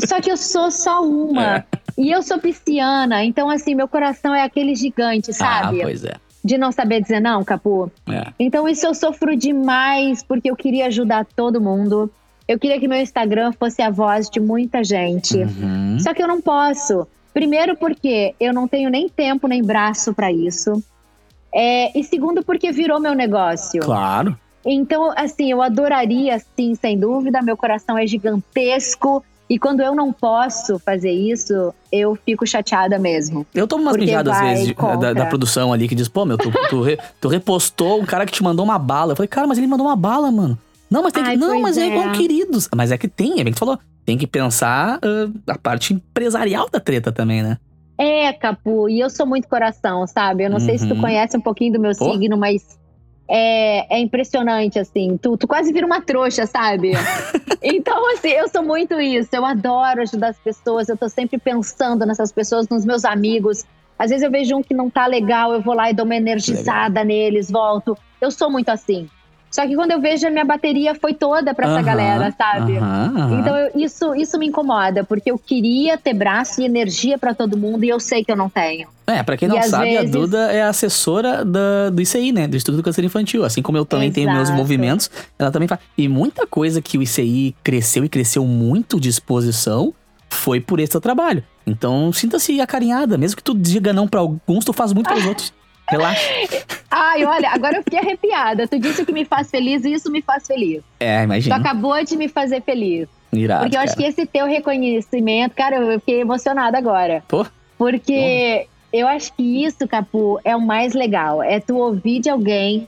Só 0.06 0.21
que 0.21 0.32
eu 0.32 0.38
sou 0.38 0.71
só 0.71 1.02
uma. 1.02 1.65
É. 1.73 1.83
E 1.97 2.12
eu 2.12 2.21
sou 2.23 2.39
pisciana, 2.39 3.23
então, 3.23 3.49
assim, 3.49 3.75
meu 3.75 3.88
coração 3.88 4.34
é 4.34 4.41
aquele 4.43 4.75
gigante, 4.75 5.32
sabe? 5.34 5.82
Ah, 5.82 5.84
pois 5.86 6.03
é. 6.03 6.15
De 6.43 6.58
não 6.58 6.71
saber 6.71 7.01
dizer 7.01 7.21
não, 7.21 7.43
Capu. 7.43 7.91
É. 8.10 8.34
Então, 8.38 8.67
isso 8.67 8.86
eu 8.86 8.93
sofro 8.93 9.36
demais, 9.36 10.23
porque 10.23 10.49
eu 10.49 10.56
queria 10.56 10.88
ajudar 10.88 11.25
todo 11.25 11.62
mundo. 11.62 12.12
Eu 12.47 12.60
queria 12.60 12.79
que 12.79 12.88
meu 12.88 12.99
Instagram 12.99 13.53
fosse 13.53 13.82
a 13.82 13.89
voz 13.89 14.29
de 14.29 14.39
muita 14.39 14.84
gente. 14.84 15.38
Uhum. 15.38 15.97
Só 15.99 16.13
que 16.13 16.21
eu 16.21 16.27
não 16.27 16.41
posso. 16.41 17.08
Primeiro, 17.34 17.77
porque 17.77 18.36
eu 18.39 18.53
não 18.53 18.67
tenho 18.67 18.89
nem 18.89 19.08
tempo 19.08 19.47
nem 19.47 19.63
braço 19.63 20.13
para 20.13 20.32
isso. 20.32 20.84
É, 21.53 21.97
e 21.97 22.03
segundo, 22.03 22.43
porque 22.43 22.71
virou 22.71 22.99
meu 22.99 23.13
negócio. 23.13 23.82
Claro. 23.82 24.38
Então, 24.65 25.13
assim, 25.15 25.51
eu 25.51 25.62
adoraria, 25.62 26.41
sim, 26.56 26.75
sem 26.75 26.97
dúvida. 26.97 27.41
Meu 27.41 27.56
coração 27.56 27.97
é 27.97 28.06
gigantesco. 28.06 29.23
E 29.54 29.60
quando 29.60 29.82
eu 29.82 29.94
não 29.94 30.12
posso 30.12 30.80
fazer 30.80 31.12
isso, 31.12 31.72
eu 31.92 32.16
fico 32.26 32.44
chateada 32.48 32.98
mesmo. 32.98 33.46
Eu 33.54 33.68
tomo 33.68 33.84
umas 33.84 33.96
mijadas 33.98 34.36
às 34.36 34.42
vezes 34.42 34.74
da, 35.00 35.13
da 35.13 35.26
produção 35.28 35.72
ali 35.72 35.88
que 35.88 35.94
diz, 35.94 36.08
pô, 36.08 36.26
meu, 36.26 36.39
tu, 36.39 36.52
tu, 36.70 36.82
re- 36.82 36.98
tu 37.22 37.28
repostou 37.28 38.02
um 38.02 38.06
cara 38.06 38.26
que 38.26 38.32
te 38.32 38.42
mandou 38.42 38.66
uma 38.66 38.80
bala. 38.80 39.12
Eu 39.12 39.16
falei, 39.16 39.28
cara, 39.28 39.46
mas 39.46 39.60
ele 39.60 39.68
mandou 39.68 39.86
uma 39.86 39.96
bala, 39.96 40.32
mano. 40.32 40.58
Não, 40.89 41.04
mas 41.04 41.13
tem 41.13 41.22
que. 41.24 41.30
Ai, 41.30 41.36
Não, 41.38 41.50
pois 41.50 41.62
mas 41.62 41.78
é 41.78 41.82
é. 41.82 41.88
igual 41.88 42.12
queridos. 42.13 42.68
Mas 42.76 42.92
é 42.92 42.98
que 42.98 43.08
tem, 43.08 43.34
é 43.39 43.44
bem 43.44 43.54
que 43.54 43.58
tu 43.58 43.60
falou. 43.60 43.78
Tem 44.04 44.18
que 44.18 44.26
pensar 44.26 45.00
ah, 45.04 45.52
a 45.52 45.58
parte 45.58 45.94
empresarial 45.94 46.68
da 46.72 46.80
treta 46.80 47.12
também, 47.12 47.44
né? 47.44 47.58
É, 47.96 48.34
Capu, 48.34 48.89
e 48.89 49.00
eu 49.00 49.10
sou 49.10 49.26
muito 49.28 49.48
coração, 49.48 50.08
sabe? 50.08 50.46
Eu 50.46 50.50
não 50.50 50.60
sei 50.60 50.80
se 50.80 50.88
tu 50.88 50.96
Uhum. 50.96 51.02
conhece 51.02 51.38
um 51.38 51.42
pouquinho 51.42 51.74
do 51.74 51.80
meu 51.80 51.92
Pô. 51.96 52.12
signo, 52.12 52.36
mas 52.36 52.63
é, 53.27 53.97
é 53.97 53.99
impressionante, 53.99 54.77
assim. 54.79 55.17
Tu, 55.17 55.38
tu 55.38 55.47
quase 55.47 55.71
vira 55.71 55.86
uma 55.86 56.01
trouxa, 56.01 56.45
sabe? 56.45 56.91
então, 57.62 58.12
assim, 58.13 58.29
eu 58.29 58.47
sou 58.49 58.63
muito 58.63 58.99
isso. 58.99 59.29
Eu 59.33 59.45
adoro 59.45 60.01
ajudar 60.01 60.29
as 60.29 60.39
pessoas, 60.39 60.89
eu 60.89 60.97
tô 60.97 61.07
sempre 61.09 61.38
pensando 61.38 62.05
nessas 62.05 62.31
pessoas, 62.31 62.67
nos 62.67 62.86
meus 62.86 63.05
amigos. 63.05 63.65
Às 63.97 64.09
vezes 64.09 64.23
eu 64.23 64.31
vejo 64.31 64.55
um 64.57 64.63
que 64.63 64.73
não 64.73 64.89
tá 64.89 65.05
legal, 65.07 65.53
eu 65.53 65.62
vou 65.62 65.73
lá 65.73 65.89
e 65.89 65.93
dou 65.93 66.05
uma 66.05 66.15
energizada 66.15 67.03
neles, 67.03 67.49
volto. 67.49 67.97
Eu 68.19 68.31
sou 68.31 68.49
muito 68.49 68.69
assim. 68.69 69.09
Só 69.54 69.68
que 69.68 69.76
quando 69.76 69.92
eu 69.92 70.02
vejo, 70.02 70.26
a 70.26 70.32
minha 70.32 70.44
bateria 70.44 70.96
foi 70.96 71.13
toda 71.13 71.54
pra 71.54 71.66
essa 71.68 71.76
Aham, 71.76 71.84
galera, 71.84 72.34
sabe? 72.36 72.76
aham. 72.78 73.39
Então 73.39 73.56
eu- 73.56 73.72
isso, 73.80 74.16
isso 74.16 74.39
me 74.39 74.48
incomoda, 74.48 75.04
porque 75.04 75.30
eu 75.30 75.38
queria 75.38 75.96
ter 75.96 76.16
braço 76.16 76.60
e 76.60 76.66
energia 76.66 77.20
pra 77.20 77.36
todo 77.36 77.56
mundo 77.56 77.84
e 77.84 77.89
eu 77.89 78.00
sei 78.00 78.24
que 78.26 78.32
eu 78.32 78.36
não 78.36 78.50
tenho. 78.50 78.88
É, 79.06 79.22
pra 79.22 79.38
quem 79.38 79.48
E 79.48 79.50
não 79.52 79.60
às 79.60 79.68
sabe, 79.68 79.96
a 79.96 80.00
vezes- 80.02 80.12
Duda 80.16 80.52
é 80.52 80.63
assessora 80.63 81.46
da, 81.46 81.92
do 81.92 82.02
ICI, 82.02 82.32
né? 82.32 82.48
Do 82.48 82.56
Instituto 82.58 82.78
do 82.78 82.84
Câncer 82.84 83.04
Infantil. 83.04 83.46
Assim 83.46 83.62
como 83.62 83.78
eu 83.78 83.86
também 83.86 84.12
tenho 84.12 84.28
meus 84.32 84.44
Exato. 84.48 84.58
movimentos, 84.58 85.12
ela 85.38 85.52
também 85.52 85.68
faz. 85.68 85.80
E 85.96 86.08
muita 86.08 86.48
coisa 86.48 86.82
que 86.82 86.98
o 86.98 87.04
ICI 87.04 87.56
cresceu 87.63 88.04
e 88.04 88.10
cresceu 88.10 88.44
muito 88.48 89.00
de 89.00 89.10
exposição 89.10 89.94
foi 90.32 90.60
por 90.60 90.80
esse 90.80 90.94
teu 90.94 91.02
trabalho. 91.02 91.44
Então, 91.68 92.12
sinta-se 92.12 92.60
acarinhada. 92.60 93.20
Mesmo 93.20 93.38
que 93.38 93.44
tu 93.44 93.54
diga 93.54 93.94
não 93.94 94.08
pra 94.08 94.20
alguns, 94.22 94.66
tu 94.66 94.74
faz 94.74 94.92
muito 94.94 95.08
pros 95.08 95.24
outros. 95.28 95.54
Relaxa. 95.97 96.29
Ai, 96.89 97.23
olha, 97.25 97.49
agora 97.49 97.77
eu 97.77 97.84
fiquei 97.84 97.99
arrepiada. 97.99 98.67
Tu 98.67 98.79
disse 98.79 99.01
o 99.01 99.06
que 99.06 99.12
me 99.12 99.25
faz 99.25 99.49
feliz 99.49 99.84
e 99.86 99.93
isso 99.93 100.12
me 100.12 100.21
faz 100.21 100.45
feliz. 100.47 100.82
É, 100.99 101.19
Tu 101.19 101.23
imagina. 101.25 101.56
acabou 101.56 102.03
de 102.03 102.15
me 102.17 102.27
fazer 102.27 102.62
feliz. 102.62 103.08
Irado, 103.32 103.62
Porque 103.63 103.75
eu 103.77 103.82
acho 103.82 103.95
cara. 103.95 104.03
que 104.13 104.21
esse 104.21 104.25
teu 104.27 104.45
reconhecimento, 104.45 105.56
cara, 105.56 105.75
eu 105.77 105.99
fiquei 105.99 106.21
emocionada 106.21 106.77
agora. 106.77 107.23
Pô. 107.27 107.45
Porque 107.77 108.65
eu 108.91 109.08
acho 109.08 109.34
que 109.34 109.65
isso, 109.65 109.88
Capu, 109.88 110.39
é 110.43 110.56
o 110.56 110.62
mais 110.62 110.93
legal. 110.93 111.41
É 111.43 111.60
tu 111.60 111.75
ouvir 111.77 112.19
de 112.19 112.29
alguém 112.29 112.88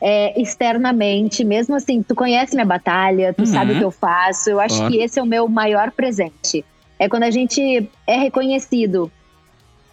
é, 0.00 0.38
externamente, 0.40 1.42
mesmo 1.44 1.74
assim, 1.74 2.02
tu 2.02 2.14
conhece 2.14 2.54
minha 2.54 2.66
batalha, 2.66 3.32
tu 3.32 3.40
Uhum. 3.40 3.46
sabe 3.46 3.72
o 3.72 3.78
que 3.78 3.84
eu 3.84 3.90
faço. 3.90 4.50
Eu 4.50 4.60
acho 4.60 4.76
Claro. 4.76 4.92
que 4.92 4.98
esse 5.00 5.18
é 5.18 5.22
o 5.22 5.26
meu 5.26 5.48
maior 5.48 5.90
presente. 5.90 6.64
É 6.98 7.08
quando 7.08 7.22
a 7.24 7.30
gente 7.30 7.88
é 8.06 8.16
reconhecido. 8.16 9.10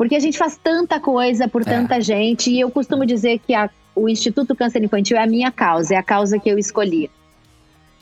Porque 0.04 0.16
a 0.16 0.20
gente 0.20 0.38
faz 0.38 0.60
tanta 0.62 1.00
coisa 1.00 1.48
por 1.48 1.62
É. 1.62 1.66
tanta 1.66 2.02
gente. 2.02 2.52
E 2.52 2.60
eu 2.60 2.70
costumo 2.70 3.06
dizer 3.06 3.40
que 3.40 3.54
a- 3.54 3.70
o 3.96 4.10
Instituto 4.10 4.54
Câncer 4.54 4.84
Infantil 4.84 5.16
é 5.16 5.24
a 5.24 5.26
minha 5.26 5.50
causa, 5.50 5.94
é 5.96 5.98
a 5.98 6.04
causa 6.04 6.38
que 6.38 6.50
eu 6.50 6.58
escolhi. 6.60 7.10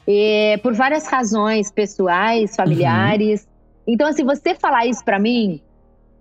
E, 0.08 0.58
por 0.64 0.74
várias 0.74 1.06
razões 1.06 1.70
pessoais, 1.72 2.56
familiares. 2.56 3.48
Então, 3.88 4.08
assim, 4.08 4.24
você 4.26 4.56
falar 4.56 4.88
isso 4.88 5.06
pra 5.06 5.20
mim 5.20 5.62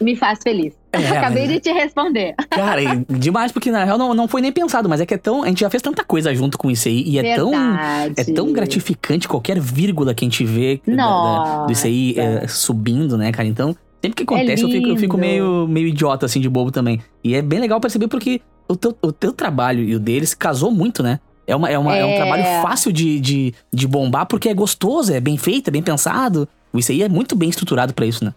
me 0.02 0.14
faz 0.16 0.40
feliz. 0.42 0.74
É, 0.92 1.08
Acabei 1.16 1.46
de 1.46 1.60
te 1.60 1.72
responder. 1.72 2.34
Cara, 2.50 2.82
e 2.82 3.04
demais, 3.18 3.50
porque 3.50 3.70
na 3.70 3.84
real 3.84 3.96
não, 3.96 4.12
não 4.12 4.28
foi 4.28 4.42
nem 4.42 4.52
pensado, 4.52 4.86
mas 4.86 5.00
é 5.00 5.06
que 5.06 5.14
é 5.14 5.18
tão. 5.18 5.42
A 5.44 5.46
gente 5.48 5.60
já 5.60 5.70
fez 5.70 5.82
tanta 5.82 6.04
coisa 6.04 6.34
junto 6.34 6.58
com 6.58 6.70
isso 6.70 6.88
aí. 6.88 7.02
E 7.06 7.18
é 7.18 7.36
tão. 7.36 7.52
É 7.54 8.24
tão 8.34 8.52
gratificante 8.52 9.26
qualquer 9.26 9.58
vírgula 9.58 10.12
que 10.14 10.24
a 10.24 10.28
gente 10.28 10.44
vê 10.44 10.78
da- 10.86 10.94
da- 10.94 11.02
Nossa. 11.02 11.66
do 11.66 11.72
ICI 11.72 12.14
é, 12.18 12.48
subindo, 12.48 13.16
né, 13.16 13.32
cara? 13.32 13.48
Então, 13.48 13.74
sempre 14.02 14.16
que 14.16 14.22
acontece, 14.22 14.62
eu 14.62 14.68
fico, 14.70 14.88
eu 14.88 14.96
fico 14.96 15.16
meio, 15.18 15.66
meio 15.68 15.88
idiota, 15.88 16.26
assim, 16.26 16.40
de 16.40 16.48
bobo 16.48 16.70
também. 16.70 17.00
E 17.22 17.34
é 17.34 17.42
bem 17.42 17.60
legal 17.60 17.80
perceber 17.80 18.08
porque 18.08 18.40
o 18.68 18.76
teu, 18.76 18.96
o 19.02 19.12
teu 19.12 19.32
trabalho 19.32 19.82
e 19.82 19.94
o 19.94 20.00
deles 20.00 20.34
casou 20.34 20.70
muito, 20.70 21.02
né? 21.02 21.20
É, 21.46 21.56
uma, 21.56 21.68
é, 21.68 21.76
uma, 21.78 21.96
é 21.96 22.04
um 22.04 22.10
É. 22.10 22.16
trabalho 22.16 22.44
fácil 22.62 22.92
de, 22.92 23.18
de, 23.18 23.54
de 23.72 23.86
bombar 23.88 24.26
porque 24.26 24.48
é 24.48 24.54
gostoso, 24.54 25.12
é 25.12 25.18
bem 25.20 25.36
feito, 25.36 25.68
é 25.68 25.70
bem 25.70 25.82
pensado. 25.82 26.48
O 26.72 26.78
ICI 26.78 27.02
é 27.02 27.08
muito 27.08 27.34
bem 27.34 27.48
estruturado 27.48 27.92
pra 27.92 28.06
isso, 28.06 28.24
né? 28.24 28.32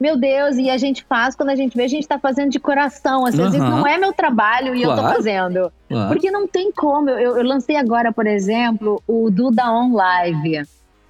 Meu 0.00 0.16
Deus, 0.16 0.56
e 0.56 0.68
a 0.70 0.76
gente 0.78 1.04
faz, 1.08 1.34
quando 1.34 1.50
a 1.50 1.56
gente 1.56 1.76
vê, 1.76 1.82
a 1.84 1.88
gente 1.88 2.06
tá 2.06 2.18
fazendo 2.18 2.50
de 2.50 2.58
coração. 2.60 3.24
Às 3.26 3.34
vezes 3.36 3.60
Aham. 3.60 3.70
não 3.78 3.86
é 3.86 3.98
meu 3.98 4.12
trabalho 4.12 4.74
e 4.74 4.82
eu 4.82 4.90
tô 4.90 4.96
Claro. 5.00 5.16
fazendo. 5.16 5.72
Claro. 5.88 6.08
Porque 6.08 6.30
não 6.30 6.46
tem 6.46 6.70
como. 6.72 7.10
Eu, 7.10 7.36
eu 7.36 7.44
lancei 7.44 7.74
agora, 7.76 8.12
por 8.12 8.26
exemplo, 8.26 9.02
o 9.08 9.28
Duda 9.30 9.70
On 9.72 9.92
Live 9.94 10.62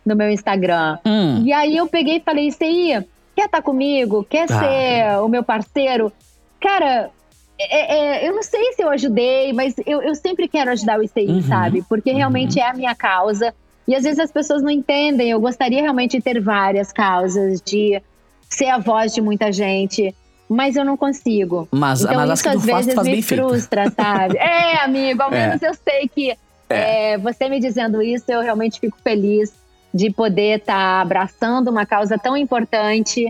no 0.07 0.16
meu 0.16 0.30
Instagram. 0.30 0.99
Hum, 1.07 1.42
E 1.44 1.53
aí 1.53 1.76
eu 1.76 1.86
peguei 1.86 2.16
e 2.16 2.20
falei, 2.20 2.46
isso 2.49 2.62
aí, 2.64 3.03
quer 3.39 3.45
estar 3.47 3.62
comigo? 3.62 4.24
Quer 4.28 4.47
Ah. 4.51 4.59
ser 4.59 5.20
o 5.22 5.28
meu 5.28 5.45
parceiro? 5.45 6.12
Cara, 6.61 7.11
é- 7.59 7.95
é- 8.24 8.28
eu 8.28 8.34
não 8.34 8.43
sei 8.43 8.72
se 8.72 8.82
eu 8.82 8.89
ajudei, 8.91 9.53
mas 9.53 9.74
eu, 9.86 10.03
eu 10.03 10.14
sempre 10.16 10.49
quero 10.49 10.70
ajudar 10.72 10.99
o 10.99 11.03
ICI, 11.05 11.26
Uhum. 11.28 11.43
sabe? 11.43 11.84
Porque 11.89 12.11
realmente 12.11 12.59
é 12.59 12.68
a 12.68 12.74
minha 12.74 12.95
causa. 12.97 13.55
E 13.86 13.95
às 13.95 14.03
vezes 14.03 14.18
as 14.18 14.32
pessoas 14.32 14.61
não 14.62 14.70
entendem. 14.70 15.30
Eu 15.30 15.41
gostaria 15.41 15.80
realmente 15.80 16.16
de 16.18 16.22
ter 16.22 16.41
várias 16.41 16.93
causas, 16.93 17.61
de 17.62 18.03
ser 18.51 18.66
a 18.66 18.78
voz 18.78 19.14
de 19.14 19.20
muita 19.20 19.53
gente. 19.53 20.14
Mas 20.49 20.76
eu 20.76 20.84
não 20.84 20.97
consigo. 20.97 21.68
mas, 21.70 22.01
Então 22.03 22.14
mas 22.16 22.41
isso 22.41 22.49
às 22.49 22.64
vezes 22.64 22.95
me 22.97 23.03
bem 23.05 23.22
feito. 23.22 23.47
frustra, 23.49 23.91
sabe? 23.91 24.36
é, 24.39 24.82
amigo, 24.82 25.22
ao 25.22 25.32
É. 25.32 25.47
menos 25.49 25.62
eu 25.62 25.74
sei 25.74 26.09
que 26.09 26.36
é, 26.70 27.16
você 27.18 27.49
me 27.49 27.61
dizendo 27.61 28.03
isso, 28.03 28.24
eu 28.30 28.41
realmente 28.41 28.80
fico 28.80 28.97
feliz 29.03 29.53
de 29.93 30.11
poder 30.11 30.59
estar 30.59 31.01
abraçando 31.01 31.68
uma 31.68 31.86
causa 31.86 32.18
tão 32.18 32.36
importante 32.36 33.26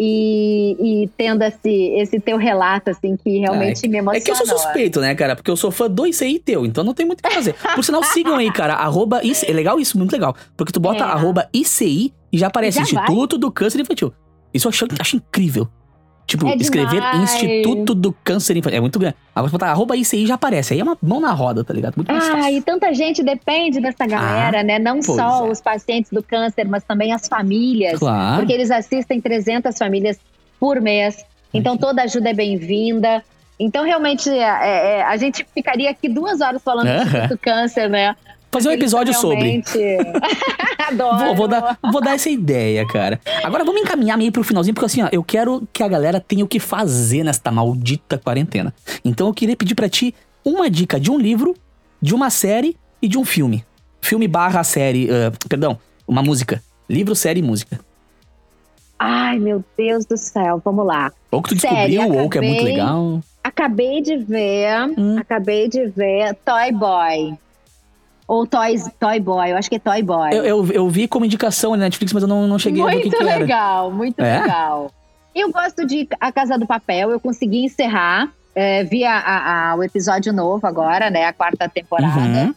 e, 0.00 0.76
e 0.78 1.10
tendo 1.16 1.42
esse, 1.42 1.70
esse 1.96 2.20
teu 2.20 2.36
relato, 2.36 2.90
assim, 2.90 3.16
que 3.16 3.38
realmente 3.38 3.88
me 3.88 3.98
emociona. 3.98 4.18
É 4.18 4.20
que 4.24 4.30
eu 4.30 4.36
sou 4.36 4.46
suspeito, 4.46 5.00
né, 5.00 5.12
cara? 5.14 5.34
Porque 5.34 5.50
eu 5.50 5.56
sou 5.56 5.72
fã 5.72 5.90
do 5.90 6.06
ICI 6.06 6.38
teu, 6.38 6.64
então 6.64 6.84
não 6.84 6.94
tem 6.94 7.04
muito 7.04 7.18
o 7.18 7.22
que 7.22 7.34
fazer. 7.34 7.54
Por 7.74 7.82
sinal, 7.82 8.02
sigam 8.04 8.36
aí, 8.36 8.52
cara. 8.52 8.74
Arroba 8.74 9.20
ICI. 9.24 9.50
É 9.50 9.52
legal 9.52 9.80
isso, 9.80 9.98
muito 9.98 10.12
legal. 10.12 10.36
Porque 10.56 10.72
tu 10.72 10.78
bota 10.78 11.02
É. 11.02 11.06
arroba 11.06 11.48
ICI 11.52 12.12
e 12.32 12.38
já 12.38 12.46
aparece 12.46 12.78
Já 12.78 12.84
vai. 12.84 13.02
Instituto 13.04 13.36
do 13.36 13.50
Câncer 13.50 13.80
Infantil. 13.80 14.12
Isso 14.54 14.68
eu 14.68 14.70
acho, 14.70 14.86
acho 15.00 15.16
incrível. 15.16 15.68
Tipo, 16.28 16.46
É 16.46 16.56
escrever. 16.56 17.02
Instituto 17.22 17.94
do 17.94 18.12
Câncer 18.22 18.54
Infantil. 18.54 18.76
É 18.76 18.80
muito 18.82 18.98
grande. 18.98 19.16
Agora, 19.34 19.48
se 19.48 19.52
botar 19.52 19.70
arroba 19.70 19.96
ICI 19.96 20.26
já 20.26 20.34
aparece. 20.34 20.74
Aí 20.74 20.80
é 20.80 20.82
uma 20.82 20.96
mão 21.02 21.20
na 21.20 21.32
roda, 21.32 21.64
tá 21.64 21.72
ligado? 21.72 21.94
Muito 21.96 22.12
mais 22.12 22.22
Ah, 22.28 22.32
fácil. 22.36 22.52
e 22.58 22.60
tanta 22.60 22.92
gente 22.92 23.22
depende 23.22 23.80
dessa 23.80 24.06
galera, 24.06 24.62
né? 24.62 24.78
Não 24.78 25.00
só 25.00 25.46
é. 25.46 25.50
os 25.50 25.58
pacientes 25.62 26.12
do 26.12 26.22
câncer, 26.22 26.68
mas 26.68 26.84
também 26.84 27.14
as 27.14 27.26
famílias. 27.26 27.98
Claro. 27.98 28.40
Porque 28.40 28.52
eles 28.52 28.70
assistem 28.70 29.22
300 29.22 29.76
famílias 29.78 30.20
por 30.60 30.82
mês. 30.82 31.24
Então 31.54 31.78
toda 31.78 32.02
ajuda 32.02 32.28
é 32.28 32.34
bem-vinda. 32.34 33.24
Então, 33.58 33.84
realmente, 33.84 34.28
é, 34.30 34.98
é, 34.98 35.02
a 35.02 35.16
gente 35.16 35.44
ficaria 35.54 35.90
aqui 35.90 36.10
duas 36.10 36.42
horas 36.42 36.62
falando 36.62 36.88
do 37.28 37.38
câncer, 37.38 37.88
né? 37.88 38.14
Fazer 38.50 38.68
um 38.68 38.72
episódio 38.72 39.12
sobre. 39.14 39.62
Adoro. 40.88 41.18
Vou, 41.18 41.34
vou 41.34 41.48
dar, 41.48 41.78
vou 41.92 42.00
dar 42.00 42.14
essa 42.14 42.30
ideia, 42.30 42.86
cara. 42.86 43.20
Agora 43.44 43.64
vamos 43.64 43.82
encaminhar 43.82 44.16
meio 44.16 44.32
pro 44.32 44.42
finalzinho, 44.42 44.74
porque 44.74 44.86
assim, 44.86 45.02
ó, 45.02 45.08
eu 45.12 45.22
quero 45.22 45.68
que 45.72 45.82
a 45.82 45.88
galera 45.88 46.18
tenha 46.20 46.44
o 46.44 46.48
que 46.48 46.58
fazer 46.58 47.22
nesta 47.24 47.50
maldita 47.50 48.16
quarentena. 48.18 48.72
Então 49.04 49.26
eu 49.26 49.34
queria 49.34 49.54
pedir 49.56 49.74
pra 49.74 49.88
ti 49.88 50.14
uma 50.44 50.70
dica 50.70 50.98
de 50.98 51.10
um 51.10 51.18
livro, 51.18 51.54
de 52.00 52.14
uma 52.14 52.30
série 52.30 52.74
e 53.02 53.08
de 53.08 53.18
um 53.18 53.24
filme. 53.24 53.64
Filme 54.00 54.26
barra 54.26 54.64
série, 54.64 55.08
ah, 55.10 55.30
perdão, 55.48 55.78
uma 56.06 56.22
música. 56.22 56.62
Livro, 56.88 57.14
série 57.14 57.40
e 57.40 57.42
música. 57.42 57.78
Ai, 58.98 59.38
meu 59.38 59.62
Deus 59.76 60.06
do 60.06 60.16
céu. 60.16 60.60
Vamos 60.64 60.86
lá. 60.86 61.12
Ou 61.30 61.42
que 61.42 61.50
tu 61.50 61.54
descobriu, 61.56 62.02
ou 62.18 62.30
que 62.30 62.38
é 62.38 62.40
muito 62.40 62.54
acabei- 62.56 62.72
legal. 62.72 63.20
Acabei 63.44 64.02
de 64.02 64.16
ver, 64.16 64.90
Hum. 64.98 65.16
acabei 65.18 65.68
de 65.68 65.86
ver 65.88 66.34
Toy 66.44 66.72
Boy. 66.72 67.38
Ou 68.28 68.46
Toys, 68.46 68.84
Toy 69.00 69.18
Boy, 69.18 69.50
eu 69.52 69.56
acho 69.56 69.70
que 69.70 69.76
é 69.76 69.78
Toy 69.78 70.02
Boy. 70.02 70.30
Eu, 70.34 70.44
eu, 70.44 70.66
eu 70.70 70.88
vi 70.90 71.08
como 71.08 71.24
indicação 71.24 71.70
na 71.72 71.78
Netflix, 71.78 72.12
mas 72.12 72.22
eu 72.22 72.28
não, 72.28 72.46
não 72.46 72.58
cheguei 72.58 72.82
a 72.82 72.86
ver 72.86 72.96
o 72.98 73.00
que, 73.00 73.08
muito 73.08 73.24
legal, 73.24 73.90
muito 73.90 74.20
É? 74.22 74.40
legal. 74.42 74.90
Eu 75.34 75.50
gosto 75.50 75.86
de 75.86 76.06
A 76.20 76.30
Casa 76.30 76.58
do 76.58 76.66
Papel, 76.66 77.10
eu 77.10 77.18
consegui 77.18 77.64
encerrar. 77.64 78.30
É, 78.54 78.84
vi 78.84 79.04
a- 79.04 79.18
a- 79.18 79.70
a- 79.70 79.76
o 79.76 79.82
episódio 79.82 80.32
novo 80.32 80.66
agora, 80.66 81.08
né? 81.10 81.24
A 81.24 81.32
quarta 81.32 81.68
temporada. 81.68 82.18
Uhum. 82.20 82.54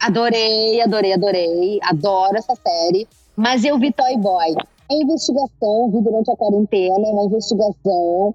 Adorei, 0.00 0.80
adorei, 0.82 1.12
adorei. 1.14 1.78
Adoro 1.82 2.36
essa 2.36 2.54
série. 2.56 3.08
Mas 3.36 3.64
eu 3.64 3.78
vi 3.78 3.90
Toy 3.92 4.16
Boy. 4.18 4.54
É 4.90 4.94
investigação, 4.94 5.90
vi 5.90 6.02
durante 6.02 6.30
a 6.30 6.36
quarentena, 6.36 6.94
é 7.06 7.10
uma 7.10 7.24
investigação. 7.24 8.34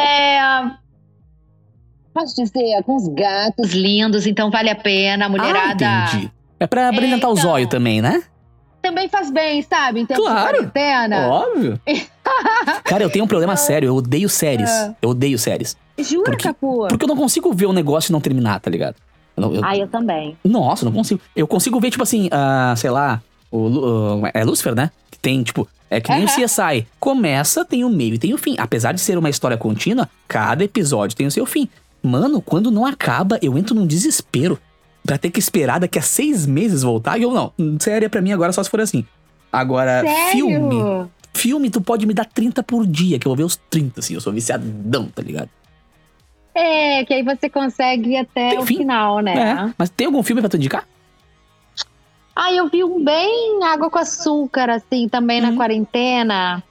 É. 0.00 0.40
Posso 2.12 2.34
dizer, 2.36 2.82
com 2.84 2.96
os 2.96 3.08
gatos 3.08 3.70
lindos, 3.72 4.26
então 4.26 4.50
vale 4.50 4.68
a 4.70 4.74
pena. 4.74 5.26
A 5.26 5.28
mulherada 5.28 5.86
Ah, 5.86 6.06
entendi. 6.08 6.30
É 6.58 6.66
pra 6.66 6.82
É, 6.82 6.90
o 6.90 7.04
então. 7.04 7.34
zóio 7.36 7.66
também, 7.68 8.02
né? 8.02 8.22
também 8.82 9.10
faz 9.10 9.30
bem, 9.30 9.60
sabe? 9.62 10.00
Em 10.00 10.06
tempos 10.06 10.24
Claro. 10.24 10.46
de 10.64 10.70
quarentena. 10.70 11.28
Óbvio. 11.28 11.78
Cara, 12.84 13.02
eu 13.04 13.10
tenho 13.10 13.24
um 13.24 13.28
problema 13.28 13.54
sério. 13.54 13.88
Eu 13.88 13.96
odeio 13.96 14.26
séries. 14.28 14.70
É. 14.70 14.94
Eu 15.02 15.10
odeio 15.10 15.38
séries. 15.38 15.76
Jura, 15.98 16.24
Porque- 16.30 16.44
Capu? 16.44 16.86
Porque 16.88 17.04
eu 17.04 17.08
não 17.08 17.16
consigo 17.16 17.52
ver 17.52 17.66
o 17.66 17.72
negócio 17.74 18.10
e 18.10 18.12
não 18.12 18.20
terminar, 18.22 18.58
tá 18.58 18.70
ligado? 18.70 18.96
Eu 19.36 19.54
eu- 19.54 19.64
Ah, 19.64 19.76
eu 19.76 19.86
também. 19.86 20.36
Nossa, 20.42 20.84
eu 20.84 20.86
não 20.86 20.92
consigo. 20.96 21.20
Eu 21.36 21.46
consigo 21.46 21.78
ver, 21.78 21.90
tipo 21.90 22.02
assim, 22.02 22.28
ah, 22.32 22.72
sei 22.76 22.88
lá, 22.90 23.20
o, 23.52 24.22
ah, 24.24 24.30
é 24.32 24.42
Lucifer, 24.44 24.74
né? 24.74 24.90
Que 25.10 25.18
tem, 25.18 25.42
tipo, 25.42 25.68
é 25.90 26.00
que 26.00 26.10
nem 26.10 26.24
o 26.24 26.28
Aham. 26.28 26.36
CSI. 26.36 26.86
Começa, 26.98 27.64
tem 27.66 27.84
o 27.84 27.90
meio 27.90 28.14
e 28.14 28.18
tem 28.18 28.32
o 28.32 28.38
fim. 28.38 28.54
Apesar 28.58 28.92
de 28.92 29.00
ser 29.00 29.18
uma 29.18 29.28
história 29.28 29.58
contínua, 29.58 30.08
cada 30.26 30.64
episódio 30.64 31.14
tem 31.16 31.26
o 31.26 31.30
seu 31.30 31.44
fim. 31.44 31.68
Mano, 32.02 32.40
quando 32.40 32.70
não 32.70 32.84
acaba, 32.86 33.38
eu 33.42 33.56
entro 33.58 33.74
num 33.74 33.86
desespero 33.86 34.58
pra 35.04 35.18
ter 35.18 35.30
que 35.30 35.38
esperar 35.38 35.80
daqui 35.80 35.98
a 35.98 36.02
seis 36.02 36.46
meses 36.46 36.82
voltar. 36.82 37.18
E 37.18 37.22
eu 37.22 37.32
não. 37.32 37.52
Série 37.78 38.08
pra 38.08 38.20
mim 38.22 38.32
agora 38.32 38.52
só 38.52 38.62
se 38.62 38.70
for 38.70 38.80
assim. 38.80 39.04
Agora, 39.52 40.02
Sério? 40.02 40.30
filme. 40.30 41.10
Filme, 41.34 41.70
tu 41.70 41.80
pode 41.80 42.06
me 42.06 42.14
dar 42.14 42.24
30 42.24 42.62
por 42.62 42.86
dia, 42.86 43.18
que 43.18 43.26
eu 43.26 43.30
vou 43.30 43.36
ver 43.36 43.44
os 43.44 43.56
30, 43.70 44.00
assim. 44.00 44.14
Eu 44.14 44.20
sou 44.20 44.32
viciadão, 44.32 45.06
tá 45.06 45.22
ligado? 45.22 45.48
É, 46.54 47.04
que 47.04 47.14
aí 47.14 47.22
você 47.22 47.48
consegue 47.48 48.10
ir 48.10 48.16
até 48.18 48.50
Tem 48.50 48.58
o 48.58 48.66
fim. 48.66 48.78
final, 48.78 49.20
né? 49.20 49.38
É. 49.68 49.74
Mas 49.78 49.88
tem 49.90 50.06
algum 50.06 50.22
filme 50.22 50.42
pra 50.42 50.48
tu 50.50 50.56
indicar? 50.56 50.86
Ah, 52.34 52.52
eu 52.52 52.68
vi 52.68 52.82
um 52.82 53.02
bem 53.04 53.62
água 53.64 53.90
com 53.90 53.98
açúcar, 53.98 54.70
assim, 54.70 55.08
também 55.08 55.40
na 55.40 55.50
Hum. 55.50 55.56
quarentena. 55.56 56.62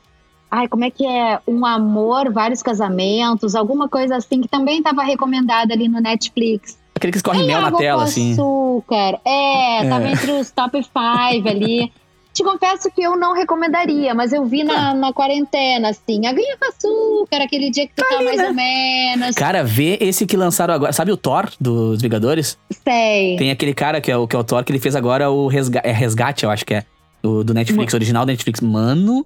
Ai, 0.51 0.67
como 0.67 0.83
é 0.83 0.89
que 0.89 1.05
é? 1.05 1.39
Um 1.47 1.65
amor, 1.65 2.31
vários 2.31 2.61
casamentos, 2.63 3.53
alguma 3.55 3.87
coisa 3.87 4.15
assim, 4.15 4.41
que 4.41 4.47
também 4.47 4.79
estava 4.79 5.03
recomendada 5.03 5.73
ali 5.73 5.87
no 5.87 5.99
Netflix. 6.01 6.77
Aquele 6.95 7.11
que 7.11 7.17
escorre 7.17 7.43
mel 7.45 7.61
na 7.61 7.71
tela, 7.71 7.99
com 7.99 8.03
assim. 8.03 8.33
açúcar. 8.33 9.19
É, 9.23 9.85
É. 9.85 9.89
tava 9.89 10.09
entre 10.09 10.31
os 10.31 10.49
top 10.51 10.81
five 10.83 11.47
ali. 11.49 11.91
Te 12.33 12.43
confesso 12.43 12.89
que 12.91 13.01
eu 13.01 13.15
não 13.17 13.33
recomendaria, 13.33 14.13
mas 14.13 14.31
eu 14.33 14.45
vi 14.45 14.61
Ah. 14.61 14.65
na, 14.65 14.93
na 14.93 15.13
quarentena, 15.13 15.89
assim. 15.89 16.25
Aguinha 16.25 16.57
com 16.57 16.67
açúcar, 16.69 17.41
aquele 17.43 17.69
dia 17.69 17.87
que 17.87 17.93
tu 17.95 18.03
tá, 18.07 18.21
mais 18.21 18.37
né? 18.37 18.47
ou 18.47 18.53
menos. 18.53 19.35
Cara, 19.35 19.63
vê 19.63 19.97
esse 20.01 20.25
que 20.25 20.37
lançaram 20.37 20.73
agora. 20.73 20.91
Sabe 20.93 21.11
o 21.11 21.17
Thor 21.17 21.49
dos 21.59 22.01
Vingadores? 22.01 22.57
Sei. 22.83 23.35
Tem 23.37 23.51
aquele 23.51 23.73
cara 23.73 23.99
que 24.01 24.11
é 24.11 24.17
o, 24.17 24.27
que 24.27 24.35
é 24.35 24.39
o 24.39 24.43
Thor 24.43 24.63
que 24.63 24.71
ele 24.71 24.79
fez 24.79 24.95
agora 24.95 25.29
o 25.29 25.47
resga 25.47 25.81
é 25.83 25.91
Resgate, 25.91 26.43
eu 26.43 26.49
acho 26.51 26.65
que 26.65 26.73
é. 26.75 26.83
Do, 27.21 27.43
do 27.43 27.53
Netflix, 27.53 27.93
original 27.93 28.25
da 28.25 28.31
Netflix. 28.31 28.61
Mano, 28.61 29.25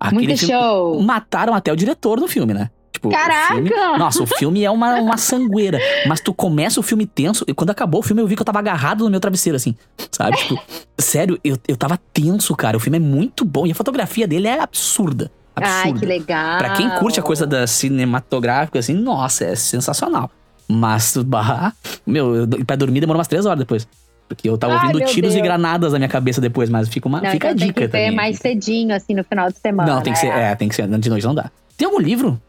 aquele 0.00 0.26
Muito 0.28 0.46
show. 0.46 1.02
Mataram 1.02 1.54
até 1.54 1.72
o 1.72 1.76
diretor 1.76 2.18
no 2.18 2.26
filme, 2.26 2.54
né? 2.54 2.70
Tipo, 2.92 3.08
o 3.08 3.12
Caraca! 3.12 3.54
filme- 3.54 3.70
nossa, 3.98 4.22
o 4.22 4.26
filme 4.26 4.64
é 4.64 4.70
uma, 4.70 4.96
uma 4.96 5.16
sangueira. 5.16 5.78
Mas 6.08 6.20
tu 6.20 6.34
começa 6.34 6.80
o 6.80 6.82
filme 6.82 7.06
tenso, 7.06 7.44
e 7.46 7.54
quando 7.54 7.70
acabou 7.70 8.00
o 8.00 8.02
filme 8.02 8.20
eu 8.20 8.26
vi 8.26 8.34
que 8.34 8.42
eu 8.42 8.46
tava 8.46 8.58
agarrado 8.58 9.04
no 9.04 9.10
meu 9.10 9.20
travesseiro, 9.20 9.54
assim. 9.56 9.76
Sabe? 10.10 10.36
Tipo, 10.36 10.60
sério, 10.98 11.38
eu, 11.44 11.56
eu 11.68 11.76
tava 11.76 11.98
tenso, 12.12 12.54
cara. 12.56 12.76
O 12.76 12.80
filme 12.80 12.96
é 12.96 13.00
muito 13.00 13.44
bom. 13.44 13.66
E 13.66 13.70
a 13.70 13.74
fotografia 13.74 14.26
dele 14.26 14.48
é 14.48 14.60
absurda. 14.60 15.30
Absurda. 15.54 15.82
Ai, 15.88 15.92
que 15.92 16.04
legal. 16.06 16.58
Pra 16.58 16.70
quem 16.70 16.90
curte 16.98 17.20
a 17.20 17.22
coisa 17.22 17.46
da 17.46 17.66
cinematográfica, 17.66 18.78
assim, 18.78 18.94
nossa, 18.94 19.44
é 19.44 19.54
sensacional. 19.54 20.30
Mas, 20.68 21.16
bah, 21.16 21.72
meu, 22.06 22.34
eu- 22.36 22.48
pra 22.66 22.76
dormir 22.76 23.00
demorou 23.00 23.18
umas 23.18 23.28
três 23.28 23.46
horas 23.46 23.58
depois. 23.58 23.86
Porque 24.30 24.48
eu 24.48 24.56
tava 24.56 24.74
Ai, 24.74 24.86
ouvindo 24.86 25.04
tiros 25.06 25.32
e 25.32 25.38
Deus. 25.38 25.42
granadas 25.44 25.92
na 25.92 25.98
minha 25.98 26.08
cabeça 26.08 26.40
depois, 26.40 26.70
mas 26.70 26.88
fica, 26.88 27.08
uma, 27.08 27.20
Não, 27.20 27.30
fica 27.32 27.48
a 27.48 27.50
então 27.50 27.66
dica 27.66 27.80
tem 27.80 27.88
que 27.88 27.92
também. 27.92 28.10
mais 28.14 28.36
cedinho, 28.38 28.94
assim, 28.94 29.12
no 29.12 29.24
final 29.24 29.50
de 29.50 29.58
semana. 29.58 29.92
Não, 29.92 30.02
tem 30.02 30.12
que 30.12 30.20
ser, 30.20 30.28
né? 30.28 30.52
é, 30.52 30.54
tem 30.54 30.68
que 30.68 30.74
ser, 30.76 30.86
de 30.86 31.10
noite 31.10 31.26
não 31.26 31.34
dá. 31.34 31.50
Tem 31.76 31.86
algum 31.86 31.98
livro? 31.98 32.40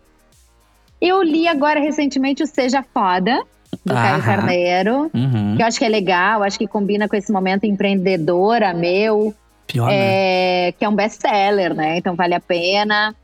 Eu 1.01 1.23
li 1.23 1.47
agora 1.47 1.79
recentemente 1.79 2.43
o 2.43 2.45
Seja 2.45 2.85
Foda, 2.93 3.41
do 3.83 3.93
Caio 3.95 4.17
Aham. 4.17 4.21
Carneiro. 4.21 5.11
Uhum. 5.11 5.55
Que 5.55 5.63
eu 5.63 5.65
acho 5.65 5.79
que 5.79 5.85
é 5.85 5.89
legal, 5.89 6.43
acho 6.43 6.59
que 6.59 6.67
combina 6.67 7.09
com 7.09 7.15
esse 7.15 7.31
momento 7.31 7.63
empreendedora 7.65 8.75
meu, 8.75 9.33
Pior, 9.65 9.87
né? 9.87 10.67
é, 10.67 10.71
que 10.77 10.85
é 10.85 10.89
um 10.89 10.93
best-seller, 10.95 11.73
né? 11.73 11.97
Então 11.97 12.13
vale 12.15 12.35
a 12.35 12.39
pena. 12.39 13.15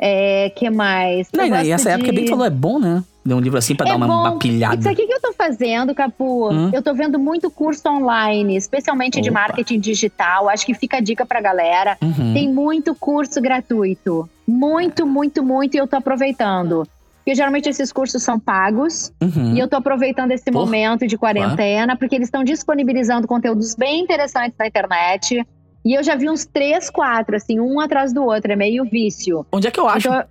É, 0.00 0.50
que 0.56 0.68
mais? 0.70 1.28
Não, 1.32 1.44
e 1.62 1.70
essa 1.70 1.90
época 1.90 2.10
é 2.10 2.12
bem 2.12 2.24
de- 2.24 2.30
falou, 2.30 2.44
é 2.44 2.50
bom, 2.50 2.78
né? 2.80 3.02
Ler 3.28 3.34
um 3.34 3.40
livro 3.40 3.58
assim 3.58 3.74
pra 3.74 3.86
É 3.86 3.90
dar 3.90 3.96
uma, 3.96 4.06
uma 4.06 4.38
pilhada. 4.38 4.76
Isso 4.78 4.88
aqui 4.88 5.06
que 5.06 5.12
eu 5.12 5.20
tô 5.20 5.32
fazendo, 5.34 5.94
Capu, 5.94 6.50
Hum? 6.50 6.70
eu 6.72 6.82
tô 6.82 6.94
vendo 6.94 7.18
muito 7.18 7.50
curso 7.50 7.86
online, 7.86 8.56
especialmente 8.56 9.20
de 9.20 9.28
Opa. 9.28 9.40
marketing 9.40 9.78
digital. 9.80 10.48
Acho 10.48 10.64
que 10.64 10.72
fica 10.72 10.96
a 10.96 11.00
dica 11.00 11.26
pra 11.26 11.40
galera. 11.40 11.98
Uhum. 12.00 12.32
Tem 12.32 12.50
muito 12.50 12.94
curso 12.94 13.40
gratuito. 13.40 14.28
Muito, 14.46 15.06
muito, 15.06 15.42
muito, 15.42 15.74
e 15.74 15.78
eu 15.78 15.86
tô 15.86 15.96
aproveitando. 15.96 16.88
Porque 17.18 17.34
geralmente 17.34 17.68
esses 17.68 17.92
cursos 17.92 18.22
são 18.22 18.40
pagos. 18.40 19.12
Uhum. 19.20 19.54
E 19.54 19.58
eu 19.58 19.68
tô 19.68 19.76
aproveitando 19.76 20.30
esse 20.30 20.50
Porra, 20.50 20.64
momento 20.64 21.06
de 21.06 21.18
quarentena, 21.18 21.94
porque 21.96 22.14
eles 22.14 22.28
estão 22.28 22.42
disponibilizando 22.42 23.28
conteúdos 23.28 23.74
bem 23.74 24.00
interessantes 24.00 24.54
na 24.58 24.66
internet. 24.66 25.46
E 25.84 25.92
eu 25.94 26.02
já 26.02 26.16
vi 26.16 26.30
uns 26.30 26.46
três, 26.46 26.88
quatro, 26.88 27.36
assim, 27.36 27.60
um 27.60 27.78
atrás 27.78 28.12
do 28.14 28.24
outro, 28.24 28.50
é 28.52 28.56
meio 28.56 28.84
vício. 28.84 29.44
Onde 29.52 29.68
é 29.68 29.70
que 29.70 29.78
eu 29.78 29.86
acho? 29.86 30.08
Então, 30.08 30.24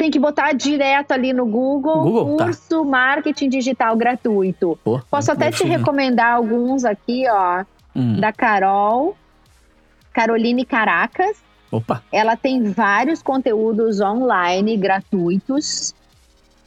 tem 0.00 0.10
que 0.10 0.18
botar 0.18 0.54
direto 0.54 1.12
ali 1.12 1.30
no 1.30 1.44
Google, 1.44 2.02
Google, 2.02 2.36
tá. 2.38 2.44
curso 2.46 2.82
marketing 2.86 3.50
digital 3.50 3.94
gratuito. 3.94 4.78
Pô, 4.82 4.98
Posso 5.10 5.30
até 5.30 5.50
te 5.50 5.62
recomendar 5.62 6.36
alguns 6.36 6.86
aqui, 6.86 7.24
ó, 7.28 7.64
Hum, 7.94 8.18
da 8.18 8.32
Carol, 8.32 9.14
Caroline 10.10 10.64
Caracas. 10.64 11.36
Opa. 11.70 12.02
Ela 12.10 12.34
tem 12.34 12.72
vários 12.72 13.20
conteúdos 13.20 14.00
online 14.00 14.74
gratuitos 14.78 15.94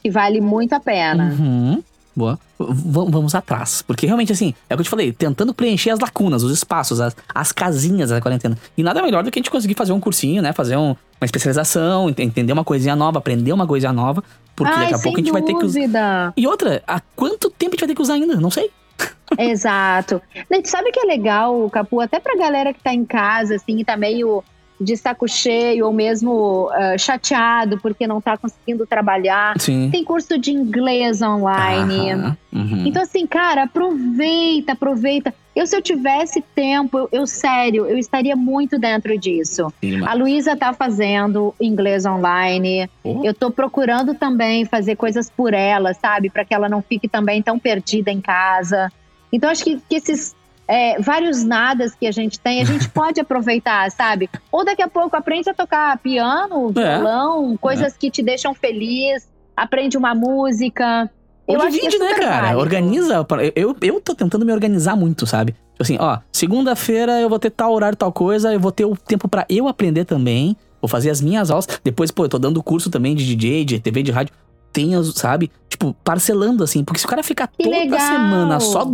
que 0.00 0.10
vale 0.10 0.40
muito 0.40 0.72
a 0.74 0.78
pena. 0.78 1.34
Uhum. 1.36 1.82
Boa. 2.16 2.38
V- 2.58 3.06
vamos 3.10 3.34
atrás. 3.34 3.82
Porque 3.82 4.06
realmente, 4.06 4.32
assim, 4.32 4.54
é 4.70 4.74
o 4.74 4.76
que 4.76 4.82
eu 4.82 4.84
te 4.84 4.90
falei, 4.90 5.12
tentando 5.12 5.52
preencher 5.52 5.90
as 5.90 5.98
lacunas, 5.98 6.42
os 6.42 6.52
espaços, 6.52 7.00
as, 7.00 7.16
as 7.34 7.50
casinhas 7.52 8.10
da 8.10 8.20
quarentena. 8.20 8.56
E 8.76 8.82
nada 8.82 9.02
melhor 9.02 9.24
do 9.24 9.30
que 9.30 9.38
a 9.38 9.42
gente 9.42 9.50
conseguir 9.50 9.74
fazer 9.74 9.92
um 9.92 9.98
cursinho, 10.00 10.40
né? 10.40 10.52
Fazer 10.52 10.76
um- 10.76 10.90
uma 11.20 11.24
especialização, 11.24 12.08
ent- 12.08 12.20
entender 12.20 12.52
uma 12.52 12.64
coisinha 12.64 12.94
nova, 12.94 13.18
aprender 13.18 13.52
uma 13.52 13.66
coisinha 13.66 13.92
nova. 13.92 14.22
Porque 14.54 14.72
Ai, 14.72 14.80
daqui 14.82 14.94
a 14.94 14.98
pouco 14.98 15.18
a 15.18 15.20
gente 15.20 15.32
vai 15.32 15.42
ter 15.42 15.54
que 15.54 15.64
usar. 15.64 15.80
dúvida. 15.80 16.32
E 16.36 16.46
outra, 16.46 16.82
há 16.86 17.00
quanto 17.16 17.50
tempo 17.50 17.72
a 17.72 17.74
gente 17.74 17.80
vai 17.80 17.88
ter 17.88 17.94
que 17.96 18.02
usar 18.02 18.14
ainda? 18.14 18.36
Não 18.36 18.50
sei. 18.50 18.70
Exato. 19.36 20.22
Gente, 20.52 20.68
sabe 20.68 20.92
que 20.92 21.00
é 21.00 21.04
legal, 21.04 21.68
Capu? 21.70 22.00
Até 22.00 22.20
pra 22.20 22.36
galera 22.36 22.72
que 22.72 22.80
tá 22.82 22.94
em 22.94 23.04
casa, 23.04 23.56
assim, 23.56 23.78
e 23.80 23.84
tá 23.84 23.96
meio 23.96 24.44
de 24.80 24.96
saco 24.96 25.28
cheio 25.28 25.86
ou 25.86 25.92
mesmo 25.92 26.68
ah, 26.72 26.98
chateado 26.98 27.78
porque 27.78 28.06
não 28.06 28.20
tá 28.20 28.36
conseguindo 28.36 28.86
trabalhar. 28.86 29.58
Sim. 29.58 29.88
Tem 29.90 30.04
curso 30.04 30.38
de 30.38 30.50
inglês 30.50 31.22
online. 31.22 32.36
Uhum. 32.52 32.86
Então, 32.86 33.02
assim, 33.02 33.26
cara, 33.26 33.64
aproveita, 33.64 34.72
aproveita. 34.72 35.34
Eu, 35.54 35.66
se 35.66 35.76
eu 35.76 35.82
tivesse 35.82 36.42
tempo, 36.54 36.98
eu, 36.98 37.08
eu, 37.12 37.26
sério, 37.26 37.86
eu 37.86 37.96
estaria 37.96 38.34
muito 38.34 38.78
dentro 38.78 39.16
disso. 39.16 39.72
Sim. 39.80 40.04
A 40.04 40.14
Luísa 40.14 40.56
tá 40.56 40.72
fazendo 40.72 41.54
inglês 41.60 42.04
online. 42.04 42.90
Oh. 43.04 43.22
Eu 43.24 43.32
tô 43.32 43.50
procurando 43.50 44.14
também 44.14 44.64
fazer 44.64 44.96
coisas 44.96 45.30
por 45.30 45.54
ela, 45.54 45.94
sabe? 45.94 46.30
Para 46.30 46.44
que 46.44 46.54
ela 46.54 46.68
não 46.68 46.82
fique 46.82 47.08
também 47.08 47.40
tão 47.40 47.58
perdida 47.58 48.10
em 48.10 48.20
casa. 48.20 48.90
Então, 49.32 49.50
acho 49.50 49.64
que, 49.64 49.80
que 49.88 49.96
esses 49.96 50.34
é, 50.66 51.00
vários 51.00 51.42
nadas 51.44 51.94
que 51.94 52.06
a 52.06 52.12
gente 52.12 52.38
tem, 52.40 52.62
a 52.62 52.64
gente 52.64 52.88
pode 52.90 53.20
aproveitar, 53.20 53.90
sabe? 53.90 54.28
Ou 54.50 54.64
daqui 54.64 54.82
a 54.82 54.88
pouco 54.88 55.16
aprende 55.16 55.48
a 55.50 55.54
tocar 55.54 55.96
piano, 55.98 56.72
É. 56.76 56.96
violão, 56.98 57.56
coisas 57.56 57.96
que 57.96 58.10
te 58.10 58.22
deixam 58.22 58.54
feliz, 58.54 59.28
aprende 59.56 59.96
uma 59.96 60.14
música. 60.14 61.10
Eu 61.46 61.60
acho 61.60 61.78
que 61.78 61.96
é 61.96 61.98
né, 61.98 62.14
cara? 62.14 62.40
válido. 62.40 62.58
Organiza. 62.60 63.26
Eu, 63.54 63.76
eu 63.82 64.00
tô 64.00 64.14
tentando 64.14 64.46
me 64.46 64.52
organizar 64.52 64.96
muito, 64.96 65.26
sabe? 65.26 65.52
Tipo 65.52 65.82
assim, 65.82 65.96
ó, 66.00 66.18
segunda-feira 66.32 67.20
eu 67.20 67.28
vou 67.28 67.38
ter 67.38 67.50
tal 67.50 67.72
horário, 67.74 67.96
tal 67.96 68.12
coisa, 68.12 68.52
eu 68.52 68.60
vou 68.60 68.72
ter 68.72 68.84
o 68.84 68.96
tempo 68.96 69.28
pra 69.28 69.44
eu 69.48 69.68
aprender 69.68 70.04
também. 70.04 70.56
Vou 70.80 70.88
fazer 70.88 71.10
as 71.10 71.20
minhas 71.20 71.50
aulas. 71.50 71.66
Depois, 71.82 72.10
pô, 72.10 72.24
eu 72.24 72.28
tô 72.28 72.38
dando 72.38 72.62
curso 72.62 72.90
também 72.90 73.14
de 73.14 73.24
DJ, 73.24 73.64
de 73.64 73.80
TV, 73.80 74.02
de 74.02 74.10
rádio. 74.12 74.34
Tenho, 74.74 75.02
sabe? 75.04 75.50
Tipo, 75.68 75.94
parcelando 76.04 76.62
assim. 76.64 76.84
Porque 76.84 76.98
se 77.00 77.06
o 77.06 77.08
cara 77.08 77.22
ficar 77.22 77.46
Que 77.48 77.62
toda 77.64 77.74
legal! 77.76 77.98
semana 78.00 78.60
só 78.60 78.86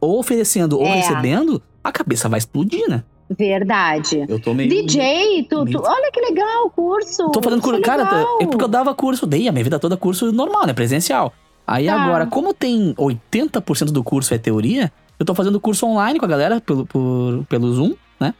ou 0.00 0.18
oferecendo 0.20 0.78
ou 0.78 0.86
É. 0.86 0.96
recebendo, 0.96 1.60
a 1.82 1.90
cabeça 1.90 2.28
vai 2.28 2.38
explodir, 2.38 2.88
né? 2.88 3.02
Verdade. 3.46 4.24
Eu 4.28 4.38
tô 4.38 4.52
meio. 4.54 4.68
DJ, 4.68 5.44
tu, 5.44 5.60
tu- 5.60 5.64
meio- 5.64 5.82
olha 5.82 6.10
que 6.12 6.20
legal 6.20 6.66
o 6.66 6.70
curso. 6.70 7.30
Tô 7.30 7.42
fazendo 7.42 7.62
curso. 7.62 7.80
é 7.80 7.82
Cara, 7.82 8.04
legal. 8.04 8.38
é 8.42 8.46
porque 8.46 8.62
eu 8.64 8.68
dava 8.68 8.94
curso, 8.94 9.26
dei 9.26 9.48
a 9.48 9.52
minha 9.52 9.64
vida 9.64 9.78
toda 9.78 9.96
curso 9.96 10.30
normal, 10.32 10.66
né? 10.66 10.72
Presencial. 10.72 11.32
Aí 11.66 11.86
Tá. 11.86 11.94
agora, 12.00 12.26
como 12.26 12.52
tem 12.52 12.94
80% 12.98 13.90
do 13.90 14.04
curso 14.04 14.34
é 14.34 14.38
teoria, 14.38 14.92
eu 15.18 15.24
tô 15.24 15.34
fazendo 15.34 15.58
curso 15.58 15.86
online 15.86 16.18
com 16.18 16.24
a 16.26 16.28
galera 16.28 16.60
pelo, 16.60 16.84
por- 16.86 17.44
pelo 17.48 17.72
Zoom, 17.72 17.94
né? 18.20 18.34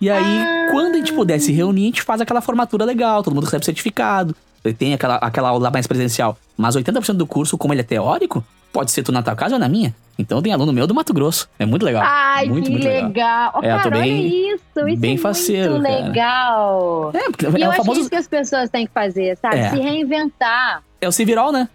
E 0.00 0.08
aí, 0.08 0.38
Ah. 0.38 0.68
quando 0.70 0.94
a 0.94 0.98
gente 0.98 1.12
puder 1.12 1.38
se 1.40 1.52
reunir, 1.52 1.82
a 1.82 1.86
gente 1.86 2.02
faz 2.02 2.20
aquela 2.20 2.40
formatura 2.40 2.84
legal, 2.84 3.22
todo 3.22 3.34
mundo 3.34 3.44
recebe 3.44 3.64
certificado, 3.64 4.34
tem 4.72 4.94
aquela, 4.94 5.16
aquela 5.16 5.48
aula 5.50 5.70
mais 5.70 5.86
presencial. 5.86 6.36
Mas 6.56 6.76
80% 6.76 7.14
do 7.14 7.26
curso, 7.26 7.56
como 7.58 7.72
ele 7.74 7.80
é 7.80 7.84
teórico, 7.84 8.44
pode 8.72 8.90
ser 8.90 9.02
tu 9.02 9.12
na 9.12 9.22
tua 9.22 9.34
casa 9.36 9.54
ou 9.54 9.58
na 9.60 9.68
minha. 9.68 9.94
Então 10.18 10.42
tem 10.42 10.52
aluno 10.52 10.72
meu 10.72 10.86
do 10.86 10.94
Mato 10.94 11.12
Grosso. 11.14 11.48
É 11.58 11.64
muito 11.64 11.84
legal. 11.84 12.02
Ai, 12.04 12.46
muito, 12.46 12.64
que 12.66 12.70
muito 12.72 12.84
legal. 12.84 13.06
legal. 13.08 13.50
Ó, 13.54 13.62
É, 13.62 13.68
cara, 13.68 13.90
bem- 13.90 14.00
olha 14.00 14.54
isso. 14.54 14.88
Isso 14.88 15.00
bem 15.00 15.14
é 15.14 15.18
faceiro, 15.18 15.72
muito 15.74 15.84
cara. 15.86 16.04
legal. 16.06 17.10
É, 17.14 17.22
porque 17.30 17.46
E 17.46 17.62
é 17.62 17.66
eu 17.66 17.70
o 17.70 17.72
é 17.72 17.76
famoso. 17.76 18.00
isso 18.00 18.10
que 18.10 18.16
as 18.16 18.26
pessoas 18.26 18.68
têm 18.68 18.86
que 18.86 18.92
fazer, 18.92 19.36
sabe? 19.38 19.56
É. 19.58 19.70
Se 19.70 19.78
reinventar. 19.78 20.82
É 21.00 21.06
o 21.08 21.12
Civirol, 21.12 21.52
né? 21.52 21.68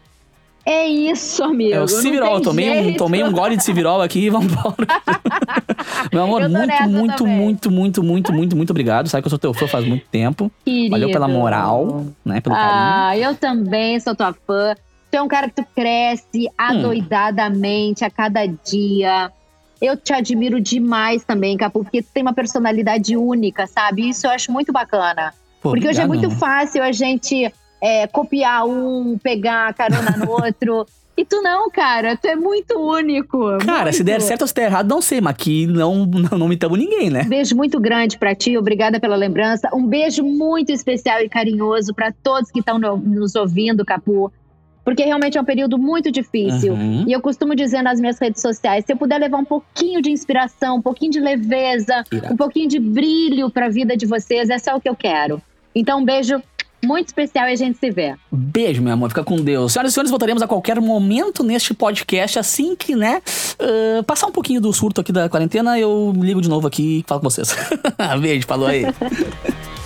É 0.65 0.85
isso, 0.87 1.43
amigo. 1.43 1.73
É 1.75 1.81
o 1.81 1.87
Civirol. 1.87 2.41
Tomei 2.41 2.69
um, 2.91 2.93
tomei 2.95 3.23
um 3.23 3.31
gole 3.31 3.55
de 3.57 3.63
Civirol 3.63 4.01
aqui 4.01 4.19
e 4.25 4.29
vambora. 4.29 4.75
Meu 6.11 6.23
amor, 6.23 6.49
muito, 6.49 6.83
muito, 6.89 7.17
também. 7.17 7.35
muito, 7.37 7.71
muito, 7.71 8.03
muito, 8.03 8.33
muito, 8.33 8.55
muito 8.57 8.69
obrigado. 8.71 9.07
Sabe 9.07 9.21
que 9.21 9.27
eu 9.27 9.29
sou 9.31 9.39
teu 9.39 9.53
fã 9.53 9.67
faz 9.67 9.85
muito 9.85 10.05
tempo. 10.07 10.51
Valeu 10.89 11.09
pela 11.11 11.25
Querido. 11.25 11.39
moral, 11.39 12.05
né? 12.25 12.41
Pelo 12.41 12.55
carinho. 12.55 12.73
Ah, 12.73 13.17
eu 13.17 13.35
também 13.35 13.99
sou 13.99 14.15
tua 14.15 14.33
fã. 14.33 14.75
Tu 15.11 15.15
é 15.17 15.21
um 15.21 15.27
cara 15.27 15.47
que 15.49 15.55
tu 15.61 15.65
cresce 15.75 16.49
adoidadamente 16.57 18.03
a 18.03 18.09
cada 18.09 18.45
dia. 18.45 19.31
Eu 19.81 19.97
te 19.97 20.13
admiro 20.13 20.61
demais 20.61 21.23
também, 21.23 21.57
Capu, 21.57 21.83
porque 21.83 22.01
tu 22.01 22.09
tem 22.13 22.23
uma 22.23 22.33
personalidade 22.33 23.15
única, 23.17 23.67
sabe? 23.67 24.09
Isso 24.09 24.25
eu 24.25 24.31
acho 24.31 24.51
muito 24.51 24.71
bacana. 24.71 25.33
Pô, 25.61 25.71
Porque 25.71 25.87
hoje 25.87 25.99
é 25.99 26.05
obrigado, 26.05 26.07
muito 26.07 26.25
amor. 26.25 26.37
fácil 26.37 26.83
a 26.83 26.91
gente 26.91 27.53
é, 27.81 28.07
copiar 28.07 28.65
um, 28.65 29.17
pegar 29.21 29.73
carona 29.73 30.11
no 30.17 30.31
outro. 30.31 30.85
E 31.15 31.23
tu 31.23 31.41
não, 31.41 31.69
cara. 31.69 32.17
Tu 32.17 32.27
é 32.27 32.35
muito 32.35 32.77
único. 32.79 33.57
Cara, 33.59 33.91
se 33.91 33.99
muito. 33.99 34.05
der 34.05 34.21
certo 34.21 34.41
ou 34.41 34.47
se 34.47 34.53
der 34.53 34.65
errado, 34.65 34.89
não 34.89 35.01
sei, 35.01 35.21
mas 35.21 35.31
aqui 35.31 35.67
não, 35.67 36.05
não, 36.05 36.37
não 36.37 36.45
imitamos 36.47 36.77
ninguém, 36.79 37.09
né? 37.09 37.21
Um 37.23 37.29
beijo 37.29 37.55
muito 37.55 37.79
grande 37.79 38.17
pra 38.17 38.33
ti, 38.33 38.57
obrigada 38.57 38.99
pela 38.99 39.15
lembrança. 39.15 39.69
Um 39.73 39.85
beijo 39.85 40.23
muito 40.23 40.71
especial 40.71 41.21
e 41.21 41.29
carinhoso 41.29 41.93
pra 41.93 42.11
todos 42.11 42.49
que 42.49 42.59
estão 42.59 42.79
nos 42.79 43.35
ouvindo, 43.35 43.85
Capu. 43.85 44.31
Porque 44.83 45.03
realmente 45.03 45.37
é 45.37 45.41
um 45.41 45.45
período 45.45 45.77
muito 45.77 46.11
difícil. 46.11 46.73
Uhum. 46.73 47.05
E 47.07 47.13
eu 47.13 47.21
costumo 47.21 47.55
dizer 47.55 47.81
nas 47.81 47.99
minhas 47.99 48.19
redes 48.19 48.41
sociais: 48.41 48.83
se 48.85 48.91
eu 48.91 48.97
puder 48.97 49.17
levar 49.17 49.37
um 49.37 49.45
pouquinho 49.45 50.01
de 50.01 50.11
inspiração, 50.11 50.77
um 50.77 50.81
pouquinho 50.81 51.11
de 51.11 51.19
leveza, 51.19 52.03
Irado. 52.11 52.33
um 52.33 52.37
pouquinho 52.37 52.67
de 52.67 52.79
brilho 52.79 53.49
pra 53.49 53.69
vida 53.69 53.95
de 53.95 54.05
vocês, 54.05 54.49
é 54.49 54.57
só 54.57 54.75
o 54.75 54.81
que 54.81 54.89
eu 54.89 54.95
quero. 54.95 55.41
Então, 55.75 55.99
um 55.99 56.05
beijo 56.05 56.41
muito 56.85 57.07
especial 57.07 57.47
e 57.47 57.51
a 57.51 57.55
gente 57.55 57.77
se 57.77 57.89
vê. 57.89 58.15
Beijo, 58.31 58.81
meu 58.81 58.93
amor. 58.93 59.09
Fica 59.09 59.23
com 59.23 59.37
Deus. 59.37 59.73
Senhoras 59.73 59.91
e 59.91 59.93
senhores, 59.93 60.09
voltaremos 60.09 60.41
a 60.43 60.47
qualquer 60.47 60.79
momento 60.79 61.43
neste 61.43 61.73
podcast. 61.73 62.39
Assim 62.39 62.75
que, 62.75 62.95
né, 62.95 63.21
ah, 63.59 64.03
passar 64.03 64.27
um 64.27 64.31
pouquinho 64.31 64.61
do 64.61 64.71
surto 64.73 65.01
aqui 65.01 65.11
da 65.11 65.29
quarentena, 65.29 65.77
eu 65.79 66.13
ligo 66.15 66.41
de 66.41 66.49
novo 66.49 66.67
aqui 66.67 66.99
e 66.99 67.05
falo 67.07 67.21
com 67.21 67.29
vocês. 67.29 67.55
Beijo, 68.21 68.45
falou 68.47 68.67
aí. 68.67 68.83